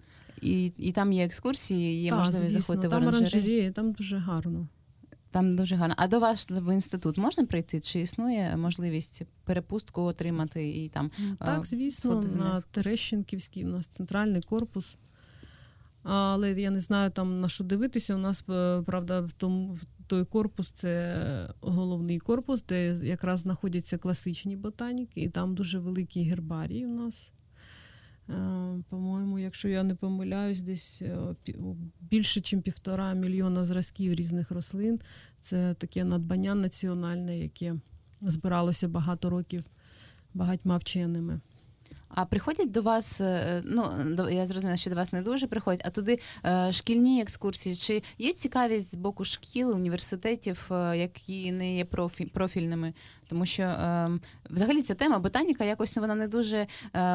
І, 0.43 0.73
і 0.77 0.93
там 0.93 1.13
є 1.13 1.25
екскурсії, 1.25 2.03
є 2.03 2.11
Так, 2.11 2.19
можливість 2.19 2.57
заходити 2.57 2.89
там 2.89 3.05
в 3.05 3.09
оранжереї, 3.09 3.71
там 3.71 3.93
дуже 3.93 4.17
гарно. 4.17 4.69
Там 5.31 5.57
дуже 5.57 5.77
гарно. 5.77 5.95
А 5.99 6.09
до 6.09 6.19
вас 6.19 6.51
в 6.51 6.75
інститут 6.75 7.19
можна 7.19 7.45
прийти? 7.45 7.81
Чи 7.81 8.01
існує 8.01 8.57
можливість 8.57 9.23
перепустку 9.45 10.03
отримати 10.03 10.69
і 10.69 10.89
там? 10.89 11.11
Так, 11.39 11.67
звісно, 11.67 12.23
на. 12.23 12.61
Терещенківській 12.71 13.65
у 13.65 13.69
нас 13.69 13.89
центральний 13.89 14.43
корпус. 14.43 14.97
Але 16.03 16.53
я 16.53 16.71
не 16.71 16.81
знаю 16.81 17.11
там 17.11 17.41
на 17.41 17.49
що 17.49 17.65
дивитися. 17.65 18.15
У 18.15 18.19
нас, 18.19 18.45
е, 18.51 18.83
правда, 18.87 19.21
в 19.21 19.33
тому 19.33 19.75
в 19.75 19.85
той 20.07 20.25
корпус 20.25 20.73
це 20.73 21.55
головний 21.61 22.19
корпус, 22.19 22.63
де 22.63 22.87
якраз 22.87 23.41
знаходяться 23.41 23.99
класичні 23.99 24.57
ботаніки, 24.57 25.21
і 25.21 25.29
там 25.29 25.55
дуже 25.55 25.79
великий 25.79 26.25
гербарій 26.25 26.87
у 26.87 26.95
нас. 26.95 27.33
Е, 28.29 28.35
По-моєму, 28.89 29.39
якщо 29.39 29.69
я 29.69 29.83
не 29.83 29.95
помиляюсь, 29.95 30.61
десь 30.61 31.03
е, 31.03 31.19
більше, 32.01 32.41
ніж 32.41 32.63
півтора 32.65 33.13
мільйона 33.13 33.65
зразків 33.65 34.15
різних 34.15 34.51
рослин. 34.51 35.01
Це 35.41 35.75
таке 35.75 36.05
надбання 36.05 36.55
національне, 36.55 37.39
яке 37.39 37.77
збиралося 38.21 38.89
багато 38.89 39.31
років 39.31 39.65
багатьма 40.35 40.77
вченими. 40.77 41.41
А 42.09 42.25
приходять 42.25 42.71
до 42.71 42.83
вас, 42.83 43.21
е, 43.21 43.63
ну 43.65 43.85
я 44.31 44.47
зрозуміла, 44.47 44.77
що 44.77 44.91
до 44.91 44.97
вас 44.97 45.13
не 45.13 45.23
дуже 45.23 45.47
приходять, 45.47 45.83
а 45.85 45.91
туди 45.91 46.19
е, 46.45 46.73
шкільні 46.73 47.23
екскурсії. 47.23 47.77
Чи 47.77 48.03
є 48.19 48.33
цікавість 48.33 48.91
з 48.91 48.95
боку 48.95 49.25
шкіл, 49.25 49.71
університетів, 49.71 50.67
е, 50.71 50.97
які 50.97 51.53
не 51.53 51.77
є 51.77 51.85
профі, 51.85 52.25
профільними? 52.25 52.95
Тому 53.29 53.47
що 53.47 53.63
е, 53.63 54.11
взагалі 54.51 54.83
ця 54.83 54.95
тема 54.95 55.19
ботаніка 55.19 55.65
якось 55.65 55.97
вона 55.97 56.15
не 56.15 56.29
дуже. 56.29 56.67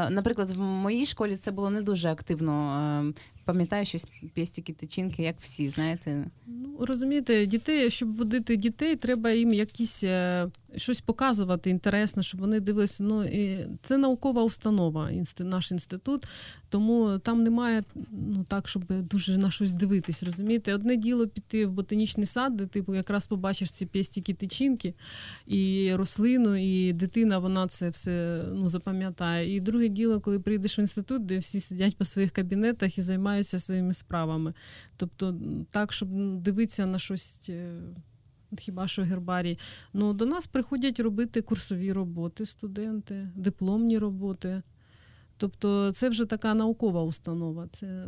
Наприклад, 0.09 0.49
в 0.49 0.59
моїй 0.59 1.05
школі 1.05 1.35
це 1.35 1.51
було 1.51 1.69
не 1.69 1.81
дуже 1.81 2.09
активно. 2.09 2.53
Е, 3.09 3.13
пам'ятаю 3.45 3.85
щось 3.85 4.07
пєстики, 4.33 4.73
тичинки, 4.73 5.23
як 5.23 5.35
всі, 5.39 5.69
знаєте. 5.69 6.25
Ну, 6.47 6.77
розумієте, 6.79 7.45
дітей, 7.45 7.89
щоб 7.89 8.15
водити 8.15 8.55
дітей, 8.55 8.95
треба 8.95 9.31
їм 9.31 9.53
якісь 9.53 10.03
щось 10.75 11.01
показувати 11.01 11.69
інтересне, 11.69 12.23
щоб 12.23 12.41
вони 12.41 12.59
дивилися. 12.59 13.03
Ну, 13.03 13.23
і 13.23 13.67
це 13.81 13.97
наукова 13.97 14.43
установа, 14.43 15.11
наш 15.39 15.71
інститут, 15.71 16.25
тому 16.69 17.19
там 17.19 17.43
немає 17.43 17.83
ну, 18.11 18.45
так, 18.47 18.67
щоб 18.67 18.83
дуже 18.87 19.37
на 19.37 19.51
щось 19.51 19.73
дивитись. 19.73 20.23
Розумієте, 20.23 20.73
одне 20.73 20.95
діло 20.95 21.27
піти 21.27 21.65
в 21.65 21.71
ботанічний 21.71 22.25
сад, 22.25 22.57
де 22.57 22.65
ти 22.65 22.83
якраз 22.87 23.25
побачиш 23.27 23.71
ці 23.71 23.85
пєстики 23.85 24.33
тичинки 24.33 24.93
і 25.47 25.91
рослину, 25.95 26.55
і 26.55 26.93
дитина 26.93 27.37
вона 27.37 27.67
це 27.67 27.89
все 27.89 28.43
ну, 28.53 28.69
запам'ятає. 28.69 29.55
І 29.55 29.59
друге 29.59 29.87
діло, 29.87 30.21
коли 30.21 30.39
прийдеш 30.39 30.79
в 30.79 30.79
інститут, 30.79 31.25
де 31.25 31.37
всі 31.37 31.59
сидять 31.59 31.97
по 31.97 32.05
своїх 32.05 32.31
кабінетах 32.31 32.97
і 32.97 33.01
займаються 33.01 33.59
своїми 33.59 33.93
справами. 33.93 34.53
Тобто, 34.97 35.35
так, 35.71 35.93
щоб 35.93 36.09
дивитися 36.41 36.85
на 36.85 36.99
щось. 36.99 37.51
Хіба 38.59 38.87
що 38.87 39.03
гербарій. 39.03 39.59
Ну, 39.93 40.13
до 40.13 40.25
нас 40.25 40.47
приходять 40.47 40.99
робити 40.99 41.41
курсові 41.41 41.93
роботи 41.93 42.45
студенти, 42.45 43.29
дипломні 43.35 43.97
роботи. 43.97 44.61
Тобто, 45.37 45.91
це 45.91 46.09
вже 46.09 46.25
така 46.25 46.53
наукова 46.53 47.03
установа. 47.03 47.67
Це 47.71 48.05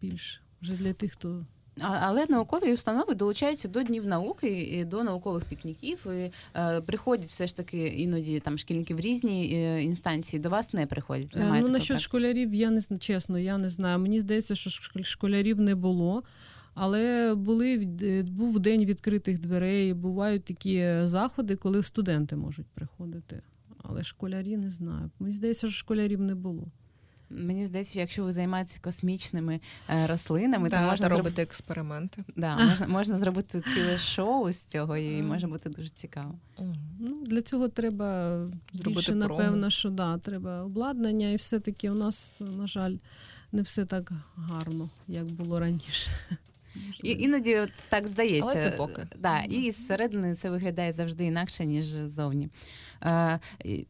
більш 0.00 0.42
вже 0.62 0.72
для 0.72 0.92
тих, 0.92 1.12
хто 1.12 1.46
А- 1.80 1.98
Але 2.00 2.26
наукові 2.28 2.72
установи 2.72 3.14
долучаються 3.14 3.68
до 3.68 3.82
днів 3.82 4.06
науки 4.06 4.62
і 4.62 4.84
до 4.84 5.04
наукових 5.04 5.44
пікніків. 5.44 6.06
І, 6.06 6.30
е, 6.56 6.80
приходять 6.80 7.26
все 7.26 7.46
ж 7.46 7.56
таки 7.56 7.86
іноді 7.86 8.40
там 8.40 8.58
шкільники 8.58 8.94
в 8.94 9.00
різні 9.00 9.54
е, 9.54 9.82
інстанції. 9.82 10.40
До 10.40 10.50
вас 10.50 10.72
не 10.72 10.86
приходять. 10.86 11.36
Е, 11.36 11.58
ну, 11.60 11.68
насчет 11.68 11.96
так? 11.96 12.02
школярів, 12.04 12.54
я 12.54 12.70
не 12.70 12.80
чесно, 12.98 13.38
я 13.38 13.58
не 13.58 13.68
знаю. 13.68 13.98
Мені 13.98 14.18
здається, 14.18 14.54
що 14.54 14.70
шк- 14.70 15.02
школярів 15.02 15.60
не 15.60 15.74
було. 15.74 16.22
Але 16.74 17.34
були 17.34 17.88
е, 18.02 18.22
був 18.22 18.58
день 18.58 18.84
відкритих 18.84 19.38
дверей, 19.38 19.94
бувають 19.94 20.44
такі 20.44 20.94
заходи, 21.02 21.56
коли 21.56 21.82
студенти 21.82 22.36
можуть 22.36 22.66
приходити. 22.66 23.42
Але 23.78 24.02
школярі 24.02 24.56
не 24.56 24.70
знаю. 24.70 25.10
Мені 25.18 25.32
здається, 25.32 25.66
що 25.66 25.76
школярів 25.76 26.20
не 26.20 26.34
було. 26.34 26.66
Мені 27.30 27.66
здається, 27.66 28.00
якщо 28.00 28.24
ви 28.24 28.32
займаєтеся 28.32 28.80
космічними 28.82 29.60
е, 29.88 30.06
рослинами, 30.06 30.70
то 30.70 30.76
можна 30.76 31.08
робити 31.08 31.42
експерименти. 31.42 32.24
да, 32.36 32.56
можна, 32.68 32.86
можна 32.86 33.18
зробити 33.18 33.62
ціле 33.74 33.98
шоу 33.98 34.52
з 34.52 34.64
цього, 34.64 34.96
і 34.96 35.22
може 35.22 35.46
бути 35.46 35.68
дуже 35.70 35.88
цікаво. 35.88 36.34
Ну, 36.98 37.24
для 37.26 37.42
цього 37.42 37.68
треба 37.68 38.36
Зробити 38.72 38.90
більше, 38.96 39.12
промо. 39.12 39.28
напевно, 39.28 39.70
що 39.70 39.90
да, 39.90 40.18
треба 40.18 40.62
обладнання, 40.62 41.30
і 41.30 41.36
все-таки 41.36 41.90
у 41.90 41.94
нас, 41.94 42.40
на 42.40 42.66
жаль, 42.66 42.96
не 43.52 43.62
все 43.62 43.84
так 43.84 44.12
гарно, 44.36 44.90
як 45.08 45.24
було 45.26 45.60
раніше. 45.60 46.10
І, 47.02 47.10
іноді 47.10 47.56
от 47.58 47.70
так 47.88 48.08
здається. 48.08 48.50
Але 48.50 48.60
це 48.60 48.70
поки. 48.70 49.02
Да, 49.18 49.40
і 49.40 49.70
зсередини 49.70 50.34
це 50.34 50.50
виглядає 50.50 50.92
завжди 50.92 51.24
інакше, 51.24 51.66
ніж 51.66 51.84
ззовні. 51.84 52.48
Е, 53.02 53.38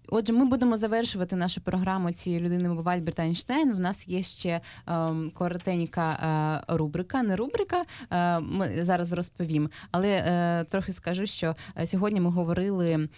Отже, 0.08 0.32
ми 0.32 0.44
будемо 0.44 0.76
завершувати 0.76 1.36
нашу 1.36 1.60
програму 1.60 2.12
цією 2.12 2.42
людиною 2.42 2.74
був 2.74 2.88
Альберт 2.88 3.20
Айнштейн. 3.20 3.72
В 3.74 3.78
нас 3.78 4.08
є 4.08 4.22
ще 4.22 4.60
ем, 4.86 5.30
коротенька 5.34 6.62
е, 6.68 6.74
рубрика, 6.76 7.22
не 7.22 7.36
рубрика. 7.36 7.84
е, 8.10 8.40
Ми 8.40 8.82
зараз 8.82 9.12
розповім. 9.12 9.70
Але 9.90 10.64
трохи 10.70 10.92
скажу, 10.92 11.26
що 11.26 11.56
сьогодні 11.84 12.20
ми 12.20 12.30
говорили 12.30 13.08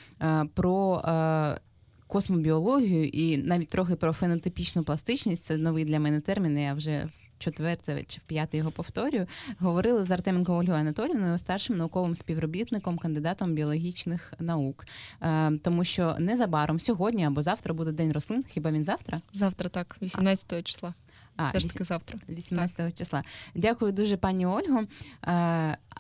про. 0.55 1.03
Космобіологію 2.07 3.09
і 3.09 3.37
навіть 3.37 3.69
трохи 3.69 3.97
про 3.97 4.13
фенотипічну 4.13 4.83
пластичність 4.83 5.45
це 5.45 5.57
новий 5.57 5.85
для 5.85 5.99
мене 5.99 6.21
термін. 6.21 6.59
Я 6.59 6.75
вже 6.75 7.09
в 7.13 7.27
четверте 7.39 8.05
чи 8.07 8.19
в 8.21 8.23
п'яте 8.23 8.57
його 8.57 8.71
повторюю. 8.71 9.27
Говорили 9.59 10.05
з 10.05 10.11
Артеменко 10.11 10.53
Ольгою 10.53 10.79
Анатолійовною, 10.79 11.39
старшим 11.39 11.77
науковим 11.77 12.15
співробітником, 12.15 12.99
кандидатом 12.99 13.53
біологічних 13.53 14.33
наук. 14.39 14.87
Е, 15.23 15.53
тому 15.63 15.85
що 15.85 16.17
незабаром 16.19 16.81
сьогодні 16.81 17.25
або 17.25 17.43
завтра 17.43 17.75
буде 17.75 17.93
день 17.93 18.13
рослин. 18.13 18.45
Хіба 18.49 18.71
він 18.71 18.85
завтра? 18.85 19.19
Завтра 19.33 19.69
так, 19.69 19.97
18 20.03 20.65
числа. 20.65 20.95
А, 21.37 21.47
Все 21.47 21.61
ж 21.61 21.68
таки 21.68 21.84
завтра. 21.84 22.18
18 22.28 22.99
числа. 22.99 23.22
Дякую 23.55 23.93
дуже, 23.93 24.16
пані 24.16 24.47
Ольгу. 24.47 24.78
Е, 24.78 24.87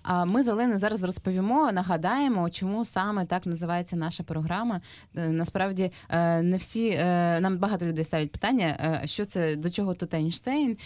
А 0.02 0.24
ми 0.24 0.42
з 0.42 0.48
Оленою 0.48 0.78
зараз 0.78 1.02
розповімо, 1.02 1.72
нагадаємо, 1.72 2.50
чому 2.50 2.84
саме 2.84 3.24
так 3.24 3.46
називається 3.46 3.96
наша 3.96 4.22
програма. 4.22 4.80
Е, 5.16 5.28
Насправді 5.28 5.90
е, 6.08 6.42
не 6.42 6.56
всі 6.56 6.98
нам 7.40 7.58
багато 7.58 7.86
людей 7.86 8.04
ставлять 8.04 8.32
питання, 8.32 9.02
що 9.04 9.24
це 9.24 9.56
до 9.56 9.70
чого 9.70 9.94
тут 9.94 10.14
Ейнштейн. 10.14 10.76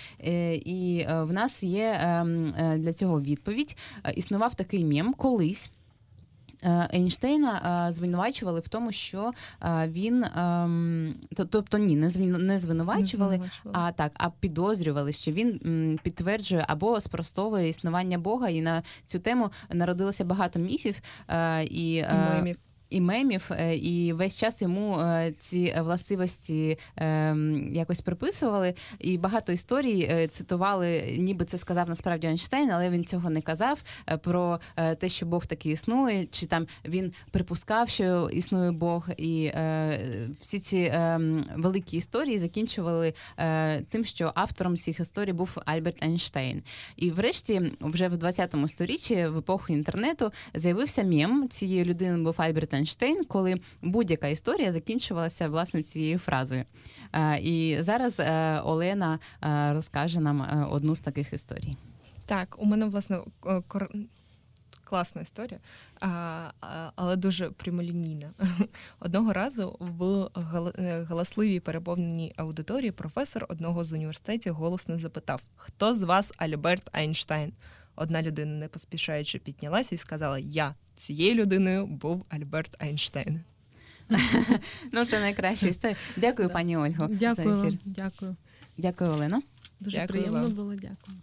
І 0.65 1.07
в 1.09 1.33
нас 1.33 1.63
є 1.63 1.99
ем, 2.01 2.55
для 2.77 2.93
цього 2.93 3.21
відповідь. 3.21 3.77
Існував 4.15 4.55
такий 4.55 4.85
мєм 4.85 5.15
колись. 5.15 5.71
Е, 6.65 6.89
Ейнштейна 6.95 7.87
е, 7.89 7.93
звинувачували 7.93 8.61
в 8.61 8.69
тому, 8.69 8.93
що 8.93 9.33
е, 9.63 9.89
він, 9.89 10.25
ем, 10.25 11.15
тобто 11.51 11.79
ні, 11.79 11.97
не 11.97 12.59
звинувачували, 12.59 13.39
Не 13.39 13.71
а 13.73 13.93
так, 13.93 14.13
а 14.15 14.31
підозрювали, 14.31 15.13
що 15.13 15.33
він 15.33 15.99
підтверджує 16.03 16.65
або 16.69 17.01
спростовує 17.01 17.69
існування 17.69 18.19
Бога, 18.19 18.49
і 18.49 18.61
на 18.61 18.83
цю 19.07 19.19
тему 19.19 19.51
народилося 19.71 20.25
багато 20.25 20.59
міфів 20.59 21.01
і, 21.71 22.05
мемів. 22.35 22.57
І 22.91 23.01
мемів, 23.01 23.51
е, 23.51 23.77
і 23.77 24.13
весь 24.13 24.37
час 24.37 24.63
йому 24.63 24.99
е, 24.99 25.33
ці 25.41 25.75
властивості 25.81 26.79
е, 26.97 27.37
якось 27.73 28.01
приписували. 28.01 28.75
І 28.99 29.19
багато 29.19 29.53
історій 29.53 30.29
цитували, 30.31 31.17
ніби 31.19 31.45
це 31.45 31.59
сказав 31.59 31.89
насправді 31.89 32.27
Ейнштейн, 32.27 32.71
але 32.71 32.91
він 32.91 33.05
цього 33.05 33.31
не 33.31 33.43
казав 33.43 33.83
про 34.23 34.61
те, 34.99 35.09
що 35.09 35.27
Бог 35.27 35.47
таки 35.47 35.71
існує, 35.71 36.27
чи 36.31 36.47
там 36.47 36.67
він 36.85 37.13
припускав, 37.31 37.89
що 37.89 38.31
існує 38.33 38.71
Бог. 38.71 39.09
І 39.17 39.53
всі 40.41 40.61
ці 40.61 40.93
великі 41.57 41.97
історії 41.97 42.39
закінчували 42.39 43.15
тим, 43.89 44.05
що 44.05 44.33
автором 44.35 44.77
цих 44.77 45.01
історій 45.01 45.33
був 45.33 45.57
Альберт 45.65 46.03
Ейнштейн. 46.03 46.63
І 46.97 47.11
врешті, 47.11 47.73
вже 47.81 48.09
в 48.09 48.17
20 48.17 48.55
сторіччі, 48.67 49.27
в 49.27 49.39
епоху 49.39 49.73
інтернету, 49.73 50.33
з'явився 50.55 51.03
мєм 51.03 51.49
цієї 51.49 51.85
людини 51.85 52.19
був 52.19 52.35
Альберт 52.39 52.75
Ейнштейн, 52.75 52.80
коли 53.29 53.55
будь-яка 53.83 54.29
історія 54.29 54.73
закінчувалася 54.73 55.49
власне 55.49 55.83
цією 55.83 56.19
фразою. 56.19 56.65
Е, 57.13 57.39
І 57.41 57.83
зараз 57.83 58.15
е, 58.21 58.61
Олена 58.65 59.19
е, 59.43 59.73
розкаже 59.73 60.21
нам 60.21 60.69
одну 60.71 60.97
з 60.97 61.01
таких 61.01 61.33
історій. 61.33 61.77
Так, 62.27 62.57
у 62.59 62.65
мене 62.65 62.87
власне 62.87 63.19
кор- 63.43 64.05
класна 64.85 65.23
історія, 65.23 65.61
але 66.97 67.17
дуже 67.17 67.51
прямолінійна. 67.51 68.31
Одного 69.01 69.33
разу 69.33 69.77
в 69.81 70.03
гал- 70.35 71.05
галасливій 71.09 71.61
переповненій 71.61 72.33
аудиторії 72.37 72.91
професор 72.91 73.47
одного 73.49 73.85
з 73.85 73.93
університетів 73.93 74.55
голосно 74.55 74.99
запитав: 74.99 75.43
Хто 75.57 75.95
з 75.95 76.03
вас 76.03 76.33
Альберт 76.39 76.89
Айнштайн? 76.93 77.53
Одна 78.01 78.23
людина, 78.23 78.53
не 78.53 78.69
поспішаючи, 78.69 79.39
піднялася 79.39 79.95
і 79.95 79.99
сказала: 79.99 80.39
Я 80.39 80.75
цією 80.95 81.35
людиною 81.35 81.87
був 81.87 82.25
Альберт 82.29 82.83
Айнштейн. 82.83 83.41
Ну, 84.93 85.05
це 85.05 85.21
найкраща 85.21 85.69
історія. 85.69 85.97
Дякую, 86.17 86.49
Да. 86.49 86.55
пані 86.55 86.77
Ольго. 86.77 87.09
за 87.09 87.15
Дякую 87.15 87.59
ефір. 87.67 87.79
дякую. 87.85 88.37
Дякую, 88.79 89.11
Олено. 89.11 89.43
Дуже 89.81 89.97
Дякую 89.97 90.09
приємно 90.23 90.43
вам. 90.43 90.53
було. 90.53 90.75
Дякую. 90.75 91.17